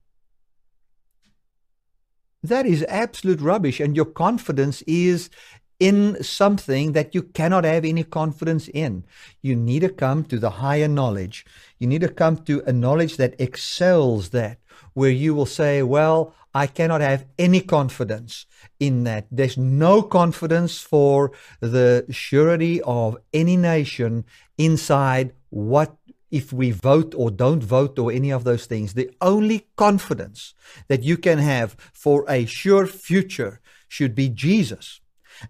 That 2.41 2.65
is 2.65 2.85
absolute 2.87 3.41
rubbish, 3.41 3.81
and 3.81 3.97
your 3.97 4.05
confidence 4.05 4.81
is 4.83 5.29
in 5.77 6.23
something 6.23 6.93
that 6.93 7.13
you 7.13 7.21
cannot 7.21 7.65
have 7.65 7.83
any 7.83 8.05
confidence 8.05 8.69
in. 8.69 9.03
You 9.41 9.57
need 9.57 9.81
to 9.81 9.89
come 9.89 10.23
to 10.25 10.39
the 10.39 10.51
higher 10.51 10.87
knowledge. 10.87 11.45
You 11.79 11.87
need 11.87 12.01
to 12.01 12.09
come 12.09 12.37
to 12.45 12.63
a 12.65 12.71
knowledge 12.71 13.17
that 13.17 13.35
excels 13.39 14.29
that, 14.29 14.59
where 14.93 15.11
you 15.11 15.35
will 15.35 15.45
say, 15.45 15.83
Well, 15.83 16.33
I 16.53 16.65
cannot 16.67 17.01
have 17.01 17.25
any 17.37 17.61
confidence 17.61 18.45
in 18.79 19.03
that. 19.03 19.27
There's 19.29 19.57
no 19.57 20.01
confidence 20.01 20.79
for 20.79 21.31
the 21.59 22.05
surety 22.09 22.81
of 22.81 23.17
any 23.33 23.55
nation 23.55 24.25
inside 24.59 25.33
what 25.49 25.95
if 26.31 26.53
we 26.53 26.69
vote 26.69 27.15
or 27.17 27.31
don't 27.31 27.63
vote 27.63 27.97
or 27.97 28.11
any 28.11 28.31
of 28.31 28.43
those 28.43 28.65
things. 28.65 28.93
The 28.93 29.09
only 29.19 29.67
confidence 29.75 30.53
that 30.87 31.03
you 31.03 31.17
can 31.17 31.39
have 31.39 31.75
for 31.91 32.25
a 32.29 32.45
sure 32.45 32.85
future 32.85 33.59
should 33.87 34.13
be 34.13 34.29
Jesus. 34.29 35.01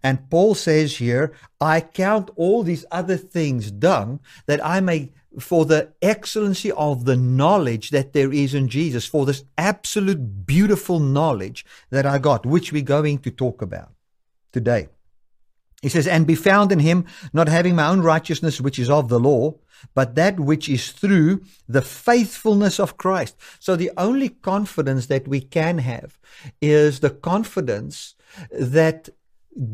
And 0.03 0.29
Paul 0.29 0.55
says 0.55 0.97
here, 0.97 1.33
I 1.59 1.81
count 1.81 2.29
all 2.35 2.63
these 2.63 2.85
other 2.91 3.17
things 3.17 3.71
done 3.71 4.19
that 4.45 4.63
I 4.65 4.79
may, 4.79 5.11
for 5.39 5.65
the 5.65 5.93
excellency 6.01 6.71
of 6.71 7.05
the 7.05 7.17
knowledge 7.17 7.89
that 7.89 8.13
there 8.13 8.31
is 8.31 8.53
in 8.53 8.67
Jesus, 8.67 9.05
for 9.05 9.25
this 9.25 9.43
absolute 9.57 10.45
beautiful 10.45 10.99
knowledge 10.99 11.65
that 11.89 12.05
I 12.05 12.19
got, 12.19 12.45
which 12.45 12.71
we're 12.71 12.83
going 12.83 13.17
to 13.19 13.31
talk 13.31 13.61
about 13.61 13.91
today. 14.51 14.89
He 15.81 15.89
says, 15.89 16.07
and 16.07 16.27
be 16.27 16.35
found 16.35 16.71
in 16.71 16.79
him, 16.79 17.05
not 17.31 17.47
having 17.47 17.75
my 17.75 17.87
own 17.87 18.01
righteousness, 18.01 18.59
which 18.59 18.79
is 18.79 18.89
of 18.89 19.07
the 19.07 19.19
law, 19.19 19.55
but 19.95 20.15
that 20.15 20.39
which 20.39 20.67
is 20.67 20.91
through 20.91 21.41
the 21.67 21.81
faithfulness 21.81 22.79
of 22.79 22.97
Christ. 22.97 23.37
So 23.59 23.75
the 23.75 23.91
only 23.97 24.29
confidence 24.29 25.05
that 25.07 25.27
we 25.27 25.39
can 25.39 25.77
have 25.77 26.19
is 26.61 26.99
the 26.99 27.09
confidence 27.09 28.15
that 28.51 29.09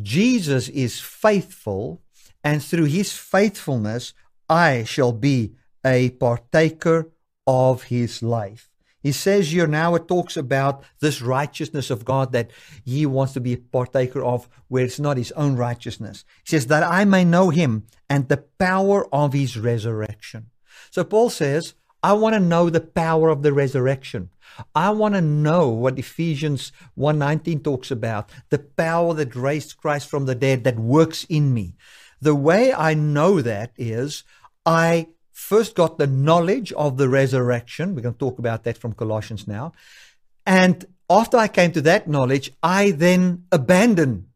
Jesus 0.02 0.70
is 0.70 1.00
faithful, 1.00 2.02
and 2.44 2.64
through 2.64 2.86
his 2.86 3.12
faithfulness, 3.14 4.14
I 4.48 4.84
shall 4.84 5.12
be 5.12 5.56
a 5.84 6.12
partaker 6.12 7.12
of 7.48 7.84
his 7.84 8.22
life. 8.22 8.70
He 9.06 9.12
says 9.12 9.52
here 9.52 9.68
now 9.68 9.94
it 9.94 10.08
talks 10.08 10.36
about 10.36 10.84
this 11.00 11.22
righteousness 11.22 11.92
of 11.92 12.06
God 12.06 12.32
that 12.32 12.50
he 12.84 13.06
wants 13.06 13.34
to 13.34 13.40
be 13.40 13.54
a 13.54 13.58
partaker 13.58 14.24
of, 14.24 14.50
where 14.68 14.84
it's 14.84 15.00
not 15.00 15.18
his 15.18 15.32
own 15.34 15.56
righteousness. 15.56 16.26
He 16.44 16.50
says, 16.50 16.66
That 16.66 16.82
I 16.82 17.06
may 17.06 17.24
know 17.24 17.52
him 17.52 17.86
and 18.10 18.28
the 18.28 18.46
power 18.58 19.06
of 19.14 19.34
his 19.34 19.60
resurrection. 19.60 20.48
So 20.90 21.04
Paul 21.04 21.30
says, 21.30 21.76
I 22.02 22.14
want 22.14 22.34
to 22.34 22.40
know 22.40 22.72
the 22.72 22.82
power 22.82 23.30
of 23.30 23.44
the 23.44 23.54
resurrection. 23.54 24.32
I 24.74 24.90
want 24.90 25.14
to 25.14 25.22
know 25.22 25.70
what 25.70 26.00
Ephesians 26.00 26.72
1:19 26.98 27.64
talks 27.64 27.92
about, 27.92 28.32
the 28.50 28.58
power 28.58 29.14
that 29.14 29.36
raised 29.36 29.78
Christ 29.78 30.10
from 30.10 30.26
the 30.26 30.34
dead 30.34 30.64
that 30.64 30.80
works 30.80 31.26
in 31.30 31.54
me. 31.54 31.76
The 32.20 32.34
way 32.34 32.74
I 32.74 32.96
know 32.96 33.40
that 33.44 33.72
is 33.78 34.24
I 34.66 35.10
first 35.36 35.76
got 35.76 35.98
the 35.98 36.08
knowledge 36.08 36.72
of 36.74 36.96
the 36.96 37.10
resurrection. 37.10 37.94
We're 37.94 38.02
going 38.02 38.16
to 38.16 38.20
talk 38.20 38.40
about 38.40 38.64
that 38.64 38.78
from 38.78 38.94
Colossians 38.94 39.48
now. 39.48 39.74
And 40.46 40.86
after 41.10 41.36
I 41.38 41.50
came 41.50 41.74
to 41.74 41.82
that 41.82 42.08
knowledge, 42.08 42.54
I 42.64 42.92
then 42.92 43.44
abandon 43.52 44.28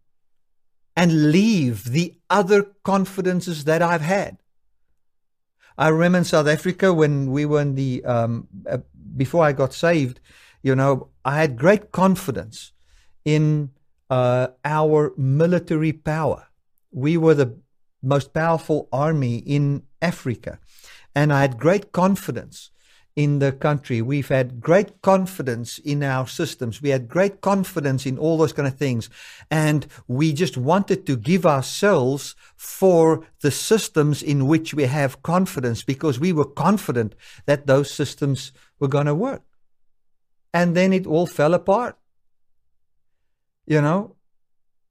and 0.97 1.31
leave 1.31 1.85
the 1.85 2.15
other 2.29 2.63
confidences 2.83 3.63
that 3.63 3.81
I've 3.81 4.01
had. 4.01 4.37
I 5.77 5.87
remember 5.87 6.17
in 6.17 6.25
South 6.25 6.47
Africa 6.47 6.93
when 6.93 7.31
we 7.31 7.45
were 7.45 7.61
in 7.61 7.75
the, 7.75 8.03
um, 8.03 8.49
uh, 8.69 8.79
before 9.15 9.45
I 9.45 9.53
got 9.53 9.73
saved, 9.73 10.19
you 10.61 10.75
know, 10.75 11.07
I 11.23 11.39
had 11.39 11.57
great 11.57 11.93
confidence 11.93 12.73
in 13.23 13.69
uh, 14.09 14.47
our 14.65 15.13
military 15.15 15.93
power. 15.93 16.49
We 16.91 17.15
were 17.15 17.35
the 17.35 17.57
most 18.03 18.33
powerful 18.33 18.89
army 18.91 19.37
in 19.37 19.83
Africa. 20.01 20.59
And 21.19 21.33
I 21.33 21.41
had 21.41 21.57
great 21.57 21.91
confidence 21.91 22.71
in 23.13 23.39
the 23.39 23.51
country. 23.51 24.01
We've 24.01 24.29
had 24.29 24.61
great 24.61 25.01
confidence 25.01 25.77
in 25.77 26.01
our 26.01 26.25
systems. 26.25 26.81
We 26.81 26.91
had 26.91 27.09
great 27.09 27.41
confidence 27.41 28.05
in 28.05 28.17
all 28.17 28.37
those 28.37 28.53
kind 28.53 28.69
of 28.69 28.77
things. 28.77 29.09
And 29.51 29.85
we 30.07 30.31
just 30.31 30.55
wanted 30.55 31.05
to 31.07 31.17
give 31.17 31.45
ourselves 31.45 32.37
for 32.55 33.27
the 33.41 33.51
systems 33.51 34.23
in 34.23 34.47
which 34.47 34.73
we 34.73 34.85
have 34.85 35.21
confidence 35.21 35.83
because 35.83 36.21
we 36.21 36.31
were 36.31 36.45
confident 36.45 37.15
that 37.47 37.67
those 37.67 37.91
systems 37.91 38.53
were 38.79 38.87
going 38.87 39.07
to 39.07 39.13
work. 39.13 39.43
And 40.53 40.73
then 40.73 40.93
it 40.93 41.05
all 41.05 41.27
fell 41.27 41.53
apart. 41.53 41.97
You 43.67 43.81
know? 43.81 44.15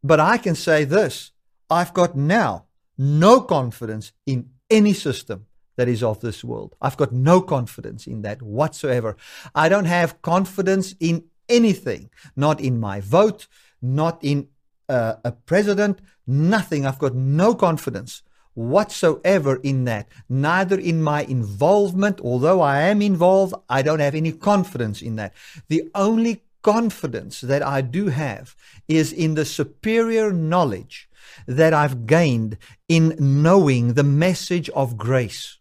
But 0.04 0.20
I 0.20 0.36
can 0.36 0.56
say 0.56 0.84
this 0.84 1.32
I've 1.70 1.94
got 1.94 2.14
now 2.14 2.66
no 2.98 3.40
confidence 3.40 4.12
in 4.26 4.50
any 4.68 4.92
system 4.92 5.46
that 5.78 5.88
is 5.88 6.02
of 6.02 6.20
this 6.20 6.42
world. 6.42 6.74
I've 6.82 6.96
got 6.96 7.12
no 7.12 7.40
confidence 7.40 8.08
in 8.08 8.22
that 8.22 8.42
whatsoever. 8.42 9.16
I 9.54 9.68
don't 9.68 9.84
have 9.84 10.20
confidence 10.22 10.96
in 10.98 11.24
anything, 11.48 12.10
not 12.34 12.60
in 12.60 12.80
my 12.80 13.00
vote, 13.00 13.46
not 13.80 14.18
in 14.22 14.48
uh, 14.88 15.14
a 15.24 15.30
president, 15.30 16.00
nothing. 16.26 16.84
I've 16.84 16.98
got 16.98 17.14
no 17.14 17.54
confidence 17.54 18.22
whatsoever 18.54 19.60
in 19.62 19.84
that. 19.84 20.08
Neither 20.28 20.76
in 20.80 21.00
my 21.00 21.22
involvement, 21.22 22.20
although 22.22 22.60
I 22.60 22.80
am 22.80 23.00
involved, 23.00 23.54
I 23.68 23.82
don't 23.82 24.00
have 24.00 24.16
any 24.16 24.32
confidence 24.32 25.00
in 25.00 25.14
that. 25.14 25.32
The 25.68 25.88
only 25.94 26.42
confidence 26.62 27.40
that 27.42 27.62
I 27.62 27.82
do 27.82 28.08
have 28.08 28.56
is 28.88 29.12
in 29.12 29.34
the 29.34 29.44
superior 29.44 30.32
knowledge 30.32 31.08
that 31.46 31.72
I've 31.72 32.04
gained 32.04 32.58
in 32.88 33.14
knowing 33.20 33.94
the 33.94 34.02
message 34.02 34.68
of 34.70 34.98
grace 34.98 35.57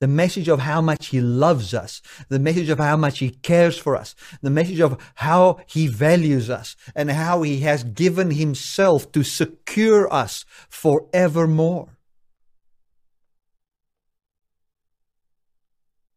the 0.00 0.08
message 0.08 0.48
of 0.48 0.60
how 0.60 0.80
much 0.80 1.06
He 1.08 1.20
loves 1.20 1.74
us, 1.74 2.02
the 2.28 2.38
message 2.38 2.68
of 2.68 2.78
how 2.78 2.96
much 2.96 3.18
He 3.18 3.30
cares 3.30 3.78
for 3.78 3.96
us, 3.96 4.14
the 4.42 4.50
message 4.50 4.80
of 4.80 4.98
how 5.16 5.58
He 5.66 5.86
values 5.86 6.50
us, 6.50 6.76
and 6.94 7.10
how 7.10 7.42
He 7.42 7.60
has 7.60 7.84
given 7.84 8.30
Himself 8.30 9.10
to 9.12 9.22
secure 9.22 10.12
us 10.12 10.44
forevermore. 10.68 11.98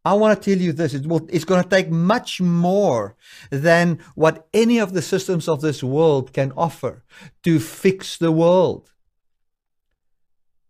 I 0.03 0.13
want 0.13 0.41
to 0.41 0.49
tell 0.49 0.61
you 0.61 0.73
this. 0.73 0.93
It 0.93 1.05
will, 1.05 1.27
it's 1.29 1.45
going 1.45 1.61
to 1.61 1.69
take 1.69 1.91
much 1.91 2.41
more 2.41 3.15
than 3.51 3.99
what 4.15 4.47
any 4.53 4.79
of 4.79 4.93
the 4.93 5.01
systems 5.01 5.47
of 5.47 5.61
this 5.61 5.83
world 5.83 6.33
can 6.33 6.51
offer 6.57 7.03
to 7.43 7.59
fix 7.59 8.17
the 8.17 8.31
world. 8.31 8.90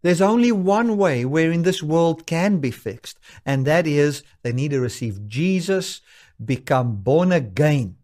There's 0.01 0.21
only 0.21 0.51
one 0.51 0.97
way 0.97 1.25
wherein 1.25 1.63
this 1.63 1.83
world 1.83 2.25
can 2.25 2.59
be 2.59 2.71
fixed, 2.71 3.19
and 3.45 3.65
that 3.67 3.85
is 3.85 4.23
they 4.41 4.51
need 4.51 4.71
to 4.71 4.79
receive 4.79 5.27
Jesus, 5.27 6.01
become 6.43 6.97
born 6.97 7.31
again, 7.31 7.97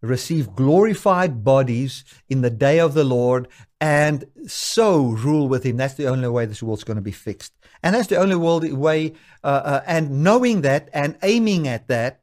receive 0.00 0.56
glorified 0.56 1.44
bodies 1.44 2.04
in 2.28 2.40
the 2.42 2.50
day 2.50 2.80
of 2.80 2.94
the 2.94 3.04
Lord, 3.04 3.46
and 3.80 4.24
so 4.46 5.02
rule 5.02 5.48
with 5.48 5.64
Him. 5.64 5.76
That's 5.76 5.94
the 5.94 6.08
only 6.08 6.28
way 6.28 6.46
this 6.46 6.62
world's 6.62 6.84
going 6.84 6.96
to 6.96 7.02
be 7.02 7.12
fixed. 7.12 7.52
And 7.82 7.94
that's 7.94 8.08
the 8.08 8.16
only 8.16 8.36
world 8.36 8.70
way, 8.72 9.14
uh, 9.42 9.62
uh, 9.64 9.82
and 9.86 10.22
knowing 10.22 10.62
that 10.62 10.88
and 10.92 11.18
aiming 11.22 11.66
at 11.68 11.88
that 11.88 12.20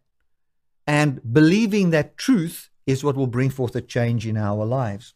and 0.88 1.21
believing 1.33 1.91
that 1.91 2.17
truth 2.17 2.69
is 2.88 3.03
what 3.03 3.15
will 3.15 3.27
bring 3.27 3.49
forth 3.49 3.75
a 3.75 3.81
change 3.81 4.25
in 4.25 4.38
our 4.38 4.65
lives. 4.65 5.13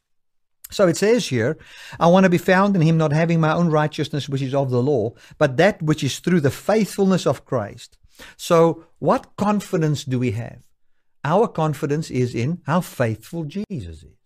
So 0.73 0.88
it 0.88 0.97
says 0.97 1.27
here, 1.27 1.57
I 1.99 2.07
want 2.07 2.23
to 2.23 2.29
be 2.29 2.38
found 2.38 2.75
in 2.75 2.81
him, 2.81 2.97
not 2.97 3.13
having 3.13 3.39
my 3.39 3.53
own 3.53 3.69
righteousness, 3.69 4.27
which 4.27 4.41
is 4.41 4.55
of 4.55 4.71
the 4.71 4.81
law, 4.81 5.12
but 5.38 5.57
that 5.57 5.81
which 5.81 6.03
is 6.03 6.19
through 6.19 6.41
the 6.41 6.51
faithfulness 6.51 7.27
of 7.27 7.45
Christ. 7.45 7.97
So, 8.38 8.86
what 8.99 9.36
confidence 9.38 10.03
do 10.03 10.19
we 10.19 10.31
have? 10.31 10.63
Our 11.23 11.47
confidence 11.47 12.12
is 12.12 12.36
in 12.36 12.62
how 12.65 12.81
faithful 12.81 13.45
Jesus 13.45 14.03
is. 14.03 14.17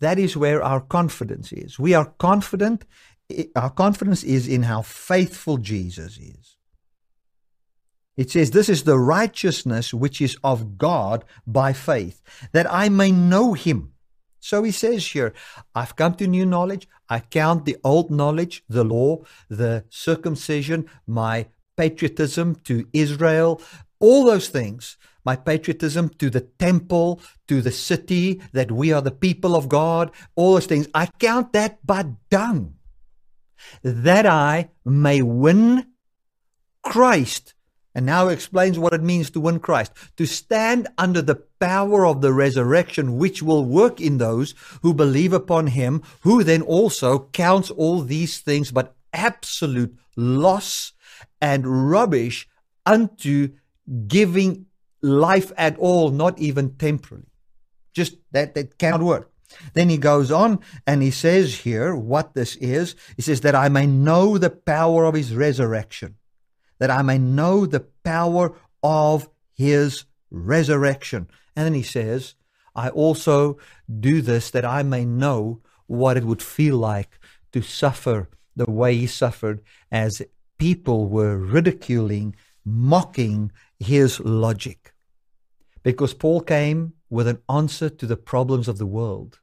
That 0.00 0.18
is 0.18 0.36
where 0.36 0.62
our 0.62 0.80
confidence 0.80 1.52
is. 1.52 1.78
We 1.78 1.94
are 1.94 2.12
confident, 2.18 2.84
our 3.56 3.70
confidence 3.70 4.22
is 4.22 4.46
in 4.46 4.64
how 4.64 4.82
faithful 4.82 5.56
Jesus 5.58 6.18
is. 6.18 6.56
It 8.16 8.30
says, 8.30 8.50
This 8.50 8.68
is 8.68 8.84
the 8.84 8.98
righteousness 8.98 9.94
which 9.94 10.20
is 10.20 10.36
of 10.44 10.78
God 10.78 11.24
by 11.46 11.72
faith, 11.72 12.22
that 12.52 12.70
I 12.72 12.88
may 12.88 13.10
know 13.10 13.54
him 13.54 13.93
so 14.44 14.62
he 14.62 14.72
says 14.72 15.06
here, 15.06 15.32
I've 15.74 15.96
come 15.96 16.16
to 16.16 16.26
new 16.26 16.44
knowledge. 16.44 16.86
I 17.08 17.20
count 17.20 17.64
the 17.64 17.78
old 17.82 18.10
knowledge, 18.10 18.62
the 18.68 18.84
law, 18.84 19.22
the 19.48 19.86
circumcision, 19.88 20.84
my 21.06 21.46
patriotism 21.78 22.56
to 22.64 22.86
Israel, 22.92 23.62
all 24.00 24.26
those 24.26 24.50
things, 24.50 24.98
my 25.24 25.34
patriotism 25.34 26.10
to 26.18 26.28
the 26.28 26.42
temple, 26.42 27.22
to 27.48 27.62
the 27.62 27.72
city, 27.72 28.42
that 28.52 28.70
we 28.70 28.92
are 28.92 29.00
the 29.00 29.10
people 29.10 29.56
of 29.56 29.70
God, 29.70 30.10
all 30.34 30.52
those 30.52 30.66
things. 30.66 30.88
I 30.92 31.06
count 31.06 31.54
that 31.54 31.78
but 31.82 32.08
dung, 32.28 32.74
that 33.82 34.26
I 34.26 34.68
may 34.84 35.22
win 35.22 35.86
Christ 36.82 37.54
and 37.94 38.04
now 38.04 38.28
explains 38.28 38.78
what 38.78 38.92
it 38.92 39.02
means 39.02 39.30
to 39.30 39.40
win 39.40 39.60
Christ. 39.60 39.92
To 40.16 40.26
stand 40.26 40.88
under 40.98 41.22
the 41.22 41.36
power 41.60 42.04
of 42.04 42.20
the 42.20 42.32
resurrection, 42.32 43.16
which 43.16 43.42
will 43.42 43.64
work 43.64 44.00
in 44.00 44.18
those 44.18 44.54
who 44.82 44.92
believe 44.92 45.32
upon 45.32 45.68
him, 45.68 46.02
who 46.22 46.42
then 46.42 46.62
also 46.62 47.28
counts 47.32 47.70
all 47.70 48.00
these 48.00 48.40
things 48.40 48.72
but 48.72 48.96
absolute 49.12 49.96
loss 50.16 50.92
and 51.40 51.90
rubbish 51.90 52.48
unto 52.84 53.50
giving 54.08 54.66
life 55.00 55.52
at 55.56 55.78
all, 55.78 56.10
not 56.10 56.38
even 56.38 56.74
temporarily. 56.74 57.28
Just 57.92 58.16
that, 58.32 58.54
that 58.54 58.76
cannot 58.78 59.02
work. 59.02 59.30
Then 59.74 59.88
he 59.88 59.98
goes 59.98 60.32
on 60.32 60.58
and 60.84 61.00
he 61.00 61.12
says 61.12 61.60
here 61.60 61.94
what 61.94 62.34
this 62.34 62.56
is. 62.56 62.96
He 63.14 63.22
says, 63.22 63.42
That 63.42 63.54
I 63.54 63.68
may 63.68 63.86
know 63.86 64.36
the 64.36 64.50
power 64.50 65.04
of 65.04 65.14
his 65.14 65.32
resurrection 65.32 66.16
that 66.78 66.90
I 66.90 67.02
may 67.02 67.18
know 67.18 67.66
the 67.66 67.86
power 68.02 68.54
of 68.82 69.28
his 69.54 70.04
resurrection. 70.30 71.28
And 71.56 71.66
then 71.66 71.74
he 71.74 71.82
says, 71.82 72.34
I 72.74 72.88
also 72.88 73.58
do 74.00 74.20
this 74.20 74.50
that 74.50 74.64
I 74.64 74.82
may 74.82 75.04
know 75.04 75.60
what 75.86 76.16
it 76.16 76.24
would 76.24 76.42
feel 76.42 76.76
like 76.76 77.18
to 77.52 77.62
suffer 77.62 78.28
the 78.56 78.70
way 78.70 78.96
he 78.96 79.06
suffered 79.06 79.60
as 79.90 80.22
people 80.58 81.08
were 81.08 81.38
ridiculing, 81.38 82.34
mocking 82.64 83.52
his 83.78 84.20
logic. 84.20 84.92
Because 85.82 86.14
Paul 86.14 86.40
came 86.40 86.94
with 87.10 87.28
an 87.28 87.40
answer 87.48 87.88
to 87.88 88.06
the 88.06 88.16
problems 88.16 88.68
of 88.68 88.78
the 88.78 88.86
world. 88.86 89.40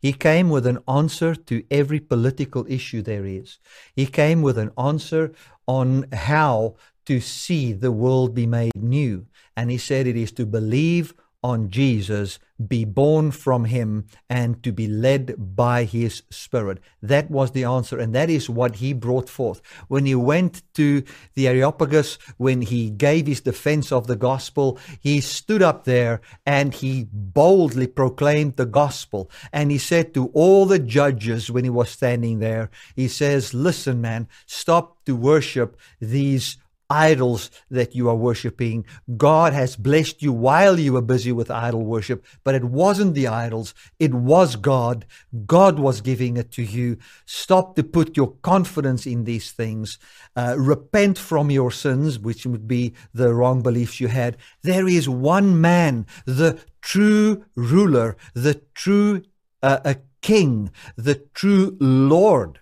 He 0.00 0.12
came 0.12 0.48
with 0.48 0.66
an 0.66 0.78
answer 0.88 1.34
to 1.34 1.64
every 1.70 2.00
political 2.00 2.64
issue 2.68 3.02
there 3.02 3.26
is. 3.26 3.58
He 3.94 4.06
came 4.06 4.42
with 4.42 4.58
an 4.58 4.72
answer 4.78 5.32
on 5.70 6.04
how 6.12 6.74
to 7.06 7.20
see 7.20 7.72
the 7.72 7.92
world 7.92 8.34
be 8.34 8.44
made 8.44 8.72
new. 8.74 9.24
And 9.56 9.70
he 9.70 9.78
said 9.78 10.08
it 10.08 10.16
is 10.16 10.32
to 10.32 10.44
believe 10.44 11.14
on 11.42 11.70
Jesus, 11.70 12.38
be 12.68 12.84
born 12.84 13.30
from 13.30 13.64
him, 13.64 14.06
and 14.28 14.62
to 14.62 14.72
be 14.72 14.86
led 14.86 15.34
by 15.56 15.84
his 15.84 16.22
spirit. 16.30 16.78
That 17.02 17.30
was 17.30 17.52
the 17.52 17.64
answer, 17.64 17.98
and 17.98 18.14
that 18.14 18.28
is 18.28 18.50
what 18.50 18.76
he 18.76 18.92
brought 18.92 19.28
forth. 19.28 19.62
When 19.88 20.04
he 20.04 20.14
went 20.14 20.62
to 20.74 21.02
the 21.34 21.48
Areopagus, 21.48 22.18
when 22.36 22.62
he 22.62 22.90
gave 22.90 23.26
his 23.26 23.40
defense 23.40 23.90
of 23.90 24.06
the 24.06 24.16
gospel, 24.16 24.78
he 25.00 25.20
stood 25.20 25.62
up 25.62 25.84
there 25.84 26.20
and 26.44 26.74
he 26.74 27.08
boldly 27.10 27.86
proclaimed 27.86 28.56
the 28.56 28.66
gospel. 28.66 29.30
And 29.52 29.70
he 29.70 29.78
said 29.78 30.12
to 30.14 30.26
all 30.34 30.66
the 30.66 30.78
judges 30.78 31.50
when 31.50 31.64
he 31.64 31.70
was 31.70 31.90
standing 31.90 32.40
there, 32.40 32.70
he 32.94 33.08
says, 33.08 33.54
Listen, 33.54 34.00
man, 34.00 34.28
stop 34.46 35.04
to 35.06 35.16
worship 35.16 35.78
these 36.00 36.58
idols 36.90 37.50
that 37.70 37.94
you 37.94 38.08
are 38.08 38.16
worshiping. 38.16 38.84
God 39.16 39.52
has 39.52 39.76
blessed 39.76 40.22
you 40.22 40.32
while 40.32 40.78
you 40.78 40.92
were 40.92 41.00
busy 41.02 41.32
with 41.32 41.50
idol 41.50 41.84
worship, 41.84 42.24
but 42.44 42.54
it 42.54 42.64
wasn't 42.64 43.14
the 43.14 43.28
idols. 43.28 43.72
It 43.98 44.12
was 44.12 44.56
God. 44.56 45.06
God 45.46 45.78
was 45.78 46.00
giving 46.00 46.36
it 46.36 46.50
to 46.52 46.62
you. 46.62 46.98
Stop 47.24 47.76
to 47.76 47.84
put 47.84 48.16
your 48.16 48.32
confidence 48.42 49.06
in 49.06 49.24
these 49.24 49.52
things. 49.52 49.98
Uh, 50.34 50.56
repent 50.58 51.16
from 51.16 51.50
your 51.50 51.70
sins, 51.70 52.18
which 52.18 52.44
would 52.44 52.66
be 52.66 52.94
the 53.14 53.32
wrong 53.32 53.62
beliefs 53.62 54.00
you 54.00 54.08
had. 54.08 54.36
There 54.62 54.88
is 54.88 55.08
one 55.08 55.60
man, 55.60 56.06
the 56.26 56.58
true 56.80 57.44
ruler, 57.54 58.16
the 58.34 58.62
true 58.74 59.22
uh, 59.62 59.78
a 59.84 59.96
king, 60.22 60.70
the 60.96 61.14
true 61.34 61.76
Lord 61.80 62.60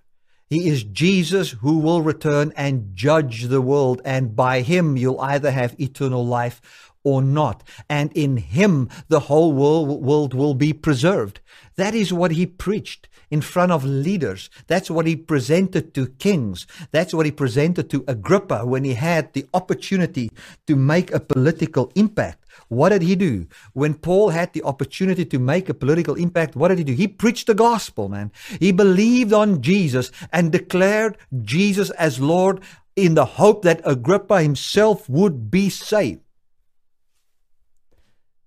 he 0.50 0.68
is 0.68 0.82
Jesus 0.82 1.50
who 1.50 1.78
will 1.78 2.00
return 2.00 2.52
and 2.56 2.94
judge 2.94 3.44
the 3.44 3.60
world, 3.60 4.00
and 4.04 4.34
by 4.34 4.62
him 4.62 4.96
you'll 4.96 5.20
either 5.20 5.50
have 5.50 5.78
eternal 5.78 6.24
life 6.24 6.60
or 7.04 7.22
not. 7.22 7.62
And 7.88 8.12
in 8.14 8.38
him 8.38 8.88
the 9.08 9.20
whole 9.20 9.52
world, 9.52 10.02
world 10.02 10.34
will 10.34 10.54
be 10.54 10.72
preserved. 10.72 11.40
That 11.76 11.94
is 11.94 12.12
what 12.12 12.32
he 12.32 12.46
preached 12.46 13.08
in 13.30 13.42
front 13.42 13.72
of 13.72 13.84
leaders. 13.84 14.48
That's 14.66 14.90
what 14.90 15.06
he 15.06 15.16
presented 15.16 15.94
to 15.94 16.08
kings. 16.18 16.66
That's 16.92 17.12
what 17.12 17.26
he 17.26 17.32
presented 17.32 17.90
to 17.90 18.04
Agrippa 18.08 18.64
when 18.64 18.84
he 18.84 18.94
had 18.94 19.32
the 19.32 19.46
opportunity 19.52 20.30
to 20.66 20.76
make 20.76 21.12
a 21.12 21.20
political 21.20 21.92
impact. 21.94 22.44
What 22.68 22.88
did 22.90 23.02
he 23.02 23.14
do? 23.14 23.46
When 23.72 23.94
Paul 23.94 24.30
had 24.30 24.52
the 24.52 24.62
opportunity 24.64 25.24
to 25.24 25.38
make 25.38 25.68
a 25.68 25.74
political 25.74 26.14
impact, 26.16 26.56
what 26.56 26.68
did 26.68 26.78
he 26.78 26.84
do? 26.84 26.92
He 26.94 27.08
preached 27.08 27.46
the 27.46 27.54
gospel, 27.54 28.08
man. 28.08 28.32
He 28.58 28.72
believed 28.72 29.32
on 29.32 29.62
Jesus 29.62 30.10
and 30.32 30.50
declared 30.50 31.16
Jesus 31.42 31.90
as 31.90 32.20
Lord 32.20 32.60
in 32.96 33.14
the 33.14 33.24
hope 33.24 33.62
that 33.62 33.80
Agrippa 33.84 34.42
himself 34.42 35.08
would 35.08 35.50
be 35.50 35.70
saved. 35.70 36.20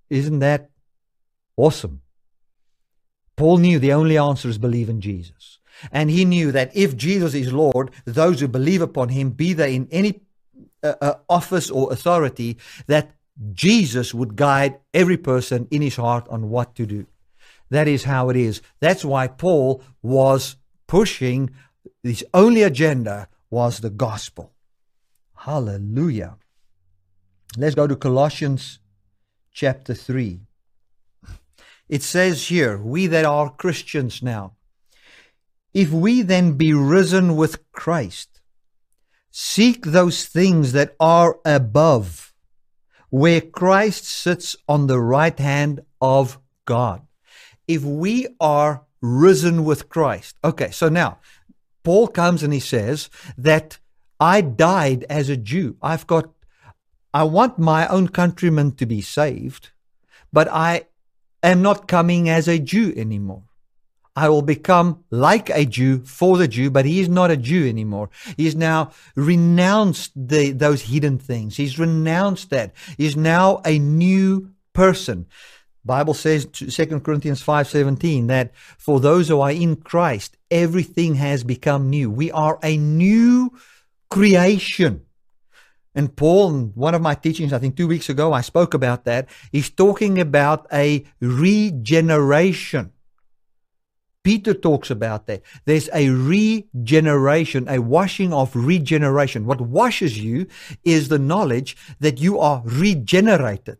Isn't 0.10 0.39
that 0.39 0.69
awesome? 1.56 2.02
Paul 3.38 3.58
knew 3.60 3.80
the 3.80 3.93
only 3.93 4.17
answer 4.17 4.50
is 4.50 4.58
believe 4.58 4.89
in 4.89 5.00
Jesus. 5.00 5.60
And 5.91 6.10
he 6.10 6.26
knew 6.26 6.52
that 6.52 6.76
if 6.76 6.95
Jesus 6.95 7.34
is 7.34 7.54
Lord, 7.54 7.91
those 8.06 8.39
who 8.39 8.47
believe 8.47 8.82
upon 8.82 9.10
him, 9.10 9.32
be 9.32 9.54
they 9.54 9.74
in 9.74 9.88
any 9.89 10.21
uh, 10.84 10.93
uh, 11.02 11.13
office 11.30 11.69
or 11.71 11.91
authority, 11.91 12.58
that 12.88 13.12
Jesus 13.54 14.13
would 14.13 14.36
guide 14.36 14.80
every 14.94 15.17
person 15.17 15.67
in 15.72 15.82
his 15.82 15.96
heart 15.96 16.28
on 16.30 16.50
what 16.50 16.76
to 16.76 16.86
do. 16.86 17.08
That 17.70 17.88
is 17.88 18.04
how 18.04 18.30
it 18.30 18.36
is. 18.36 18.62
That's 18.80 19.06
why 19.06 19.28
Paul 19.28 19.82
was 20.02 20.58
pushing 20.88 21.52
his 22.04 22.26
only 22.34 22.63
agenda 22.63 23.30
was 23.50 23.80
the 23.80 23.89
gospel. 23.89 24.54
Hallelujah. 25.36 26.38
Let's 27.58 27.76
go 27.76 27.88
to 27.88 27.96
Colossians 27.96 28.80
chapter 29.52 29.94
3. 29.94 30.41
It 31.89 32.04
says 32.04 32.48
here, 32.48 32.78
we 32.78 33.08
that 33.08 33.26
are 33.26 33.50
Christians 33.50 34.22
now, 34.22 34.54
if 35.74 35.91
we 35.91 36.22
then 36.22 36.54
be 36.54 36.74
risen 36.74 37.36
with 37.36 37.72
Christ, 37.72 38.41
seek 39.30 39.86
those 39.86 40.26
things 40.26 40.74
that 40.74 40.96
are 41.00 41.39
above 41.46 42.31
where 43.12 43.41
Christ 43.41 44.06
sits 44.06 44.56
on 44.67 44.88
the 44.88 45.00
right 45.00 45.38
hand 45.38 45.82
of 46.02 46.39
God. 46.65 47.06
If 47.67 47.84
we 47.84 48.28
are 48.39 48.86
risen 49.02 49.65
with 49.65 49.89
Christ. 49.89 50.38
Okay, 50.43 50.71
so 50.71 50.88
now 50.88 51.19
Paul 51.84 52.08
comes 52.08 52.41
and 52.41 52.54
he 52.54 52.60
says 52.60 53.10
that 53.38 53.80
I 54.19 54.41
died 54.41 55.06
as 55.10 55.30
a 55.30 55.38
Jew. 55.38 55.76
I've 55.82 56.08
got, 56.08 56.32
I 57.13 57.24
want 57.24 57.60
my 57.60 57.88
own 57.88 58.08
countrymen 58.08 58.76
to 58.76 58.86
be 58.86 59.02
saved, 59.02 59.71
but 60.32 60.47
I 60.50 60.86
am 61.43 61.62
not 61.62 61.88
coming 61.88 62.30
as 62.30 62.47
a 62.47 62.60
Jew 62.60 62.93
anymore. 62.95 63.43
I 64.15 64.28
will 64.30 64.41
become 64.41 65.04
like 65.10 65.50
a 65.50 65.65
Jew 65.65 66.04
for 66.04 66.38
the 66.38 66.47
Jew, 66.47 66.69
but 66.69 66.86
he 66.86 67.00
is 67.00 67.08
not 67.08 67.32
a 67.32 67.38
Jew 67.38 67.67
anymore. 67.67 68.10
He 68.36 68.45
has 68.45 68.56
now 68.56 68.91
renounced 69.15 70.12
the, 70.15 70.52
those 70.52 70.82
hidden 70.82 71.17
things. 71.17 71.56
He's 71.56 71.80
renounced 71.80 72.50
that. 72.50 72.74
He's 72.97 73.15
now 73.15 73.62
a 73.65 73.80
new 73.80 74.52
person. 74.74 75.28
Bible 75.84 76.13
says 76.13 76.45
2 76.45 77.00
Corinthians 77.00 77.41
5:17 77.41 78.28
that 78.28 78.52
for 78.78 79.00
those 79.00 79.30
who 79.30 79.41
are 79.41 79.52
in 79.52 79.78
Christ 79.78 80.38
everything 80.52 81.15
has 81.15 81.43
become 81.43 81.89
new. 81.89 82.12
We 82.12 82.32
are 82.32 82.60
a 82.62 82.78
new 82.78 83.52
creation. 84.10 85.06
And 85.95 86.15
Paul, 86.15 86.56
in 86.56 86.71
one 86.76 86.95
of 86.95 87.02
my 87.02 87.15
teachings, 87.15 87.52
I 87.52 87.60
think 87.60 87.76
two 87.76 87.88
weeks 87.88 88.10
ago, 88.10 88.32
I 88.32 88.41
spoke 88.41 88.74
about 88.74 89.06
that. 89.06 89.28
He's 89.52 89.69
talking 89.69 90.19
about 90.19 90.67
a 90.71 91.04
regeneration. 91.19 92.91
Peter 94.23 94.53
talks 94.53 94.91
about 94.91 95.25
that. 95.27 95.41
There's 95.65 95.89
a 95.93 96.10
regeneration, 96.10 97.67
a 97.67 97.79
washing 97.79 98.34
of 98.34 98.55
regeneration. 98.55 99.45
What 99.45 99.62
washes 99.62 100.19
you 100.19 100.47
is 100.84 101.07
the 101.07 101.19
knowledge 101.19 101.75
that 101.99 102.19
you 102.19 102.39
are 102.39 102.62
regenerated. 102.63 103.79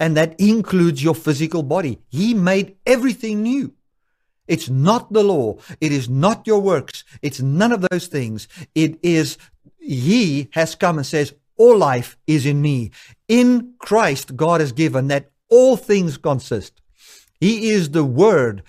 And 0.00 0.16
that 0.16 0.38
includes 0.40 1.02
your 1.02 1.14
physical 1.14 1.62
body. 1.62 1.98
He 2.08 2.32
made 2.32 2.76
everything 2.86 3.42
new. 3.42 3.74
It's 4.46 4.70
not 4.70 5.12
the 5.12 5.22
law. 5.22 5.58
It 5.80 5.92
is 5.92 6.08
not 6.08 6.46
your 6.46 6.60
works. 6.60 7.04
It's 7.20 7.40
none 7.40 7.72
of 7.72 7.86
those 7.90 8.06
things. 8.06 8.48
It 8.74 8.98
is 9.02 9.36
He 9.78 10.48
has 10.52 10.74
come 10.74 10.96
and 10.96 11.06
says, 11.06 11.34
All 11.56 11.76
life 11.76 12.16
is 12.26 12.46
in 12.46 12.62
me. 12.62 12.92
In 13.26 13.74
Christ, 13.78 14.36
God 14.36 14.60
has 14.60 14.72
given 14.72 15.08
that 15.08 15.30
all 15.50 15.76
things 15.76 16.16
consist. 16.16 16.80
He 17.40 17.70
is 17.70 17.90
the 17.90 18.04
Word 18.04 18.62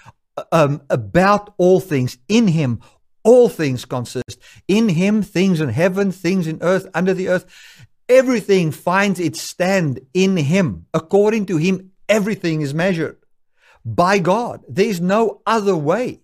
um, 0.52 0.82
about 0.90 1.54
all 1.58 1.80
things. 1.80 2.18
In 2.28 2.48
him, 2.50 2.82
all 3.24 3.50
things 3.50 3.86
consist. 3.86 4.40
In 4.68 4.90
him, 4.90 5.22
things 5.22 5.62
in 5.62 5.70
heaven, 5.70 6.12
things 6.12 6.48
in 6.48 6.60
earth, 6.62 6.88
under 6.94 7.14
the 7.14 7.30
earth. 7.30 7.46
Everything 8.08 8.72
finds 8.72 9.20
its 9.20 9.42
stand 9.42 10.00
in 10.14 10.38
him. 10.38 10.88
According 10.94 11.46
to 11.48 11.58
him, 11.58 11.92
everything 12.08 12.62
is 12.62 12.74
measured 12.74 13.18
by 13.86 14.20
God. 14.20 14.64
There 14.68 14.88
is 14.88 15.00
no 15.00 15.42
other 15.46 15.76
way. 15.76 16.22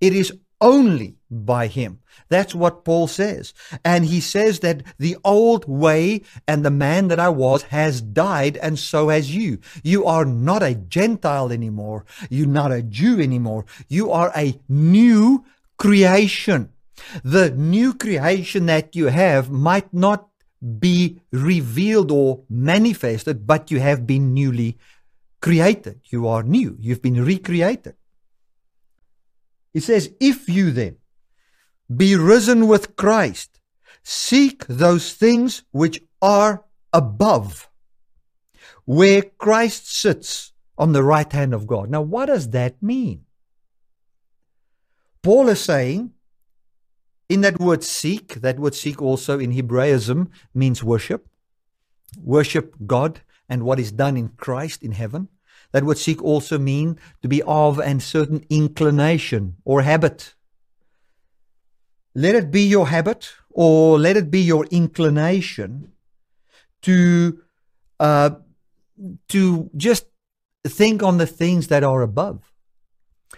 It 0.00 0.14
is 0.14 0.32
only 0.60 1.17
by 1.30 1.66
him. 1.66 2.00
That's 2.28 2.54
what 2.54 2.84
Paul 2.84 3.06
says. 3.06 3.52
And 3.84 4.04
he 4.04 4.20
says 4.20 4.60
that 4.60 4.82
the 4.98 5.16
old 5.24 5.68
way 5.68 6.22
and 6.46 6.64
the 6.64 6.70
man 6.70 7.08
that 7.08 7.20
I 7.20 7.28
was 7.28 7.62
has 7.64 8.00
died, 8.00 8.56
and 8.58 8.78
so 8.78 9.08
has 9.08 9.34
you. 9.34 9.58
You 9.82 10.04
are 10.06 10.24
not 10.24 10.62
a 10.62 10.74
Gentile 10.74 11.52
anymore. 11.52 12.04
You're 12.30 12.46
not 12.46 12.72
a 12.72 12.82
Jew 12.82 13.20
anymore. 13.20 13.66
You 13.88 14.10
are 14.10 14.32
a 14.34 14.58
new 14.68 15.44
creation. 15.76 16.70
The 17.22 17.50
new 17.50 17.94
creation 17.94 18.66
that 18.66 18.96
you 18.96 19.06
have 19.06 19.50
might 19.50 19.92
not 19.94 20.28
be 20.80 21.20
revealed 21.30 22.10
or 22.10 22.42
manifested, 22.48 23.46
but 23.46 23.70
you 23.70 23.78
have 23.80 24.06
been 24.06 24.34
newly 24.34 24.76
created. 25.40 26.00
You 26.06 26.26
are 26.26 26.42
new. 26.42 26.76
You've 26.80 27.02
been 27.02 27.24
recreated. 27.24 27.94
He 29.72 29.80
says, 29.80 30.10
If 30.18 30.48
you 30.48 30.72
then 30.72 30.96
be 31.94 32.16
risen 32.16 32.68
with 32.68 32.96
Christ, 32.96 33.60
seek 34.02 34.66
those 34.66 35.12
things 35.12 35.62
which 35.70 36.00
are 36.20 36.64
above, 36.92 37.68
where 38.84 39.22
Christ 39.22 39.92
sits 39.94 40.52
on 40.76 40.92
the 40.92 41.02
right 41.02 41.30
hand 41.32 41.54
of 41.54 41.66
God. 41.66 41.90
Now, 41.90 42.02
what 42.02 42.26
does 42.26 42.50
that 42.50 42.82
mean? 42.82 43.24
Paul 45.22 45.48
is 45.48 45.60
saying, 45.60 46.12
in 47.28 47.42
that 47.42 47.60
word 47.60 47.84
seek, 47.84 48.34
that 48.34 48.58
word 48.58 48.74
seek 48.74 49.02
also 49.02 49.38
in 49.38 49.52
Hebraism 49.52 50.30
means 50.54 50.82
worship. 50.82 51.28
Worship 52.18 52.74
God 52.86 53.20
and 53.48 53.64
what 53.64 53.78
is 53.78 53.92
done 53.92 54.16
in 54.16 54.30
Christ 54.30 54.82
in 54.82 54.92
heaven. 54.92 55.28
That 55.72 55.84
word 55.84 55.98
seek 55.98 56.22
also 56.22 56.58
mean 56.58 56.98
to 57.20 57.28
be 57.28 57.42
of 57.42 57.78
a 57.78 58.00
certain 58.00 58.46
inclination 58.48 59.56
or 59.64 59.82
habit. 59.82 60.34
Let 62.18 62.34
it 62.34 62.50
be 62.50 62.62
your 62.62 62.88
habit 62.88 63.32
or 63.50 63.96
let 63.96 64.16
it 64.16 64.28
be 64.28 64.40
your 64.40 64.64
inclination 64.72 65.92
to 66.82 67.40
uh, 68.00 68.30
to 69.28 69.70
just 69.76 70.06
think 70.66 71.04
on 71.04 71.18
the 71.18 71.28
things 71.28 71.68
that 71.68 71.84
are 71.84 72.02
above. 72.02 72.52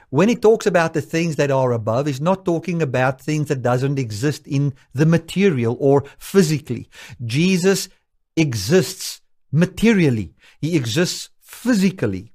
When 0.08 0.30
he 0.30 0.34
talks 0.34 0.64
about 0.64 0.94
the 0.94 1.02
things 1.02 1.36
that 1.36 1.50
are 1.50 1.72
above, 1.72 2.06
he's 2.06 2.22
not 2.22 2.46
talking 2.46 2.80
about 2.80 3.20
things 3.20 3.48
that 3.48 3.60
doesn't 3.60 3.98
exist 3.98 4.46
in 4.46 4.72
the 4.94 5.04
material 5.04 5.76
or 5.78 6.04
physically. 6.18 6.88
Jesus 7.22 7.90
exists 8.34 9.20
materially. 9.52 10.32
He 10.58 10.74
exists 10.74 11.28
physically. 11.42 12.32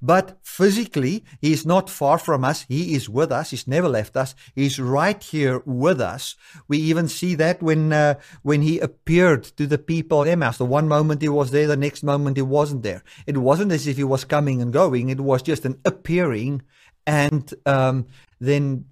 But 0.00 0.38
physically, 0.42 1.24
he 1.40 1.52
is 1.52 1.66
not 1.66 1.90
far 1.90 2.18
from 2.18 2.44
us. 2.44 2.64
He 2.68 2.94
is 2.94 3.08
with 3.08 3.32
us. 3.32 3.50
He's 3.50 3.66
never 3.66 3.88
left 3.88 4.16
us. 4.16 4.34
He's 4.54 4.78
right 4.78 5.20
here 5.20 5.60
with 5.66 6.00
us. 6.00 6.36
We 6.68 6.78
even 6.78 7.08
see 7.08 7.34
that 7.34 7.62
when 7.62 7.92
uh, 7.92 8.14
when 8.42 8.62
he 8.62 8.78
appeared 8.78 9.42
to 9.56 9.66
the 9.66 9.78
people 9.78 10.22
of 10.22 10.28
Emmaus. 10.28 10.58
The 10.58 10.64
one 10.64 10.86
moment 10.86 11.22
he 11.22 11.28
was 11.28 11.50
there, 11.50 11.66
the 11.66 11.76
next 11.76 12.04
moment 12.04 12.36
he 12.36 12.42
wasn't 12.42 12.84
there. 12.84 13.02
It 13.26 13.38
wasn't 13.38 13.72
as 13.72 13.88
if 13.88 13.96
he 13.96 14.04
was 14.04 14.24
coming 14.24 14.62
and 14.62 14.72
going. 14.72 15.08
It 15.08 15.20
was 15.20 15.42
just 15.42 15.64
an 15.64 15.80
appearing, 15.84 16.62
and 17.04 17.52
um, 17.66 18.06
then 18.38 18.84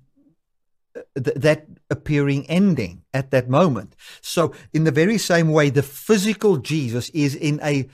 uh, 0.97 1.03
th- 1.23 1.37
that 1.37 1.67
appearing 1.89 2.47
ending 2.51 3.05
at 3.15 3.31
that 3.31 3.49
moment. 3.49 3.95
So, 4.23 4.53
in 4.73 4.83
the 4.83 4.91
very 4.91 5.19
same 5.19 5.51
way, 5.51 5.71
the 5.71 5.85
physical 5.85 6.57
Jesus 6.57 7.11
is 7.11 7.37
in 7.37 7.61
a 7.63 7.89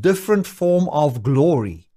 different 0.00 0.48
form 0.48 0.88
of 0.88 1.22
glory 1.22 1.89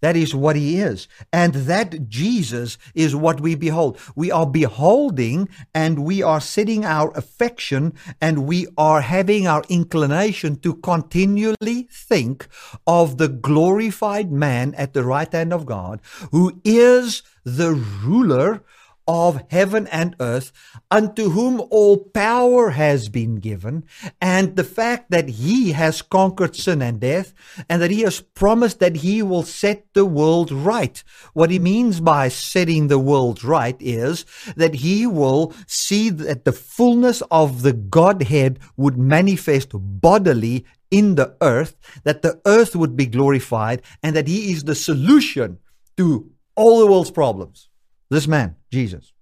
that 0.00 0.16
is 0.16 0.34
what 0.34 0.56
he 0.56 0.78
is. 0.78 1.08
And 1.32 1.54
that 1.54 2.08
Jesus 2.08 2.78
is 2.94 3.14
what 3.14 3.40
we 3.40 3.54
behold. 3.54 3.98
We 4.14 4.30
are 4.30 4.46
beholding 4.46 5.48
and 5.74 6.04
we 6.04 6.22
are 6.22 6.40
setting 6.40 6.84
our 6.84 7.10
affection 7.16 7.94
and 8.20 8.46
we 8.46 8.66
are 8.76 9.02
having 9.02 9.46
our 9.46 9.62
inclination 9.68 10.56
to 10.60 10.74
continually 10.74 11.88
think 11.90 12.48
of 12.86 13.18
the 13.18 13.28
glorified 13.28 14.32
man 14.32 14.74
at 14.74 14.94
the 14.94 15.04
right 15.04 15.30
hand 15.30 15.52
of 15.52 15.66
God 15.66 16.00
who 16.30 16.60
is 16.64 17.22
the 17.44 17.72
ruler 17.72 18.62
of 19.06 19.42
heaven 19.50 19.86
and 19.88 20.14
earth, 20.20 20.52
unto 20.90 21.30
whom 21.30 21.60
all 21.70 21.98
power 21.98 22.70
has 22.70 23.08
been 23.08 23.36
given, 23.36 23.84
and 24.20 24.56
the 24.56 24.64
fact 24.64 25.10
that 25.10 25.28
he 25.28 25.72
has 25.72 26.02
conquered 26.02 26.54
sin 26.54 26.80
and 26.82 27.00
death, 27.00 27.34
and 27.68 27.82
that 27.82 27.90
he 27.90 28.02
has 28.02 28.20
promised 28.20 28.78
that 28.78 28.96
he 28.96 29.22
will 29.22 29.42
set 29.42 29.86
the 29.94 30.04
world 30.04 30.52
right. 30.52 31.02
What 31.32 31.50
he 31.50 31.58
means 31.58 32.00
by 32.00 32.28
setting 32.28 32.86
the 32.86 32.98
world 32.98 33.42
right 33.42 33.76
is 33.80 34.24
that 34.56 34.74
he 34.74 35.06
will 35.06 35.52
see 35.66 36.10
that 36.10 36.44
the 36.44 36.52
fullness 36.52 37.22
of 37.30 37.62
the 37.62 37.72
Godhead 37.72 38.58
would 38.76 38.96
manifest 38.96 39.70
bodily 39.72 40.64
in 40.90 41.14
the 41.14 41.36
earth, 41.40 41.76
that 42.04 42.22
the 42.22 42.40
earth 42.46 42.74
would 42.76 42.96
be 42.96 43.06
glorified, 43.06 43.82
and 44.02 44.14
that 44.16 44.28
he 44.28 44.52
is 44.52 44.64
the 44.64 44.74
solution 44.74 45.58
to 45.96 46.30
all 46.56 46.80
the 46.80 46.86
world's 46.86 47.10
problems. 47.10 47.68
This 48.10 48.26
man, 48.26 48.56
Jesus. 48.70 49.12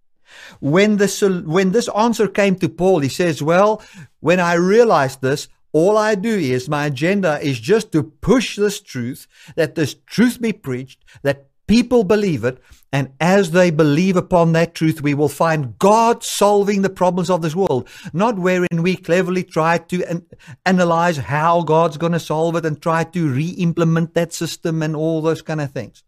When 0.60 0.98
this, 0.98 1.22
when 1.22 1.72
this 1.72 1.88
answer 1.88 2.28
came 2.28 2.56
to 2.56 2.68
Paul, 2.68 3.00
he 3.00 3.08
says, 3.08 3.42
Well, 3.42 3.82
when 4.20 4.40
I 4.40 4.54
realized 4.54 5.22
this, 5.22 5.48
all 5.72 5.96
I 5.96 6.14
do 6.14 6.36
is 6.36 6.68
my 6.68 6.86
agenda 6.86 7.40
is 7.40 7.60
just 7.60 7.92
to 7.92 8.02
push 8.02 8.56
this 8.56 8.80
truth, 8.80 9.26
that 9.56 9.74
this 9.74 9.94
truth 10.06 10.40
be 10.40 10.52
preached, 10.52 11.04
that 11.22 11.48
people 11.66 12.04
believe 12.04 12.44
it, 12.44 12.62
and 12.90 13.12
as 13.20 13.50
they 13.50 13.70
believe 13.70 14.16
upon 14.16 14.52
that 14.52 14.74
truth, 14.74 15.02
we 15.02 15.12
will 15.12 15.28
find 15.28 15.78
God 15.78 16.24
solving 16.24 16.80
the 16.80 16.88
problems 16.88 17.28
of 17.28 17.42
this 17.42 17.54
world, 17.54 17.86
not 18.14 18.38
wherein 18.38 18.82
we 18.82 18.96
cleverly 18.96 19.44
try 19.44 19.76
to 19.76 20.02
an- 20.04 20.26
analyze 20.64 21.18
how 21.18 21.62
God's 21.62 21.98
going 21.98 22.12
to 22.12 22.20
solve 22.20 22.56
it 22.56 22.64
and 22.64 22.80
try 22.80 23.04
to 23.04 23.28
re 23.28 23.50
implement 23.50 24.14
that 24.14 24.32
system 24.32 24.82
and 24.82 24.96
all 24.96 25.20
those 25.20 25.42
kind 25.42 25.60
of 25.60 25.70
things. 25.70 26.02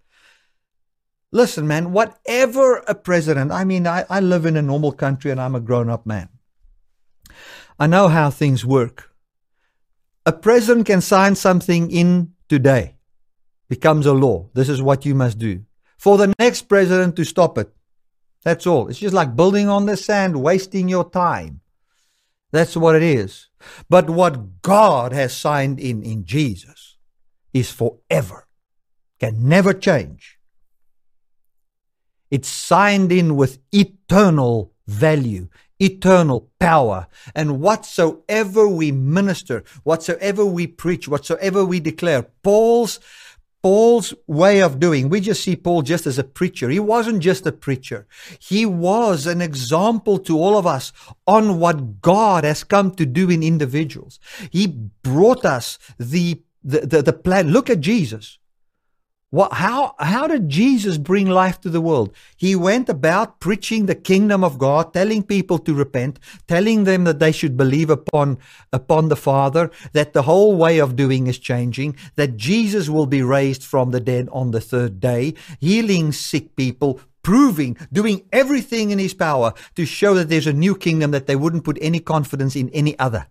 Listen, 1.32 1.66
man, 1.66 1.92
whatever 1.92 2.78
a 2.88 2.94
president, 2.94 3.52
I 3.52 3.64
mean, 3.64 3.86
I, 3.86 4.04
I 4.10 4.20
live 4.20 4.46
in 4.46 4.56
a 4.56 4.62
normal 4.62 4.92
country 4.92 5.30
and 5.30 5.40
I'm 5.40 5.54
a 5.54 5.60
grown 5.60 5.88
up 5.88 6.04
man. 6.04 6.28
I 7.78 7.86
know 7.86 8.08
how 8.08 8.30
things 8.30 8.64
work. 8.66 9.10
A 10.26 10.32
president 10.32 10.86
can 10.86 11.00
sign 11.00 11.34
something 11.34 11.90
in 11.90 12.32
today, 12.48 12.96
becomes 13.68 14.06
a 14.06 14.12
law. 14.12 14.48
This 14.54 14.68
is 14.68 14.82
what 14.82 15.06
you 15.06 15.14
must 15.14 15.38
do. 15.38 15.64
For 15.98 16.18
the 16.18 16.34
next 16.38 16.62
president 16.62 17.16
to 17.16 17.24
stop 17.24 17.58
it. 17.58 17.72
That's 18.42 18.66
all. 18.66 18.88
It's 18.88 18.98
just 18.98 19.14
like 19.14 19.36
building 19.36 19.68
on 19.68 19.86
the 19.86 19.96
sand, 19.96 20.42
wasting 20.42 20.88
your 20.88 21.08
time. 21.08 21.60
That's 22.52 22.76
what 22.76 22.96
it 22.96 23.02
is. 23.02 23.48
But 23.88 24.10
what 24.10 24.62
God 24.62 25.12
has 25.12 25.36
signed 25.36 25.78
in 25.78 26.02
in 26.02 26.24
Jesus 26.24 26.96
is 27.52 27.70
forever, 27.70 28.48
can 29.20 29.48
never 29.48 29.72
change. 29.72 30.39
It's 32.30 32.48
signed 32.48 33.10
in 33.12 33.36
with 33.36 33.58
eternal 33.72 34.72
value, 34.86 35.48
eternal 35.78 36.48
power. 36.58 37.06
And 37.34 37.60
whatsoever 37.60 38.68
we 38.68 38.92
minister, 38.92 39.64
whatsoever 39.82 40.44
we 40.44 40.66
preach, 40.66 41.08
whatsoever 41.08 41.64
we 41.64 41.80
declare, 41.80 42.22
Paul's 42.42 43.00
Paul's 43.62 44.14
way 44.26 44.62
of 44.62 44.80
doing, 44.80 45.10
we 45.10 45.20
just 45.20 45.42
see 45.42 45.54
Paul 45.54 45.82
just 45.82 46.06
as 46.06 46.18
a 46.18 46.24
preacher. 46.24 46.70
He 46.70 46.80
wasn't 46.80 47.22
just 47.22 47.46
a 47.46 47.52
preacher. 47.52 48.06
He 48.38 48.64
was 48.64 49.26
an 49.26 49.42
example 49.42 50.18
to 50.20 50.38
all 50.38 50.56
of 50.56 50.66
us 50.66 50.92
on 51.26 51.60
what 51.60 52.00
God 52.00 52.44
has 52.44 52.64
come 52.64 52.92
to 52.92 53.04
do 53.04 53.28
in 53.28 53.42
individuals. 53.42 54.18
He 54.50 54.66
brought 55.02 55.44
us 55.44 55.78
the, 55.98 56.40
the, 56.64 56.86
the, 56.86 57.02
the 57.02 57.12
plan. 57.12 57.50
Look 57.50 57.68
at 57.68 57.80
Jesus. 57.80 58.38
What, 59.32 59.52
how, 59.52 59.94
how 60.00 60.26
did 60.26 60.48
Jesus 60.48 60.98
bring 60.98 61.28
life 61.28 61.60
to 61.60 61.70
the 61.70 61.80
world? 61.80 62.12
He 62.36 62.56
went 62.56 62.88
about 62.88 63.38
preaching 63.38 63.86
the 63.86 63.94
kingdom 63.94 64.42
of 64.42 64.58
God, 64.58 64.92
telling 64.92 65.22
people 65.22 65.60
to 65.60 65.72
repent, 65.72 66.18
telling 66.48 66.82
them 66.82 67.04
that 67.04 67.20
they 67.20 67.30
should 67.30 67.56
believe 67.56 67.90
upon, 67.90 68.38
upon 68.72 69.08
the 69.08 69.14
Father, 69.14 69.70
that 69.92 70.14
the 70.14 70.22
whole 70.22 70.56
way 70.56 70.78
of 70.78 70.96
doing 70.96 71.28
is 71.28 71.38
changing, 71.38 71.94
that 72.16 72.36
Jesus 72.36 72.88
will 72.88 73.06
be 73.06 73.22
raised 73.22 73.62
from 73.62 73.92
the 73.92 74.00
dead 74.00 74.28
on 74.32 74.50
the 74.50 74.60
third 74.60 74.98
day, 74.98 75.34
healing 75.60 76.10
sick 76.10 76.56
people, 76.56 77.00
proving, 77.22 77.76
doing 77.92 78.26
everything 78.32 78.90
in 78.90 78.98
his 78.98 79.14
power 79.14 79.54
to 79.76 79.86
show 79.86 80.12
that 80.14 80.28
there's 80.28 80.48
a 80.48 80.52
new 80.52 80.74
kingdom 80.74 81.12
that 81.12 81.28
they 81.28 81.36
wouldn't 81.36 81.64
put 81.64 81.78
any 81.80 82.00
confidence 82.00 82.56
in 82.56 82.68
any 82.70 82.98
other. 82.98 83.28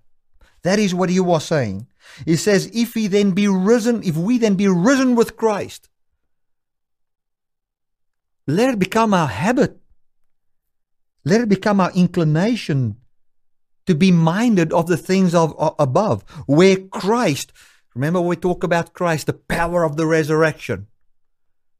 That 0.64 0.80
is 0.80 0.96
what 0.96 1.10
he 1.10 1.20
was 1.20 1.44
saying. 1.44 1.88
He 2.26 2.38
says, 2.38 2.70
if 2.74 2.94
he 2.94 3.08
then 3.08 3.32
be 3.32 3.48
risen, 3.48 4.02
if 4.04 4.16
we 4.16 4.38
then 4.38 4.56
be 4.56 4.68
risen 4.68 5.16
with 5.16 5.36
Christ, 5.36 5.89
let 8.50 8.74
it 8.74 8.80
become 8.80 9.14
our 9.14 9.28
habit. 9.28 9.78
Let 11.24 11.42
it 11.42 11.50
become 11.50 11.80
our 11.80 11.92
inclination 11.92 12.98
to 13.86 13.96
be 13.96 14.12
minded 14.12 14.72
of 14.74 14.88
the 14.88 14.98
things 14.98 15.36
of, 15.36 15.58
of 15.60 15.76
above, 15.80 16.24
where 16.46 16.78
Christ, 16.78 17.52
remember 17.94 18.22
we 18.22 18.36
talk 18.36 18.64
about 18.64 18.94
Christ, 18.94 19.28
the 19.28 19.34
power 19.34 19.84
of 19.84 19.98
the 19.98 20.06
resurrection. 20.06 20.88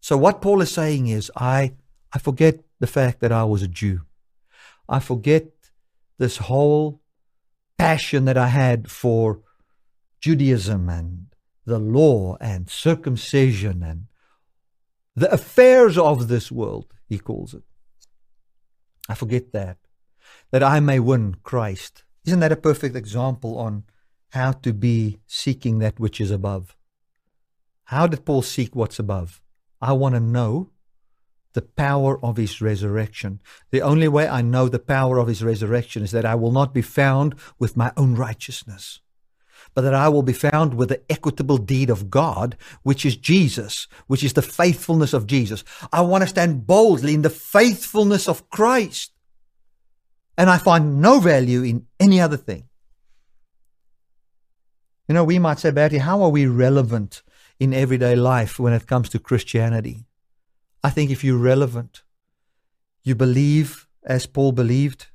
So 0.02 0.18
what 0.18 0.42
Paul 0.42 0.62
is 0.62 0.72
saying 0.72 1.08
is, 1.08 1.32
I, 1.36 1.74
I 2.14 2.20
forget 2.20 2.60
the 2.80 2.88
fact 2.88 3.20
that 3.22 3.32
I 3.32 3.44
was 3.44 3.62
a 3.62 3.68
Jew. 3.68 4.02
I 4.88 5.00
forget 5.00 5.46
this 6.18 6.38
whole 6.38 7.02
passion 7.78 8.26
that 8.26 8.38
I 8.38 8.48
had 8.48 8.92
for 8.92 9.42
Judaism 10.20 10.90
and 10.90 11.28
the 11.66 11.80
law 11.80 12.38
and 12.42 12.70
circumcision 12.70 13.84
and 13.84 14.09
the 15.20 15.32
affairs 15.34 15.98
of 15.98 16.30
this 16.30 16.50
world, 16.50 16.94
he 17.06 17.20
calls 17.20 17.54
it. 17.54 17.64
I 19.10 19.16
forget 19.16 19.52
that. 19.52 19.78
That 20.52 20.64
I 20.64 20.80
may 20.80 21.00
win 21.00 21.36
Christ. 21.44 22.04
Isn't 22.26 22.40
that 22.40 22.54
a 22.54 22.66
perfect 22.70 22.96
example 22.96 23.58
on 23.58 23.84
how 24.30 24.54
to 24.54 24.72
be 24.72 25.20
seeking 25.28 25.80
that 25.80 26.00
which 26.00 26.22
is 26.22 26.32
above? 26.32 26.78
How 27.86 28.08
did 28.08 28.24
Paul 28.26 28.44
seek 28.44 28.76
what's 28.76 29.00
above? 29.00 29.42
I 29.82 29.92
want 29.94 30.16
to 30.16 30.22
know 30.22 30.70
the 31.54 31.64
power 31.64 32.24
of 32.24 32.38
his 32.38 32.62
resurrection. 32.62 33.42
The 33.72 33.82
only 33.82 34.08
way 34.08 34.26
I 34.28 34.42
know 34.42 34.70
the 34.70 34.80
power 34.80 35.18
of 35.18 35.28
his 35.28 35.44
resurrection 35.44 36.02
is 36.04 36.12
that 36.12 36.26
I 36.26 36.36
will 36.36 36.52
not 36.52 36.74
be 36.74 36.82
found 36.82 37.36
with 37.58 37.76
my 37.76 37.92
own 37.98 38.16
righteousness 38.16 39.02
but 39.74 39.82
that 39.82 39.94
I 39.94 40.10
will 40.10 40.24
be 40.24 40.34
found 40.34 40.74
with 40.74 40.90
the 40.90 41.02
equitable 41.10 41.58
deed 41.58 41.90
of 41.90 42.10
God, 42.10 42.58
which 42.84 43.06
is 43.06 43.16
Jesus, 43.16 43.88
which 44.08 44.24
is 44.24 44.34
the 44.34 44.42
faithfulness 44.42 45.14
of 45.14 45.28
Jesus. 45.28 45.64
I 45.92 46.02
want 46.02 46.24
to 46.24 46.28
stand 46.28 46.68
boldly 46.68 47.14
in 47.14 47.22
the 47.22 47.30
faithfulness 47.30 48.28
of 48.28 48.50
Christ. 48.50 49.12
And 50.38 50.50
I 50.50 50.58
find 50.58 51.02
no 51.02 51.20
value 51.20 51.64
in 51.64 51.86
any 52.00 52.22
other 52.22 52.38
thing. 52.38 52.64
You 55.08 55.16
know, 55.16 55.24
we 55.24 55.40
might 55.40 55.60
say, 55.60 55.72
Bertie, 55.72 55.98
how 55.98 56.22
are 56.22 56.30
we 56.30 56.46
relevant 56.46 57.24
in 57.60 57.74
everyday 57.74 58.16
life 58.16 58.60
when 58.60 58.74
it 58.74 58.88
comes 58.88 59.10
to 59.10 59.20
Christianity? 59.20 60.06
I 60.84 60.92
think 60.92 61.12
if 61.12 61.24
you're 61.24 61.38
relevant, 61.38 62.04
you 63.04 63.16
believe 63.16 63.88
as 64.04 64.26
Paul 64.26 64.52
believed, 64.52 65.08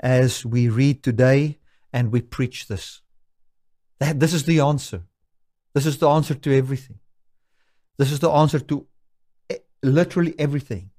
as 0.00 0.46
we 0.46 0.68
read 0.68 1.02
today, 1.02 1.58
and 1.92 2.10
we 2.10 2.22
preach 2.22 2.68
this. 2.68 3.02
This 4.14 4.32
is 4.32 4.44
the 4.44 4.60
answer. 4.60 5.02
This 5.74 5.86
is 5.86 5.98
the 5.98 6.08
answer 6.08 6.34
to 6.34 6.56
everything. 6.56 6.98
This 7.98 8.10
is 8.10 8.20
the 8.20 8.30
answer 8.30 8.58
to 8.58 8.86
literally 9.82 10.34
everything. 10.38 10.90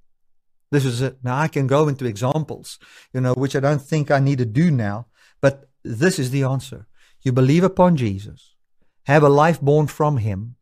This 0.71 0.85
is 0.85 1.01
it. 1.01 1.17
Now 1.23 1.37
I 1.37 1.47
can 1.47 1.67
go 1.67 1.87
into 1.87 2.05
examples, 2.05 2.79
you 3.13 3.21
know, 3.21 3.33
which 3.33 3.55
I 3.55 3.59
don't 3.59 3.81
think 3.81 4.09
I 4.09 4.19
need 4.19 4.39
to 4.39 4.45
do 4.45 4.71
now, 4.71 5.07
but 5.41 5.69
this 5.83 6.17
is 6.17 6.31
the 6.31 6.43
answer. 6.43 6.87
You 7.21 7.31
believe 7.31 7.63
upon 7.63 7.95
Jesus, 7.95 8.55
have 9.03 9.23
a 9.23 9.29
life 9.29 9.61
born 9.61 9.87
from 9.87 10.17
him, 10.17 10.55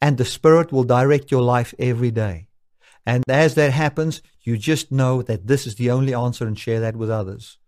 and 0.00 0.18
the 0.18 0.24
Spirit 0.24 0.72
will 0.72 0.84
direct 0.84 1.30
your 1.30 1.42
life 1.42 1.72
every 1.78 2.10
day. 2.10 2.48
And 3.06 3.24
as 3.28 3.54
that 3.54 3.72
happens, 3.72 4.22
you 4.42 4.56
just 4.56 4.90
know 4.90 5.22
that 5.22 5.46
this 5.46 5.66
is 5.66 5.76
the 5.76 5.90
only 5.90 6.14
answer 6.14 6.46
and 6.46 6.58
share 6.58 6.80
that 6.80 6.96
with 6.96 7.10
others. 7.10 7.58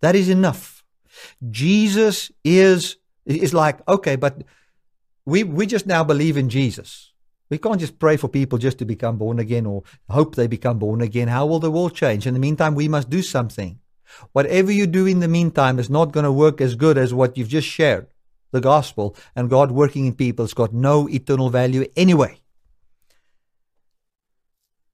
That 0.00 0.16
is 0.16 0.28
enough. 0.28 0.84
Jesus 1.50 2.32
is 2.44 2.96
is 3.26 3.54
like, 3.54 3.86
okay, 3.88 4.16
but 4.16 4.42
we 5.26 5.44
we 5.44 5.66
just 5.66 5.86
now 5.86 6.04
believe 6.04 6.36
in 6.36 6.48
Jesus. 6.48 7.12
We 7.50 7.58
can't 7.58 7.80
just 7.80 7.98
pray 7.98 8.16
for 8.16 8.28
people 8.28 8.58
just 8.58 8.78
to 8.78 8.84
become 8.84 9.18
born 9.18 9.38
again 9.38 9.66
or 9.66 9.82
hope 10.08 10.34
they 10.34 10.46
become 10.46 10.78
born 10.78 11.00
again. 11.00 11.28
How 11.28 11.46
will 11.46 11.60
the 11.60 11.70
world 11.70 11.94
change? 11.94 12.26
In 12.26 12.34
the 12.34 12.40
meantime, 12.40 12.74
we 12.74 12.88
must 12.88 13.10
do 13.10 13.22
something. 13.22 13.78
Whatever 14.32 14.72
you 14.72 14.86
do 14.86 15.06
in 15.06 15.20
the 15.20 15.28
meantime 15.28 15.78
is 15.78 15.90
not 15.90 16.12
going 16.12 16.24
to 16.24 16.32
work 16.32 16.60
as 16.60 16.74
good 16.74 16.96
as 16.98 17.12
what 17.12 17.36
you've 17.36 17.48
just 17.48 17.68
shared. 17.68 18.06
The 18.52 18.60
gospel 18.60 19.16
and 19.34 19.50
God 19.50 19.72
working 19.72 20.06
in 20.06 20.14
people 20.14 20.44
has 20.44 20.54
got 20.54 20.72
no 20.72 21.08
eternal 21.08 21.50
value 21.50 21.86
anyway. 21.96 22.38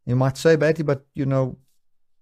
You 0.07 0.17
might 0.17 0.37
say, 0.37 0.57
Bertie, 0.57 0.83
but 0.83 1.07
you 1.15 1.27
know, 1.27 1.59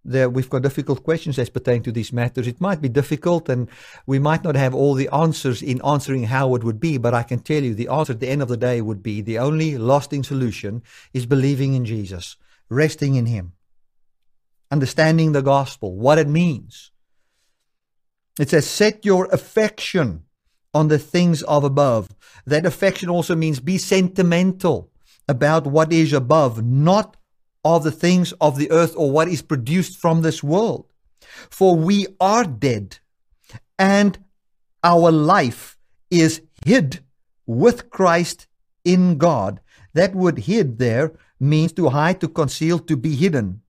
there 0.08 0.28
we've 0.28 0.50
got 0.50 0.62
difficult 0.62 1.04
questions 1.04 1.38
as 1.38 1.50
pertain 1.50 1.82
to 1.82 1.92
these 1.92 2.12
matters. 2.12 2.46
It 2.46 2.60
might 2.60 2.80
be 2.80 2.88
difficult 2.88 3.48
and 3.48 3.68
we 4.06 4.18
might 4.18 4.42
not 4.42 4.56
have 4.56 4.74
all 4.74 4.94
the 4.94 5.08
answers 5.12 5.62
in 5.62 5.80
answering 5.84 6.24
how 6.24 6.54
it 6.54 6.64
would 6.64 6.80
be, 6.80 6.98
but 6.98 7.14
I 7.14 7.22
can 7.22 7.40
tell 7.40 7.62
you 7.62 7.74
the 7.74 7.88
answer 7.88 8.12
at 8.12 8.20
the 8.20 8.28
end 8.28 8.42
of 8.42 8.48
the 8.48 8.56
day 8.56 8.80
would 8.80 9.02
be 9.02 9.20
the 9.20 9.38
only 9.38 9.76
lasting 9.76 10.24
solution 10.24 10.82
is 11.12 11.26
believing 11.26 11.74
in 11.74 11.84
Jesus, 11.84 12.36
resting 12.68 13.14
in 13.14 13.26
Him, 13.26 13.52
understanding 14.70 15.32
the 15.32 15.42
gospel, 15.42 15.94
what 15.94 16.18
it 16.18 16.28
means. 16.28 16.90
It 18.38 18.50
says, 18.50 18.66
set 18.66 19.04
your 19.04 19.26
affection 19.26 20.24
on 20.72 20.88
the 20.88 20.98
things 20.98 21.42
of 21.42 21.64
above. 21.64 22.08
That 22.46 22.64
affection 22.64 23.08
also 23.08 23.34
means 23.34 23.60
be 23.60 23.78
sentimental 23.78 24.90
about 25.28 25.66
what 25.66 25.92
is 25.92 26.12
above, 26.12 26.64
not 26.64 27.17
of 27.64 27.84
the 27.84 27.90
things 27.90 28.32
of 28.40 28.56
the 28.56 28.70
earth 28.70 28.94
or 28.96 29.10
what 29.10 29.28
is 29.28 29.42
produced 29.42 29.98
from 29.98 30.22
this 30.22 30.42
world. 30.42 30.86
For 31.50 31.76
we 31.76 32.06
are 32.20 32.44
dead, 32.44 32.98
and 33.78 34.18
our 34.82 35.10
life 35.10 35.76
is 36.10 36.42
hid 36.64 37.00
with 37.46 37.90
Christ 37.90 38.46
in 38.84 39.18
God. 39.18 39.60
That 39.94 40.14
word 40.14 40.38
hid 40.38 40.78
there 40.78 41.12
means 41.40 41.72
to 41.74 41.88
hide, 41.88 42.20
to 42.20 42.28
conceal, 42.28 42.78
to 42.80 42.96
be 42.96 43.14
hidden, 43.14 43.62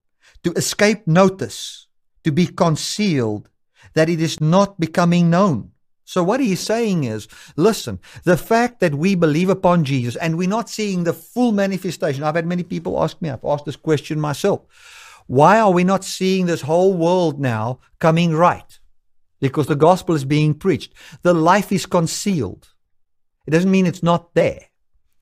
to 0.44 0.52
escape 0.54 1.08
notice, 1.08 1.88
to 2.24 2.32
be 2.32 2.48
concealed, 2.48 3.50
that 3.94 4.10
it 4.10 4.22
is 4.22 4.40
not 4.40 4.80
becoming 4.80 5.30
known. 5.30 5.72
So 6.10 6.24
what 6.24 6.40
he's 6.40 6.60
saying 6.60 7.04
is, 7.04 7.28
listen, 7.56 8.00
the 8.24 8.36
fact 8.36 8.80
that 8.80 8.96
we 8.96 9.14
believe 9.14 9.48
upon 9.48 9.84
Jesus 9.84 10.16
and 10.16 10.40
we're 10.40 10.50
not 10.50 10.68
seeing 10.68 11.04
the 11.04 11.14
full 11.14 11.52
manifestation. 11.52 12.24
I've 12.24 12.34
had 12.34 12.48
many 12.48 12.64
people 12.64 13.04
ask 13.04 13.22
me, 13.22 13.30
I've 13.30 13.46
asked 13.46 13.66
this 13.66 13.76
question 13.76 14.20
myself. 14.20 14.62
Why 15.28 15.60
are 15.60 15.70
we 15.72 15.84
not 15.84 16.04
seeing 16.04 16.48
this 16.48 16.62
whole 16.62 16.96
world 16.96 17.40
now 17.40 17.82
coming 18.00 18.34
right? 18.34 18.80
Because 19.40 19.68
the 19.68 19.76
gospel 19.76 20.16
is 20.16 20.26
being 20.26 20.56
preached. 20.56 20.96
The 21.22 21.36
life 21.36 21.72
is 21.72 21.86
concealed. 21.86 22.70
It 23.46 23.52
doesn't 23.52 23.70
mean 23.70 23.86
it's 23.86 24.02
not 24.02 24.34
there. 24.34 24.69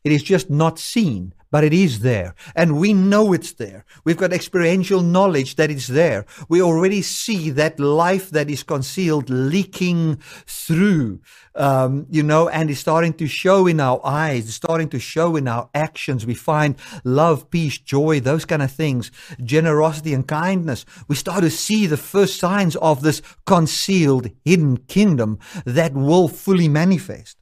It 0.03 0.11
is 0.11 0.23
just 0.23 0.49
not 0.49 0.79
seen 0.79 1.33
but 1.51 1.63
it 1.63 1.73
is 1.73 1.99
there. 1.99 2.35
And 2.55 2.79
we 2.79 2.93
know 2.93 3.33
it's 3.33 3.53
there. 3.53 3.85
We've 4.03 4.17
got 4.17 4.33
experiential 4.33 5.01
knowledge 5.01 5.55
that 5.55 5.71
it's 5.71 5.87
there. 5.87 6.25
We 6.49 6.61
already 6.61 7.01
see 7.01 7.49
that 7.51 7.79
life 7.79 8.29
that 8.31 8.49
is 8.49 8.63
concealed 8.63 9.29
leaking 9.29 10.17
through, 10.45 11.19
um, 11.55 12.05
you 12.09 12.23
know, 12.23 12.49
and 12.49 12.69
it's 12.69 12.79
starting 12.79 13.13
to 13.13 13.27
show 13.27 13.67
in 13.67 13.79
our 13.79 14.01
eyes, 14.03 14.45
it's 14.45 14.55
starting 14.55 14.89
to 14.89 14.99
show 14.99 15.35
in 15.35 15.47
our 15.47 15.69
actions. 15.73 16.25
We 16.25 16.35
find 16.35 16.75
love, 17.03 17.49
peace, 17.49 17.77
joy, 17.77 18.19
those 18.19 18.45
kind 18.45 18.61
of 18.61 18.71
things, 18.71 19.11
generosity 19.43 20.13
and 20.13 20.27
kindness. 20.27 20.85
We 21.07 21.15
start 21.15 21.41
to 21.41 21.49
see 21.49 21.87
the 21.87 21.97
first 21.97 22.39
signs 22.39 22.75
of 22.77 23.01
this 23.01 23.21
concealed, 23.45 24.29
hidden 24.43 24.77
kingdom 24.77 25.39
that 25.65 25.93
will 25.93 26.27
fully 26.27 26.67
manifest. 26.67 27.37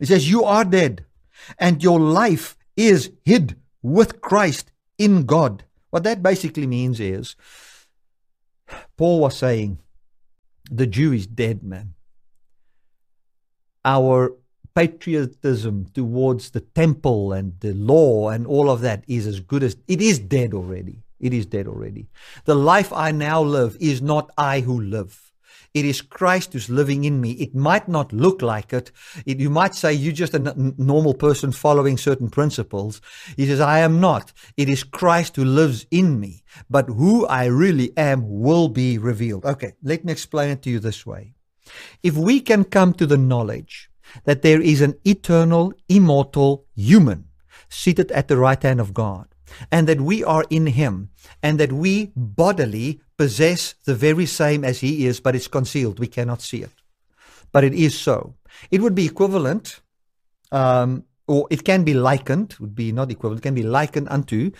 It 0.00 0.06
says, 0.06 0.30
You 0.30 0.44
are 0.44 0.64
dead 0.64 1.04
and 1.58 1.82
your 1.82 2.00
life 2.00 2.56
is 2.76 3.10
hid 3.24 3.56
with 3.82 4.20
Christ 4.20 4.72
in 4.98 5.26
God. 5.26 5.64
What 5.90 6.04
that 6.04 6.22
basically 6.22 6.66
means 6.66 7.00
is, 7.00 7.36
Paul 8.96 9.20
was 9.20 9.36
saying, 9.36 9.78
the 10.70 10.86
Jew 10.86 11.12
is 11.12 11.26
dead, 11.26 11.62
man. 11.62 11.94
Our 13.84 14.34
patriotism 14.74 15.86
towards 15.94 16.50
the 16.50 16.60
temple 16.60 17.32
and 17.32 17.60
the 17.60 17.74
law 17.74 18.30
and 18.30 18.46
all 18.46 18.70
of 18.70 18.80
that 18.80 19.04
is 19.06 19.26
as 19.26 19.40
good 19.40 19.62
as 19.62 19.76
it 19.86 20.00
is 20.00 20.18
dead 20.18 20.54
already. 20.54 21.02
It 21.20 21.32
is 21.32 21.46
dead 21.46 21.68
already. 21.68 22.08
The 22.44 22.56
life 22.56 22.92
I 22.92 23.12
now 23.12 23.42
live 23.42 23.76
is 23.80 24.02
not 24.02 24.30
I 24.36 24.60
who 24.60 24.80
live. 24.80 25.32
It 25.74 25.84
is 25.84 26.00
Christ 26.00 26.52
who's 26.52 26.70
living 26.70 27.02
in 27.02 27.20
me. 27.20 27.32
It 27.32 27.54
might 27.54 27.88
not 27.88 28.12
look 28.12 28.42
like 28.42 28.72
it. 28.72 28.92
it 29.26 29.40
you 29.40 29.50
might 29.50 29.74
say 29.74 29.92
you're 29.92 30.12
just 30.12 30.32
a 30.34 30.38
n- 30.38 30.74
normal 30.78 31.14
person 31.14 31.50
following 31.50 31.98
certain 31.98 32.30
principles. 32.30 33.00
He 33.36 33.46
says, 33.46 33.60
I 33.60 33.80
am 33.80 34.00
not. 34.00 34.32
It 34.56 34.68
is 34.68 34.84
Christ 34.84 35.34
who 35.34 35.44
lives 35.44 35.84
in 35.90 36.20
me. 36.20 36.44
But 36.70 36.86
who 36.86 37.26
I 37.26 37.46
really 37.46 37.92
am 37.96 38.22
will 38.28 38.68
be 38.68 38.98
revealed. 38.98 39.44
Okay, 39.44 39.72
let 39.82 40.04
me 40.04 40.12
explain 40.12 40.50
it 40.50 40.62
to 40.62 40.70
you 40.70 40.78
this 40.78 41.04
way. 41.04 41.34
If 42.04 42.16
we 42.16 42.40
can 42.40 42.62
come 42.62 42.92
to 42.94 43.06
the 43.06 43.18
knowledge 43.18 43.90
that 44.24 44.42
there 44.42 44.60
is 44.60 44.80
an 44.80 44.94
eternal, 45.04 45.72
immortal 45.88 46.66
human 46.76 47.24
seated 47.68 48.12
at 48.12 48.28
the 48.28 48.36
right 48.36 48.62
hand 48.62 48.80
of 48.80 48.94
God, 48.94 49.26
and 49.72 49.88
that 49.88 50.00
we 50.00 50.22
are 50.22 50.44
in 50.50 50.66
him, 50.66 51.10
and 51.42 51.58
that 51.58 51.72
we 51.72 52.12
bodily 52.14 53.00
possess 53.16 53.74
the 53.84 53.94
very 53.94 54.26
same 54.26 54.64
as 54.64 54.80
he 54.80 55.06
is, 55.06 55.20
but 55.20 55.34
it's 55.34 55.48
concealed. 55.48 55.98
We 55.98 56.06
cannot 56.06 56.42
see 56.42 56.62
it. 56.62 56.70
But 57.52 57.64
it 57.64 57.74
is 57.74 57.98
so. 57.98 58.34
It 58.70 58.80
would 58.80 58.94
be 58.94 59.06
equivalent, 59.06 59.80
um, 60.50 61.04
or 61.26 61.46
it 61.50 61.64
can 61.64 61.84
be 61.84 61.94
likened, 61.94 62.56
would 62.60 62.74
be 62.74 62.92
not 62.92 63.10
equivalent, 63.10 63.42
can 63.42 63.54
be 63.54 63.62
likened 63.62 64.08
unto 64.10 64.50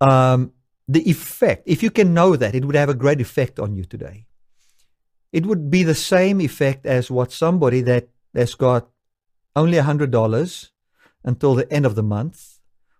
um, 0.00 0.52
the 0.86 1.08
effect. 1.08 1.62
If 1.66 1.82
you 1.82 1.90
can 1.90 2.14
know 2.14 2.36
that, 2.36 2.54
it 2.54 2.64
would 2.64 2.76
have 2.76 2.88
a 2.88 2.94
great 2.94 3.20
effect 3.20 3.58
on 3.58 3.74
you 3.74 3.84
today. 3.84 4.26
It 5.32 5.46
would 5.46 5.70
be 5.70 5.82
the 5.82 5.94
same 5.94 6.40
effect 6.40 6.86
as 6.86 7.10
what 7.10 7.32
somebody 7.32 7.80
that 7.82 8.08
has 8.34 8.54
got 8.54 8.88
only 9.54 9.78
a 9.78 9.82
$100 9.82 10.70
until 11.24 11.54
the 11.54 11.72
end 11.72 11.86
of 11.86 11.94
the 11.94 12.02
month 12.02 12.58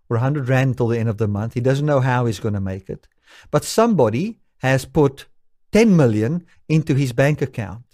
or 0.08 0.16
100 0.16 0.48
Rand 0.48 0.70
until 0.70 0.88
the 0.88 0.98
end 0.98 1.08
of 1.08 1.18
the 1.18 1.28
month. 1.28 1.54
He 1.54 1.60
doesn't 1.60 1.86
know 1.86 2.00
how 2.00 2.26
he's 2.26 2.40
going 2.40 2.54
to 2.54 2.60
make 2.60 2.88
it. 2.88 3.06
But 3.50 3.64
somebody 3.64 4.38
has 4.58 4.84
put 4.84 5.26
10 5.72 5.96
million 5.96 6.44
into 6.68 6.94
his 6.94 7.12
bank 7.12 7.42
account. 7.42 7.84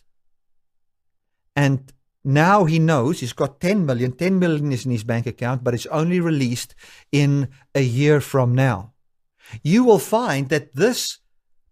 And 1.56 1.92
now 2.24 2.64
he 2.64 2.78
knows 2.78 3.20
he's 3.20 3.32
got 3.32 3.60
10 3.60 3.84
million. 3.84 4.12
10 4.12 4.38
million 4.38 4.72
is 4.72 4.84
in 4.84 4.92
his 4.92 5.04
bank 5.04 5.26
account, 5.26 5.64
but 5.64 5.74
it's 5.74 5.86
only 5.86 6.20
released 6.20 6.74
in 7.10 7.48
a 7.74 7.82
year 7.82 8.20
from 8.20 8.54
now. 8.54 8.92
You 9.62 9.84
will 9.84 9.98
find 9.98 10.48
that 10.48 10.74
this 10.74 11.18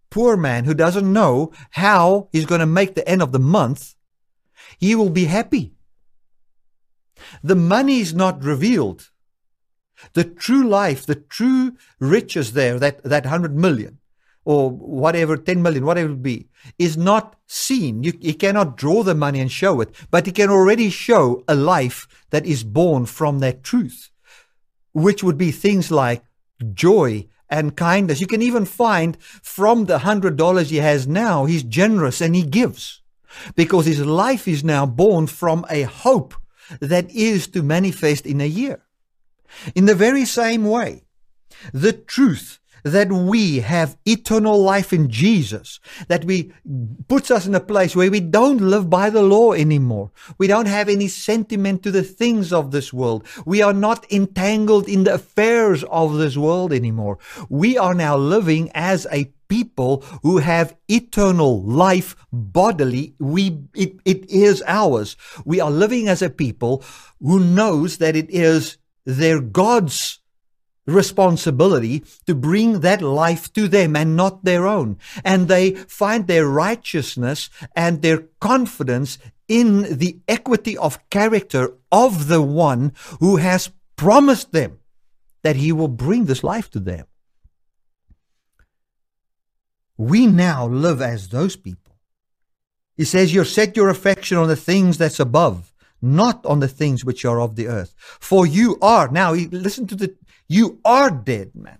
poor 0.09 0.35
man 0.35 0.65
who 0.65 0.73
doesn't 0.73 1.11
know 1.11 1.51
how 1.71 2.27
he's 2.31 2.45
going 2.45 2.59
to 2.59 2.65
make 2.65 2.95
the 2.95 3.07
end 3.07 3.21
of 3.21 3.31
the 3.31 3.39
month, 3.39 3.95
he 4.77 4.93
will 4.93 5.09
be 5.09 5.25
happy. 5.25 5.73
The 7.41 7.55
money 7.55 8.01
is 8.01 8.13
not 8.13 8.43
revealed. 8.43 9.09
The 10.13 10.23
true 10.23 10.67
life, 10.67 11.05
the 11.05 11.15
true 11.15 11.77
riches 11.99 12.53
there, 12.53 12.77
that, 12.79 13.03
that 13.03 13.23
100 13.23 13.55
million, 13.55 13.99
or 14.43 14.71
whatever, 14.71 15.37
10 15.37 15.61
million, 15.61 15.85
whatever 15.85 16.13
it 16.13 16.23
be, 16.23 16.47
is 16.79 16.97
not 16.97 17.35
seen. 17.47 18.03
You, 18.03 18.13
you 18.19 18.33
cannot 18.33 18.77
draw 18.77 19.03
the 19.03 19.15
money 19.15 19.39
and 19.39 19.51
show 19.51 19.81
it, 19.81 19.93
but 20.09 20.25
he 20.25 20.31
can 20.31 20.49
already 20.49 20.89
show 20.89 21.43
a 21.47 21.55
life 21.55 22.07
that 22.31 22.45
is 22.45 22.63
born 22.63 23.05
from 23.05 23.39
that 23.39 23.63
truth, 23.63 24.09
which 24.93 25.23
would 25.23 25.37
be 25.37 25.51
things 25.51 25.91
like 25.91 26.23
joy 26.73 27.27
and 27.49 27.75
kindness. 27.75 28.21
You 28.21 28.27
can 28.27 28.41
even 28.41 28.65
find 28.65 29.21
from 29.21 29.85
the 29.85 29.99
hundred 29.99 30.37
dollars 30.37 30.69
he 30.69 30.77
has 30.77 31.07
now, 31.07 31.45
he's 31.45 31.63
generous 31.63 32.21
and 32.21 32.35
he 32.35 32.43
gives 32.43 33.01
because 33.55 33.85
his 33.85 34.05
life 34.05 34.47
is 34.47 34.63
now 34.63 34.85
born 34.85 35.27
from 35.27 35.65
a 35.69 35.83
hope 35.83 36.33
that 36.79 37.09
is 37.11 37.47
to 37.47 37.61
manifest 37.61 38.25
in 38.25 38.41
a 38.41 38.45
year. 38.45 38.81
In 39.75 39.85
the 39.85 39.95
very 39.95 40.25
same 40.25 40.65
way, 40.65 41.03
the 41.73 41.93
truth 41.93 42.59
that 42.83 43.11
we 43.11 43.59
have 43.59 43.97
eternal 44.05 44.61
life 44.61 44.93
in 44.93 45.09
Jesus, 45.09 45.79
that 46.07 46.25
we 46.25 46.51
puts 47.07 47.31
us 47.31 47.45
in 47.45 47.55
a 47.55 47.59
place 47.59 47.95
where 47.95 48.11
we 48.11 48.19
don't 48.19 48.61
live 48.61 48.89
by 48.89 49.09
the 49.09 49.21
law 49.21 49.53
anymore. 49.53 50.11
We 50.37 50.47
don't 50.47 50.67
have 50.67 50.89
any 50.89 51.07
sentiment 51.07 51.83
to 51.83 51.91
the 51.91 52.03
things 52.03 52.53
of 52.53 52.71
this 52.71 52.91
world. 52.93 53.27
We 53.45 53.61
are 53.61 53.73
not 53.73 54.11
entangled 54.11 54.87
in 54.87 55.03
the 55.03 55.15
affairs 55.15 55.83
of 55.85 56.17
this 56.17 56.37
world 56.37 56.73
anymore. 56.73 57.19
We 57.49 57.77
are 57.77 57.93
now 57.93 58.17
living 58.17 58.71
as 58.73 59.07
a 59.11 59.31
people 59.51 60.01
who 60.23 60.37
have 60.37 60.77
eternal 60.87 61.61
life 61.61 62.15
bodily 62.31 63.13
we 63.19 63.59
it, 63.75 63.99
it 64.05 64.29
is 64.29 64.63
ours 64.65 65.17
we 65.43 65.59
are 65.59 65.69
living 65.69 66.07
as 66.07 66.21
a 66.21 66.29
people 66.29 66.81
who 67.19 67.37
knows 67.37 67.97
that 67.97 68.15
it 68.15 68.29
is 68.29 68.77
their 69.05 69.41
god's 69.41 70.20
responsibility 70.85 72.03
to 72.25 72.35
bring 72.35 72.79
that 72.79 73.01
life 73.01 73.51
to 73.53 73.67
them 73.67 73.95
and 73.95 74.15
not 74.15 74.43
their 74.43 74.67
own. 74.67 74.97
And 75.23 75.47
they 75.47 75.71
find 75.71 76.27
their 76.27 76.47
righteousness 76.47 77.49
and 77.75 78.01
their 78.01 78.23
confidence 78.39 79.17
in 79.47 79.97
the 79.97 80.19
equity 80.27 80.77
of 80.77 81.09
character 81.09 81.73
of 81.91 82.27
the 82.27 82.41
one 82.41 82.93
who 83.19 83.37
has 83.37 83.71
promised 83.95 84.51
them 84.51 84.79
that 85.43 85.55
he 85.55 85.71
will 85.71 85.87
bring 85.87 86.25
this 86.25 86.43
life 86.43 86.69
to 86.71 86.79
them. 86.79 87.05
We 89.97 90.25
now 90.25 90.67
live 90.67 91.01
as 91.01 91.29
those 91.29 91.55
people. 91.55 91.97
He 92.97 93.05
says, 93.05 93.33
You 93.33 93.43
set 93.43 93.75
your 93.75 93.89
affection 93.89 94.37
on 94.37 94.47
the 94.47 94.55
things 94.55 94.97
that's 94.97 95.19
above, 95.19 95.70
not 96.01 96.45
on 96.45 96.59
the 96.59 96.67
things 96.67 97.05
which 97.05 97.25
are 97.25 97.39
of 97.39 97.55
the 97.55 97.67
earth. 97.67 97.93
For 97.97 98.45
you 98.45 98.77
are, 98.81 99.07
now 99.09 99.33
listen 99.33 99.87
to 99.87 99.95
the 99.95 100.15
you 100.47 100.81
are 100.83 101.09
dead, 101.09 101.51
man. 101.55 101.79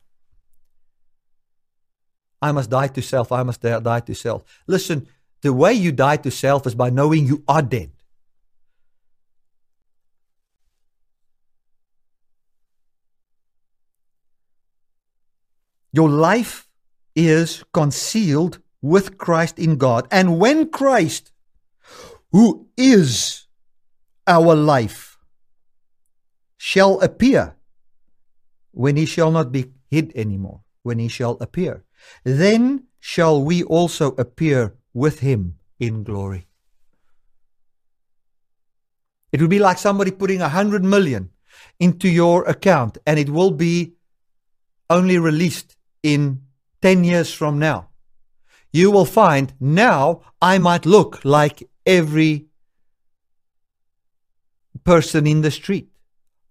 I 2.41 2.51
must 2.51 2.69
die 2.69 2.88
to 2.88 3.01
self. 3.01 3.32
I 3.32 3.43
must 3.43 3.61
die 3.61 3.99
to 3.99 4.15
self. 4.15 4.43
Listen, 4.65 5.07
the 5.41 5.53
way 5.53 5.74
you 5.74 5.91
die 5.91 6.17
to 6.17 6.32
self 6.32 6.65
is 6.65 6.74
by 6.74 6.89
knowing 6.89 7.26
you 7.26 7.43
are 7.47 7.61
dead. 7.61 7.91
Your 15.91 16.09
life 16.09 16.69
is 17.15 17.63
concealed 17.74 18.59
with 18.82 19.17
Christ 19.17 19.59
in 19.59 19.78
God. 19.78 20.07
And 20.09 20.39
when 20.39 20.69
Christ, 20.69 21.32
who 22.32 22.69
is 22.78 23.47
our 24.28 24.55
life, 24.55 25.17
shall 26.57 26.99
appear, 27.01 27.55
when 28.72 28.95
he 28.95 29.05
shall 29.05 29.32
not 29.32 29.51
be 29.51 29.72
hid 29.89 30.11
anymore, 30.15 30.61
when 30.84 30.99
he 30.99 31.07
shall 31.07 31.38
appear. 31.41 31.84
Then 32.24 32.86
shall 32.99 33.43
we 33.43 33.63
also 33.63 34.11
appear 34.15 34.76
with 34.93 35.19
him 35.19 35.57
in 35.80 36.03
glory. 36.03 36.47
It 39.32 39.41
would 39.41 39.49
be 39.49 39.59
like 39.59 39.78
somebody 39.78 40.11
putting 40.11 40.41
a 40.41 40.49
hundred 40.49 40.84
million 40.84 41.32
into 41.80 42.07
your 42.07 42.43
account 42.47 42.97
and 43.05 43.17
it 43.17 43.30
will 43.30 43.51
be 43.51 43.93
only 44.89 45.17
released 45.17 45.78
in 46.03 46.41
10 46.82 47.03
years 47.03 47.34
from 47.34 47.57
now. 47.57 47.89
You 48.74 48.91
will 48.91 49.05
find 49.05 49.53
now 49.59 50.22
I 50.41 50.57
might 50.57 50.86
look 50.86 51.24
like 51.24 51.69
every 51.86 52.47
person 54.84 55.27
in 55.27 55.41
the 55.41 55.51
street. 55.51 55.89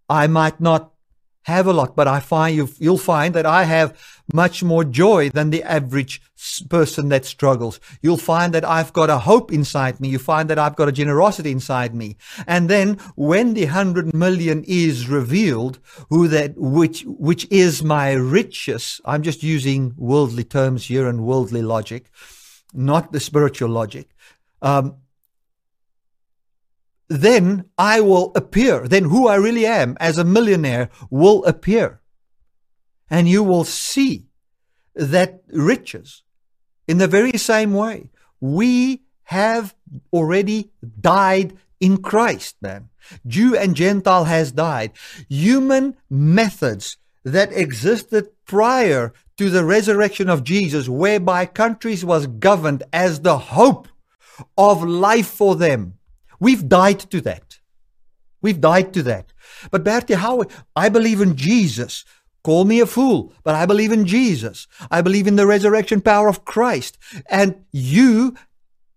I 0.09 0.27
might 0.27 0.61
not 0.61 0.93
have 1.45 1.67
a 1.67 1.73
lot, 1.73 1.97
but 1.97 2.07
I 2.07 2.21
find 2.21 2.55
you, 2.55 2.69
you'll 2.79 2.99
find 2.99 3.35
that 3.35 3.47
I 3.47 3.65
have 3.65 3.99
much 4.33 4.63
more 4.63 4.85
joy 4.85 5.31
than 5.31 5.51
the 5.51 5.63
average 5.63 6.21
person 6.69 7.09
that 7.09 7.25
struggles. 7.25 7.81
You'll 8.03 8.19
find 8.19 8.53
that 8.55 8.65
I've 8.65 8.93
got 8.93 9.11
a 9.11 9.19
hope 9.19 9.53
inside 9.53 10.01
me. 10.01 10.09
You 10.09 10.19
find 10.19 10.51
that 10.51 10.59
I've 10.59 10.77
got 10.77 10.89
a 10.89 10.93
generosity 10.93 11.51
inside 11.51 11.95
me. 11.95 12.17
And 12.47 12.69
then 12.69 12.99
when 13.17 13.55
the 13.55 13.67
hundred 13.67 14.15
million 14.15 14.65
is 14.67 15.09
revealed, 15.09 15.79
who 16.11 16.29
that, 16.29 16.55
which, 16.57 17.05
which 17.07 17.47
is 17.51 17.83
my 17.83 18.13
riches, 18.13 19.01
I'm 19.05 19.23
just 19.23 19.43
using 19.43 19.95
worldly 19.97 20.45
terms 20.45 20.87
here 20.87 21.09
and 21.09 21.25
worldly 21.25 21.63
logic, 21.63 22.11
not 22.75 23.13
the 23.13 23.21
spiritual 23.21 23.71
logic. 23.71 24.11
Um, 24.63 24.97
then 27.11 27.65
I 27.77 28.01
will 28.01 28.31
appear. 28.37 28.87
Then 28.87 29.05
who 29.05 29.27
I 29.27 29.35
really 29.35 29.67
am 29.67 29.97
as 29.99 30.17
a 30.17 30.25
millionaire 30.25 30.89
will 31.11 31.45
appear. 31.45 32.01
And 33.11 33.29
you 33.29 33.43
will 33.43 33.65
see 33.65 34.29
that 34.95 35.43
riches 35.49 36.23
in 36.87 36.99
the 36.99 37.09
very 37.09 37.37
same 37.37 37.75
way. 37.75 38.11
We 38.41 39.03
have 39.25 39.75
already 40.13 40.71
died 41.01 41.57
in 41.81 42.01
Christ, 42.01 42.57
man. 42.63 42.91
Jew 43.27 43.57
and 43.57 43.75
Gentile 43.75 44.25
has 44.25 44.53
died. 44.53 44.93
Human 45.29 45.97
methods 46.09 46.97
that 47.25 47.53
existed 47.53 48.29
prior 48.47 49.13
to 49.37 49.51
the 49.51 49.65
resurrection 49.65 50.29
of 50.29 50.45
Jesus, 50.45 50.89
whereby 50.89 51.47
countries 51.47 52.05
was 52.05 52.29
governed 52.29 52.85
as 52.93 53.21
the 53.21 53.39
hope 53.39 53.89
of 54.57 54.85
life 54.85 55.27
for 55.27 55.57
them 55.57 55.95
We've 56.41 56.69
died 56.69 57.01
to 57.11 57.21
that. 57.21 57.59
We've 58.43 58.61
died 58.61 58.93
to 58.95 59.03
that. 59.05 59.33
But 59.71 59.85
Bertie, 59.85 60.15
how? 60.15 60.45
I 60.75 60.89
believe 60.89 61.21
in 61.21 61.37
Jesus. 61.37 62.05
Call 62.43 62.65
me 62.65 62.81
a 62.81 62.87
fool, 62.87 63.35
but 63.45 63.55
I 63.55 63.67
believe 63.67 63.93
in 63.93 64.07
Jesus. 64.07 64.67
I 64.91 65.03
believe 65.03 65.27
in 65.27 65.37
the 65.37 65.47
resurrection 65.47 66.01
power 66.01 66.27
of 66.27 66.47
Christ. 66.47 66.97
And 67.29 67.67
you 67.71 68.35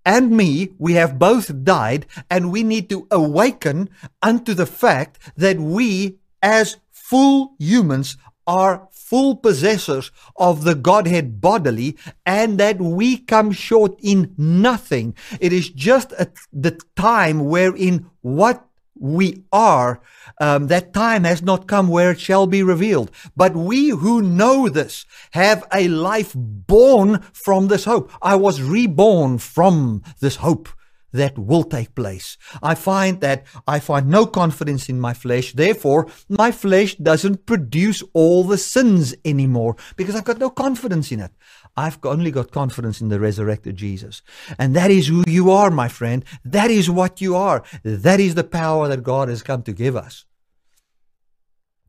and 0.06 0.32
me, 0.32 0.74
we 0.78 0.94
have 0.94 1.20
both 1.20 1.64
died, 1.64 2.06
and 2.30 2.52
we 2.52 2.64
need 2.64 2.90
to 2.90 3.08
awaken 3.12 3.90
unto 4.22 4.54
the 4.54 4.66
fact 4.66 5.20
that 5.36 5.60
we, 5.60 6.20
as 6.42 6.78
full 6.92 7.54
humans, 7.60 8.18
are 8.48 8.88
full 8.92 9.36
possessors 9.36 10.12
of 10.36 10.64
the 10.64 10.76
Godhead 10.76 11.40
bodily 11.40 11.98
and 12.26 12.60
that 12.60 12.80
we 12.80 13.18
come 13.18 13.52
short 13.52 14.00
in 14.02 14.34
nothing. 14.38 15.16
It 15.40 15.54
is 15.54 15.70
just 15.70 16.12
at 16.14 16.34
the 16.52 16.80
time 16.96 17.46
wherein 17.46 18.10
what 18.22 18.66
we 19.00 19.44
are, 19.52 20.02
um, 20.40 20.68
that 20.68 20.94
time 20.94 21.24
has 21.24 21.42
not 21.42 21.68
come 21.68 21.88
where 21.88 22.12
it 22.12 22.20
shall 22.20 22.48
be 22.48 22.64
revealed. 22.64 23.12
But 23.36 23.56
we 23.56 23.90
who 23.90 24.22
know 24.22 24.70
this 24.70 25.06
have 25.32 25.64
a 25.74 25.88
life 25.88 26.34
born 26.36 27.20
from 27.34 27.68
this 27.68 27.86
hope. 27.86 28.12
I 28.22 28.36
was 28.36 28.62
reborn 28.62 29.40
from 29.40 30.04
this 30.20 30.38
hope 30.38 30.70
that 31.14 31.38
will 31.38 31.64
take 31.64 31.96
place. 31.96 32.38
I 32.62 32.76
find 32.76 33.22
that 33.22 33.46
I 33.68 33.80
find 33.80 34.08
no 34.08 34.26
confidence 34.26 34.90
in 34.90 35.00
my 35.00 35.14
flesh. 35.14 35.54
Therefore, 35.54 36.08
my 36.28 36.52
flesh 36.52 36.96
doesn't 36.96 37.46
produce 37.46 38.04
all 38.14 38.44
the 38.44 38.58
sins 38.58 39.16
anymore 39.24 39.78
because 39.96 40.16
I've 40.16 40.26
got 40.26 40.40
no 40.40 40.50
confidence 40.50 41.12
in 41.12 41.20
it. 41.20 41.32
I've 41.78 41.98
only 42.04 42.32
got 42.32 42.52
confidence 42.52 43.02
in 43.02 43.10
the 43.10 43.20
resurrected 43.20 43.78
Jesus. 43.78 44.22
And 44.60 44.76
that 44.76 44.92
is 44.92 45.08
who 45.08 45.24
you 45.28 45.50
are, 45.52 45.72
my 45.72 45.88
friend. 45.88 46.24
That 46.44 46.70
is 46.70 46.90
what 46.90 47.22
you 47.22 47.36
are. 47.36 47.64
That 47.84 48.20
is 48.20 48.36
the 48.36 48.44
power 48.44 48.88
that 48.88 49.04
God 49.04 49.30
has 49.30 49.42
come 49.42 49.64
to 49.64 49.74
give 49.74 49.96
us. 49.96 50.26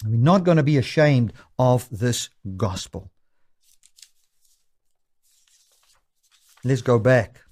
We're 0.05 0.17
not 0.17 0.45
going 0.45 0.57
to 0.59 0.63
be 0.63 0.77
ashamed 0.77 1.33
of 1.59 1.89
this 1.91 2.29
gospel. 2.57 3.11
Let's 6.63 6.83
go 6.83 6.99
back 6.99 7.44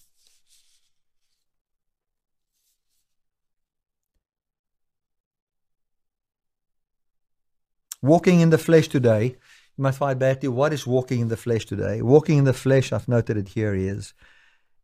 Walking 8.03 8.41
in 8.41 8.51
the 8.51 8.59
flesh 8.59 8.89
today, 8.89 9.37
you 9.77 9.83
might 9.83 9.95
find 9.95 10.19
Bertie, 10.19 10.49
what 10.49 10.73
is 10.73 10.89
walking 10.89 11.21
in 11.21 11.29
the 11.29 11.37
flesh 11.37 11.65
today? 11.65 12.03
Walking 12.03 12.39
in 12.39 12.45
the 12.45 12.53
flesh, 12.53 12.93
I've 12.93 13.07
noted 13.07 13.37
it 13.37 13.51
here, 13.51 13.75
is 13.75 14.13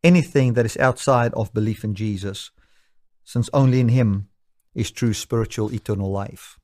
anything 0.05 0.53
that 0.53 0.65
is 0.65 0.77
outside 0.77 1.33
of 1.33 1.53
belief 1.53 1.83
in 1.83 1.95
Jesus, 1.95 2.51
since 3.25 3.49
only 3.51 3.81
in 3.81 3.89
Him 3.89 4.29
is 4.73 4.89
true 4.89 5.13
spiritual 5.13 5.73
eternal 5.73 6.09
life. 6.09 6.57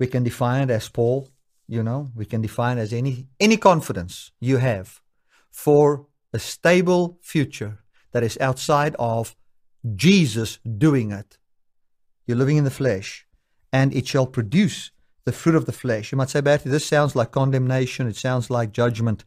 We 0.00 0.08
can 0.08 0.24
define 0.24 0.68
it 0.68 0.72
as 0.72 0.88
Paul, 0.88 1.28
you 1.68 1.84
know, 1.84 2.10
we 2.16 2.24
can 2.24 2.42
define 2.42 2.78
as 2.78 2.92
any 2.92 3.28
any 3.38 3.56
confidence 3.56 4.32
you 4.40 4.56
have 4.56 5.00
for 5.52 6.08
a 6.32 6.40
stable 6.40 7.18
future 7.22 7.78
that 8.10 8.24
is 8.24 8.36
outside 8.40 8.96
of 8.98 9.36
Jesus 9.94 10.58
doing 10.78 11.12
it. 11.12 11.38
You're 12.26 12.38
living 12.38 12.56
in 12.56 12.64
the 12.64 12.70
flesh, 12.70 13.24
and 13.72 13.94
it 13.94 14.08
shall 14.08 14.26
produce 14.26 14.90
the 15.26 15.32
fruit 15.32 15.54
of 15.54 15.66
the 15.66 15.72
flesh. 15.72 16.12
You 16.12 16.18
might 16.18 16.30
say, 16.30 16.40
Bertie, 16.40 16.70
this 16.70 16.86
sounds 16.86 17.16
like 17.16 17.30
condemnation. 17.32 18.06
It 18.08 18.16
sounds 18.16 18.50
like 18.50 18.72
judgment. 18.72 19.24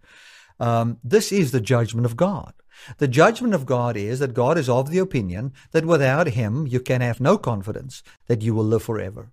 Um, 0.60 0.98
this 1.04 1.32
is 1.32 1.52
the 1.52 1.62
judgment 1.62 2.06
of 2.06 2.16
God. 2.18 2.54
The 3.00 3.08
judgment 3.08 3.54
of 3.56 3.66
God 3.66 3.98
is 3.98 4.20
that 4.20 4.34
God 4.34 4.58
is 4.58 4.70
of 4.70 4.90
the 4.92 5.00
opinion 5.00 5.54
that 5.72 5.86
without 5.86 6.28
Him 6.28 6.68
you 6.68 6.80
can 6.80 7.02
have 7.02 7.20
no 7.20 7.38
confidence 7.38 8.04
that 8.28 8.42
you 8.42 8.54
will 8.56 8.66
live 8.66 8.84
forever. 8.84 9.32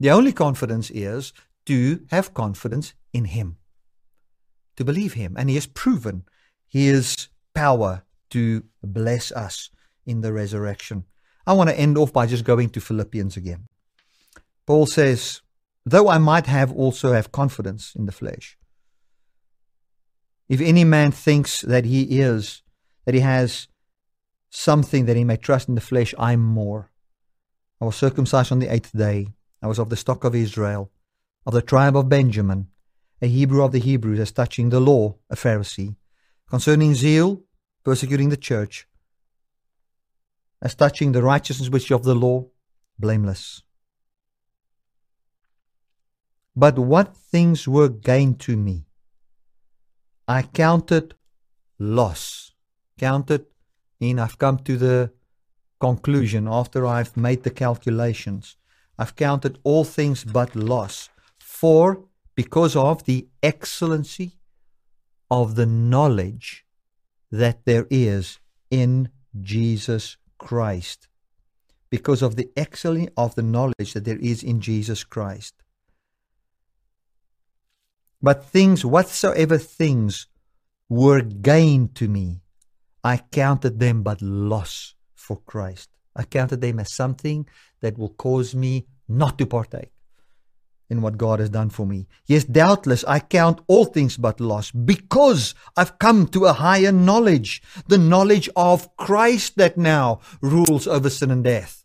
The 0.00 0.10
only 0.10 0.32
confidence 0.32 0.90
is 0.90 1.32
to 1.66 2.06
have 2.10 2.34
confidence 2.34 2.94
in 3.12 3.26
Him. 3.26 3.56
to 4.76 4.84
believe 4.84 5.14
him. 5.14 5.34
And 5.36 5.48
he 5.48 5.56
has 5.56 5.66
proven 5.66 6.24
his 6.68 7.28
power 7.54 8.04
to 8.30 8.64
bless 8.82 9.32
us 9.32 9.70
in 10.06 10.20
the 10.20 10.32
resurrection. 10.32 11.04
I 11.46 11.54
want 11.54 11.70
to 11.70 11.78
end 11.78 11.98
off 11.98 12.12
by 12.12 12.26
just 12.26 12.44
going 12.44 12.70
to 12.70 12.80
Philippians 12.80 13.36
again. 13.36 13.66
Paul 14.68 14.84
says, 14.84 15.40
Though 15.86 16.10
I 16.10 16.18
might 16.18 16.44
have 16.44 16.70
also 16.70 17.14
have 17.14 17.32
confidence 17.32 17.94
in 17.94 18.04
the 18.04 18.12
flesh. 18.12 18.58
If 20.46 20.60
any 20.60 20.84
man 20.84 21.10
thinks 21.10 21.62
that 21.62 21.86
he 21.86 22.20
is, 22.20 22.62
that 23.06 23.14
he 23.14 23.22
has 23.22 23.68
something 24.50 25.06
that 25.06 25.16
he 25.16 25.24
may 25.24 25.38
trust 25.38 25.70
in 25.70 25.74
the 25.74 25.80
flesh, 25.80 26.14
I'm 26.18 26.44
more. 26.44 26.90
I 27.80 27.86
was 27.86 27.96
circumcised 27.96 28.52
on 28.52 28.58
the 28.58 28.70
eighth 28.70 28.92
day. 28.94 29.28
I 29.62 29.68
was 29.68 29.78
of 29.78 29.88
the 29.88 29.96
stock 29.96 30.22
of 30.24 30.34
Israel, 30.34 30.90
of 31.46 31.54
the 31.54 31.62
tribe 31.62 31.96
of 31.96 32.10
Benjamin, 32.10 32.68
a 33.22 33.26
Hebrew 33.26 33.64
of 33.64 33.72
the 33.72 33.80
Hebrews, 33.80 34.20
as 34.20 34.32
touching 34.32 34.68
the 34.68 34.80
law, 34.80 35.16
a 35.30 35.34
Pharisee, 35.34 35.96
concerning 36.46 36.94
zeal, 36.94 37.42
persecuting 37.84 38.28
the 38.28 38.36
church, 38.36 38.86
as 40.60 40.74
touching 40.74 41.12
the 41.12 41.22
righteousness 41.22 41.70
which 41.70 41.86
is 41.86 41.92
of 41.92 42.02
the 42.02 42.14
law, 42.14 42.44
blameless. 42.98 43.62
But 46.58 46.76
what 46.76 47.16
things 47.16 47.68
were 47.68 47.88
gain 47.88 48.34
to 48.46 48.56
me? 48.56 48.86
I 50.26 50.42
counted 50.42 51.14
loss. 51.78 52.50
Counted 52.98 53.46
in 54.00 54.18
I've 54.18 54.38
come 54.38 54.58
to 54.68 54.76
the 54.76 55.12
conclusion 55.78 56.48
after 56.48 56.84
I've 56.84 57.16
made 57.16 57.44
the 57.44 57.56
calculations. 57.64 58.56
I've 58.98 59.14
counted 59.14 59.60
all 59.62 59.84
things 59.84 60.24
but 60.24 60.56
loss. 60.56 61.10
For 61.38 62.04
because 62.34 62.74
of 62.74 63.04
the 63.04 63.28
excellency 63.40 64.40
of 65.30 65.54
the 65.54 65.66
knowledge 65.66 66.66
that 67.30 67.66
there 67.66 67.86
is 67.88 68.40
in 68.68 69.10
Jesus 69.40 70.16
Christ. 70.38 71.06
Because 71.88 72.20
of 72.20 72.34
the 72.34 72.50
excellency 72.56 73.12
of 73.16 73.36
the 73.36 73.44
knowledge 73.44 73.92
that 73.94 74.04
there 74.04 74.18
is 74.18 74.42
in 74.42 74.60
Jesus 74.60 75.04
Christ. 75.04 75.54
But 78.20 78.44
things, 78.44 78.84
whatsoever 78.84 79.58
things 79.58 80.26
were 80.88 81.20
gain 81.20 81.88
to 81.94 82.08
me, 82.08 82.40
I 83.04 83.18
counted 83.30 83.78
them 83.78 84.02
but 84.02 84.20
loss 84.20 84.94
for 85.14 85.36
Christ. 85.46 85.88
I 86.16 86.24
counted 86.24 86.60
them 86.60 86.80
as 86.80 86.94
something 86.94 87.46
that 87.80 87.96
will 87.96 88.08
cause 88.10 88.54
me 88.54 88.86
not 89.08 89.38
to 89.38 89.46
partake 89.46 89.92
in 90.90 91.02
what 91.02 91.18
God 91.18 91.38
has 91.38 91.50
done 91.50 91.70
for 91.70 91.86
me. 91.86 92.08
Yes, 92.26 92.44
doubtless 92.44 93.04
I 93.04 93.20
count 93.20 93.60
all 93.68 93.84
things 93.84 94.16
but 94.16 94.40
loss 94.40 94.70
because 94.70 95.54
I've 95.76 95.98
come 95.98 96.26
to 96.28 96.46
a 96.46 96.52
higher 96.54 96.92
knowledge, 96.92 97.62
the 97.86 97.98
knowledge 97.98 98.48
of 98.56 98.96
Christ 98.96 99.56
that 99.56 99.76
now 99.76 100.20
rules 100.40 100.86
over 100.86 101.10
sin 101.10 101.30
and 101.30 101.44
death. 101.44 101.77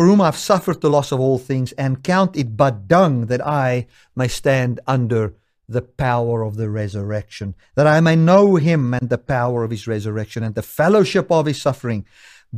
For 0.00 0.06
whom 0.06 0.22
I've 0.22 0.38
suffered 0.38 0.80
the 0.80 0.88
loss 0.88 1.12
of 1.12 1.20
all 1.20 1.36
things 1.36 1.72
and 1.72 2.02
count 2.02 2.34
it 2.34 2.56
but 2.56 2.88
dung 2.88 3.26
that 3.26 3.46
I 3.46 3.86
may 4.16 4.28
stand 4.28 4.80
under 4.86 5.34
the 5.68 5.82
power 5.82 6.42
of 6.42 6.56
the 6.56 6.70
resurrection, 6.70 7.54
that 7.74 7.86
I 7.86 8.00
may 8.00 8.16
know 8.16 8.56
him 8.56 8.94
and 8.94 9.10
the 9.10 9.18
power 9.18 9.62
of 9.62 9.70
his 9.70 9.86
resurrection 9.86 10.42
and 10.42 10.54
the 10.54 10.62
fellowship 10.62 11.30
of 11.30 11.44
his 11.44 11.60
suffering, 11.60 12.06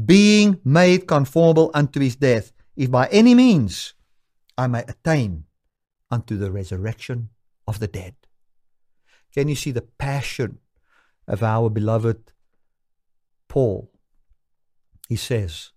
being 0.07 0.61
made 0.64 1.09
conformable 1.09 1.72
unto 1.74 1.99
his 1.99 2.14
death, 2.14 2.53
if 2.76 2.93
by 2.93 3.09
any 3.09 3.34
means 3.34 3.95
I 4.57 4.68
may 4.68 4.84
attain 4.86 5.43
unto 6.12 6.36
the 6.36 6.53
resurrection 6.53 7.30
of 7.66 7.80
the 7.80 7.88
dead. 7.88 8.14
Can 9.34 9.49
you 9.49 9.57
see 9.57 9.72
the 9.72 9.82
passion 9.82 10.61
of 11.26 11.43
our 11.43 11.70
beloved 11.70 12.34
Paul? 13.49 13.90
He 15.09 15.16
says, 15.16 15.72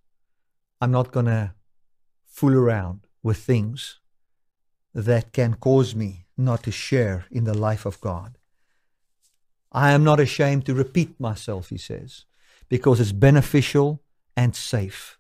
I'm 0.80 0.91
not 0.91 1.11
going 1.11 1.26
to 1.26 1.54
fool 2.36 2.53
around 2.53 2.99
with 3.23 3.38
things 3.38 4.01
that 4.93 5.31
can 5.31 5.53
cause 5.53 5.95
me 5.95 6.25
not 6.36 6.63
to 6.63 6.69
share 6.69 7.25
in 7.31 7.45
the 7.45 7.53
life 7.53 7.86
of 7.86 8.01
God. 8.01 8.38
I 9.71 9.91
am 9.91 10.03
not 10.03 10.19
ashamed 10.19 10.65
to 10.65 10.73
repeat 10.73 11.17
myself, 11.17 11.69
he 11.69 11.77
says, 11.77 12.25
because 12.67 12.99
it's 12.99 13.13
beneficial 13.13 14.01
and 14.36 14.53
safe. 14.53 15.17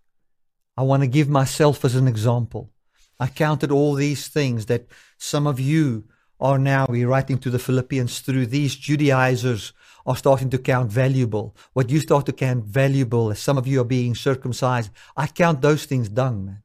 I 0.75 0.81
want 0.81 1.03
to 1.03 1.07
give 1.07 1.29
myself 1.29 1.85
as 1.85 1.95
an 1.95 2.05
example. 2.05 2.73
I 3.17 3.27
counted 3.27 3.71
all 3.71 3.93
these 3.93 4.27
things 4.27 4.65
that 4.65 4.87
some 5.17 5.47
of 5.47 5.57
you 5.57 6.03
are 6.41 6.59
now, 6.59 6.85
we're 6.89 7.07
writing 7.07 7.37
to 7.37 7.49
the 7.49 7.59
Philippians 7.59 8.19
through 8.19 8.47
these 8.47 8.75
Judaizers 8.75 9.71
are 10.05 10.17
starting 10.17 10.49
to 10.49 10.57
count 10.57 10.91
valuable. 10.91 11.55
What 11.71 11.89
you 11.89 12.01
start 12.01 12.25
to 12.25 12.33
count 12.33 12.65
valuable 12.65 13.31
as 13.31 13.39
some 13.39 13.57
of 13.57 13.67
you 13.67 13.79
are 13.79 13.85
being 13.85 14.15
circumcised, 14.15 14.91
I 15.15 15.27
count 15.27 15.61
those 15.61 15.85
things 15.85 16.09
dung, 16.09 16.45
man. 16.45 16.61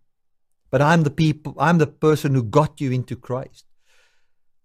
But 0.71 0.83
I'm 0.83 1.03
the 1.03 1.11
people, 1.11 1.55
I'm 1.59 1.79
the 1.79 1.87
person 1.87 2.35
who 2.35 2.43
got 2.43 2.81
you 2.81 2.93
into 2.93 3.17
Christ. 3.17 3.65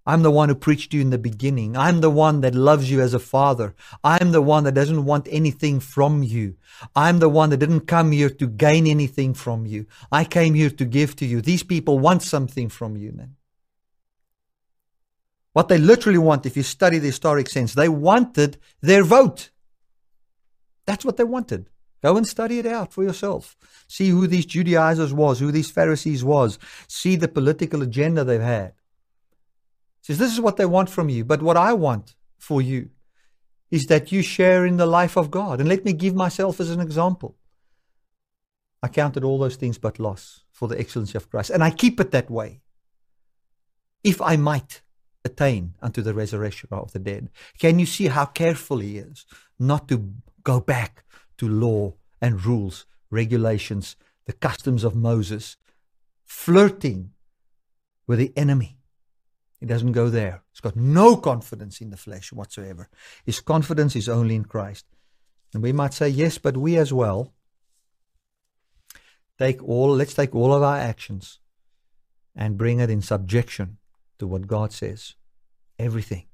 I'm 0.08 0.22
the 0.22 0.32
one 0.32 0.50
who 0.50 0.56
preached 0.56 0.94
you 0.94 1.02
in 1.02 1.10
the 1.10 1.18
beginning. 1.18 1.76
I'm 1.76 2.02
the 2.02 2.12
one 2.12 2.42
that 2.42 2.54
loves 2.54 2.92
you 2.92 3.02
as 3.02 3.16
a 3.16 3.20
father. 3.20 3.74
I'm 4.04 4.32
the 4.32 4.42
one 4.42 4.64
that 4.66 4.76
doesn't 4.76 5.04
want 5.04 5.28
anything 5.32 5.80
from 5.80 6.22
you. 6.22 6.58
I'm 6.96 7.18
the 7.18 7.30
one 7.30 7.50
that 7.50 7.58
didn't 7.58 7.88
come 7.88 8.12
here 8.12 8.30
to 8.30 8.48
gain 8.48 8.86
anything 8.86 9.34
from 9.34 9.66
you. 9.66 9.88
I 10.12 10.24
came 10.24 10.54
here 10.54 10.70
to 10.70 10.86
give 10.86 11.16
to 11.16 11.26
you. 11.26 11.42
These 11.42 11.64
people 11.64 11.98
want 11.98 12.22
something 12.22 12.70
from 12.70 12.96
you, 12.96 13.14
man. 13.14 13.36
What 15.54 15.70
they 15.70 15.80
literally 15.80 16.20
want, 16.20 16.46
if 16.46 16.56
you 16.56 16.64
study 16.64 17.00
the 17.00 17.08
historic 17.08 17.50
sense, 17.50 17.74
they 17.74 17.90
wanted 17.90 18.58
their 18.82 19.04
vote. 19.04 19.50
That's 20.86 21.04
what 21.04 21.18
they 21.18 21.24
wanted. 21.24 21.68
Go 22.04 22.18
and 22.18 22.28
study 22.28 22.60
it 22.60 22.66
out 22.66 22.94
for 22.94 23.04
yourself. 23.04 23.58
See 23.88 24.10
who 24.10 24.28
these 24.28 24.46
Judaizers 24.46 25.14
was, 25.14 25.40
who 25.40 25.52
these 25.52 25.72
Pharisees 25.72 26.24
was. 26.24 26.60
See 26.88 27.16
the 27.16 27.28
political 27.28 27.82
agenda 27.82 28.24
they've 28.24 28.42
had 28.42 28.74
says, 30.06 30.20
This 30.20 30.34
is 30.34 30.40
what 30.40 30.58
they 30.58 30.66
want 30.66 30.90
from 30.90 31.10
you. 31.10 31.26
But 31.26 31.42
what 31.42 31.58
I 31.58 31.74
want 31.74 32.16
for 32.38 32.62
you 32.62 32.90
is 33.72 33.86
that 33.88 34.12
you 34.12 34.22
share 34.22 34.66
in 34.66 34.78
the 34.78 34.86
life 34.86 35.18
of 35.18 35.32
God. 35.32 35.60
And 35.60 35.68
let 35.68 35.84
me 35.84 35.94
give 35.94 36.14
myself 36.14 36.60
as 36.60 36.70
an 36.70 36.80
example. 36.80 37.36
I 38.84 38.88
counted 38.88 39.24
all 39.24 39.40
those 39.40 39.56
things 39.56 39.80
but 39.80 40.00
loss 40.00 40.44
for 40.52 40.68
the 40.68 40.80
excellency 40.80 41.18
of 41.18 41.30
Christ. 41.32 41.50
And 41.50 41.64
I 41.64 41.72
keep 41.72 42.00
it 42.00 42.12
that 42.12 42.30
way. 42.30 42.62
If 44.04 44.22
I 44.22 44.36
might 44.36 44.84
attain 45.24 45.74
unto 45.82 46.04
the 46.04 46.14
resurrection 46.14 46.70
of 46.72 46.92
the 46.92 47.00
dead. 47.00 47.30
Can 47.58 47.80
you 47.80 47.88
see 47.88 48.06
how 48.06 48.26
careful 48.26 48.78
he 48.78 49.00
is 49.00 49.26
not 49.58 49.88
to 49.88 50.14
go 50.44 50.60
back 50.60 51.04
to 51.38 51.48
law 51.48 51.94
and 52.22 52.46
rules, 52.46 52.86
regulations, 53.10 53.96
the 54.26 54.34
customs 54.34 54.84
of 54.84 54.96
Moses, 54.96 55.58
flirting 56.26 57.12
with 58.08 58.20
the 58.20 58.34
enemy? 58.36 58.78
He 59.60 59.66
doesn't 59.66 59.94
go 59.94 60.10
there. 60.10 60.44
He's 60.52 60.62
got 60.62 60.76
no 60.76 61.16
confidence 61.16 61.82
in 61.82 61.90
the 61.90 61.98
flesh 61.98 62.32
whatsoever. 62.32 62.90
His 63.26 63.40
confidence 63.40 63.96
is 63.96 64.10
only 64.10 64.36
in 64.36 64.46
Christ. 64.46 64.86
And 65.54 65.64
we 65.64 65.72
might 65.72 65.94
say, 65.94 66.10
yes, 66.10 66.38
but 66.38 66.58
we 66.58 66.78
as 66.78 66.92
well 66.92 67.34
take 69.40 69.64
all, 69.64 69.96
let's 69.96 70.14
take 70.14 70.36
all 70.36 70.54
of 70.54 70.64
our 70.64 70.78
actions 70.78 71.40
and 72.36 72.58
bring 72.58 72.80
it 72.80 72.90
in 72.90 73.02
subjection 73.02 73.78
to 74.20 74.28
what 74.28 74.48
God 74.48 74.74
says. 74.74 75.16
Everything. 75.80 76.26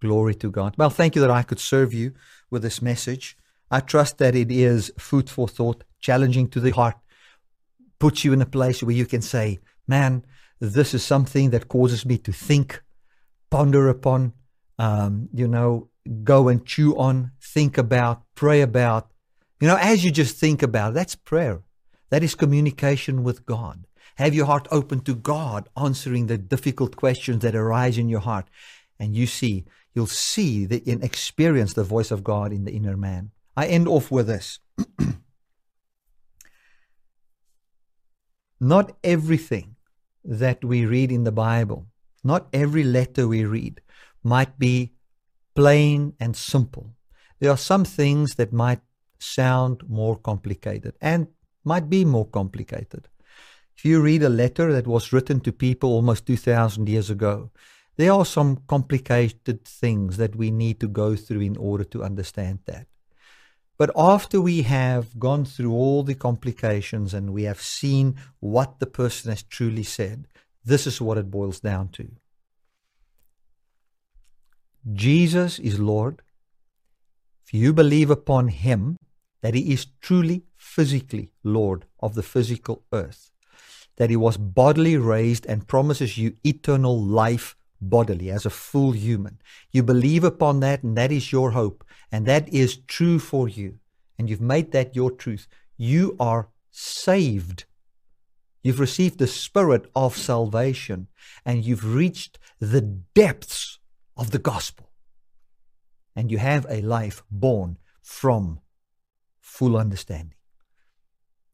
Glory 0.00 0.34
to 0.36 0.50
God. 0.50 0.74
Well, 0.78 0.90
thank 0.90 1.16
you 1.16 1.20
that 1.22 1.30
I 1.30 1.42
could 1.42 1.58
serve 1.58 1.92
you 1.92 2.14
with 2.50 2.62
this 2.62 2.80
message. 2.80 3.36
I 3.70 3.80
trust 3.80 4.18
that 4.18 4.34
it 4.34 4.50
is 4.50 4.92
food 4.98 5.28
for 5.28 5.48
thought, 5.48 5.84
challenging 6.00 6.48
to 6.50 6.60
the 6.60 6.70
heart, 6.70 6.96
puts 7.98 8.24
you 8.24 8.32
in 8.32 8.42
a 8.42 8.46
place 8.46 8.82
where 8.82 8.94
you 8.94 9.06
can 9.06 9.22
say, 9.22 9.58
man, 9.86 10.24
this 10.60 10.94
is 10.94 11.02
something 11.02 11.50
that 11.50 11.68
causes 11.68 12.06
me 12.06 12.18
to 12.18 12.32
think, 12.32 12.82
ponder 13.50 13.88
upon, 13.88 14.32
um, 14.78 15.28
you 15.34 15.46
know, 15.46 15.90
go 16.24 16.48
and 16.48 16.64
chew 16.64 16.96
on, 16.96 17.32
think 17.40 17.76
about, 17.78 18.22
pray 18.34 18.60
about. 18.60 19.10
You 19.60 19.68
know, 19.68 19.76
as 19.80 20.04
you 20.04 20.10
just 20.10 20.36
think 20.36 20.62
about, 20.62 20.94
that's 20.94 21.14
prayer. 21.14 21.62
That 22.10 22.22
is 22.22 22.34
communication 22.34 23.22
with 23.22 23.44
God. 23.44 23.86
Have 24.16 24.34
your 24.34 24.46
heart 24.46 24.66
open 24.70 25.00
to 25.00 25.14
God, 25.14 25.68
answering 25.76 26.26
the 26.26 26.38
difficult 26.38 26.96
questions 26.96 27.42
that 27.42 27.54
arise 27.54 27.98
in 27.98 28.08
your 28.08 28.20
heart. 28.20 28.48
And 28.98 29.14
you 29.14 29.26
see, 29.26 29.64
you'll 29.94 30.06
see 30.06 30.64
the, 30.64 30.82
and 30.86 31.04
experience 31.04 31.74
the 31.74 31.84
voice 31.84 32.10
of 32.10 32.24
God 32.24 32.52
in 32.52 32.64
the 32.64 32.72
inner 32.72 32.96
man. 32.96 33.30
I 33.58 33.66
end 33.66 33.88
off 33.88 34.12
with 34.12 34.28
this. 34.28 34.60
Not 38.60 38.96
everything 39.02 39.74
that 40.24 40.64
we 40.64 40.84
read 40.86 41.10
in 41.10 41.24
the 41.24 41.32
Bible, 41.32 41.86
not 42.22 42.46
every 42.52 42.84
letter 42.84 43.26
we 43.26 43.44
read, 43.44 43.80
might 44.22 44.58
be 44.60 44.92
plain 45.56 46.12
and 46.20 46.36
simple. 46.36 46.94
There 47.40 47.50
are 47.50 47.56
some 47.72 47.84
things 47.84 48.36
that 48.36 48.52
might 48.52 48.80
sound 49.18 49.82
more 49.88 50.16
complicated 50.16 50.94
and 51.00 51.26
might 51.64 51.88
be 51.90 52.04
more 52.04 52.26
complicated. 52.26 53.08
If 53.76 53.84
you 53.84 54.00
read 54.00 54.22
a 54.22 54.28
letter 54.28 54.72
that 54.72 54.86
was 54.86 55.12
written 55.12 55.40
to 55.40 55.52
people 55.52 55.90
almost 55.90 56.26
2,000 56.26 56.88
years 56.88 57.10
ago, 57.10 57.50
there 57.96 58.12
are 58.12 58.24
some 58.24 58.62
complicated 58.68 59.64
things 59.64 60.16
that 60.16 60.36
we 60.36 60.52
need 60.52 60.78
to 60.78 60.88
go 60.88 61.16
through 61.16 61.40
in 61.40 61.56
order 61.56 61.84
to 61.84 62.04
understand 62.04 62.60
that. 62.66 62.86
But 63.78 63.92
after 63.96 64.40
we 64.40 64.62
have 64.62 65.18
gone 65.20 65.44
through 65.44 65.72
all 65.72 66.02
the 66.02 66.16
complications 66.16 67.14
and 67.14 67.32
we 67.32 67.44
have 67.44 67.62
seen 67.62 68.16
what 68.40 68.80
the 68.80 68.86
person 68.86 69.30
has 69.30 69.44
truly 69.44 69.84
said, 69.84 70.26
this 70.64 70.86
is 70.86 71.00
what 71.00 71.16
it 71.16 71.30
boils 71.30 71.60
down 71.60 71.90
to. 71.90 72.10
Jesus 74.92 75.60
is 75.60 75.78
Lord. 75.78 76.22
If 77.46 77.54
you 77.54 77.72
believe 77.72 78.10
upon 78.10 78.48
Him, 78.48 78.98
that 79.42 79.54
He 79.54 79.72
is 79.72 79.86
truly 80.00 80.42
physically 80.56 81.30
Lord 81.44 81.84
of 82.00 82.14
the 82.14 82.22
physical 82.22 82.82
earth, 82.92 83.30
that 83.96 84.10
He 84.10 84.16
was 84.16 84.36
bodily 84.36 84.96
raised 84.96 85.46
and 85.46 85.68
promises 85.68 86.18
you 86.18 86.34
eternal 86.44 87.00
life 87.00 87.56
bodily 87.80 88.30
as 88.30 88.44
a 88.44 88.50
full 88.50 88.90
human. 88.92 89.40
You 89.70 89.84
believe 89.84 90.24
upon 90.24 90.60
that, 90.60 90.82
and 90.82 90.96
that 90.96 91.12
is 91.12 91.30
your 91.30 91.52
hope, 91.52 91.84
and 92.10 92.26
that 92.26 92.48
is 92.48 92.78
true 92.86 93.18
for 93.18 93.48
you, 93.48 93.78
and 94.18 94.28
you've 94.28 94.40
made 94.40 94.72
that 94.72 94.96
your 94.96 95.10
truth. 95.10 95.46
You 95.76 96.16
are 96.18 96.48
saved. 96.70 97.64
You've 98.62 98.80
received 98.80 99.18
the 99.18 99.26
spirit 99.26 99.90
of 99.94 100.16
salvation, 100.16 101.08
and 101.44 101.64
you've 101.64 101.94
reached 101.94 102.38
the 102.58 102.80
depths 102.80 103.78
of 104.16 104.30
the 104.30 104.38
gospel. 104.38 104.90
And 106.16 106.30
you 106.30 106.38
have 106.38 106.66
a 106.68 106.82
life 106.82 107.22
born 107.30 107.78
from 108.02 108.60
full 109.40 109.76
understanding. 109.76 110.34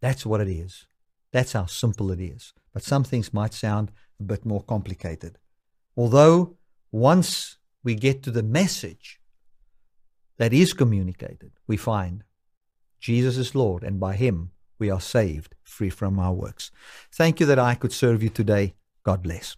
That's 0.01 0.25
what 0.25 0.41
it 0.41 0.49
is. 0.49 0.87
That's 1.33 1.53
how 1.53 1.67
simple 1.67 2.11
it 2.11 2.21
is. 2.21 2.55
But 2.73 2.83
some 2.83 3.05
things 3.05 3.35
might 3.35 3.53
sound 3.53 3.91
a 4.21 4.23
bit 4.23 4.47
more 4.47 4.63
complicated. 4.63 5.39
Although, 5.97 6.57
once 6.91 7.59
we 7.83 7.95
get 7.95 8.23
to 8.23 8.31
the 8.31 8.43
message 8.43 9.21
that 10.37 10.53
is 10.53 10.73
communicated, 10.73 11.53
we 11.67 11.77
find 11.77 12.25
Jesus 13.01 13.37
is 13.37 13.55
Lord, 13.55 13.83
and 13.83 14.01
by 14.01 14.15
Him 14.15 14.51
we 14.79 14.91
are 14.91 15.01
saved, 15.01 15.55
free 15.63 15.91
from 15.91 16.19
our 16.19 16.33
works. 16.33 16.71
Thank 17.13 17.41
you 17.41 17.47
that 17.47 17.59
I 17.59 17.75
could 17.75 17.93
serve 17.93 18.23
you 18.23 18.31
today. 18.31 18.75
God 19.03 19.23
bless. 19.23 19.57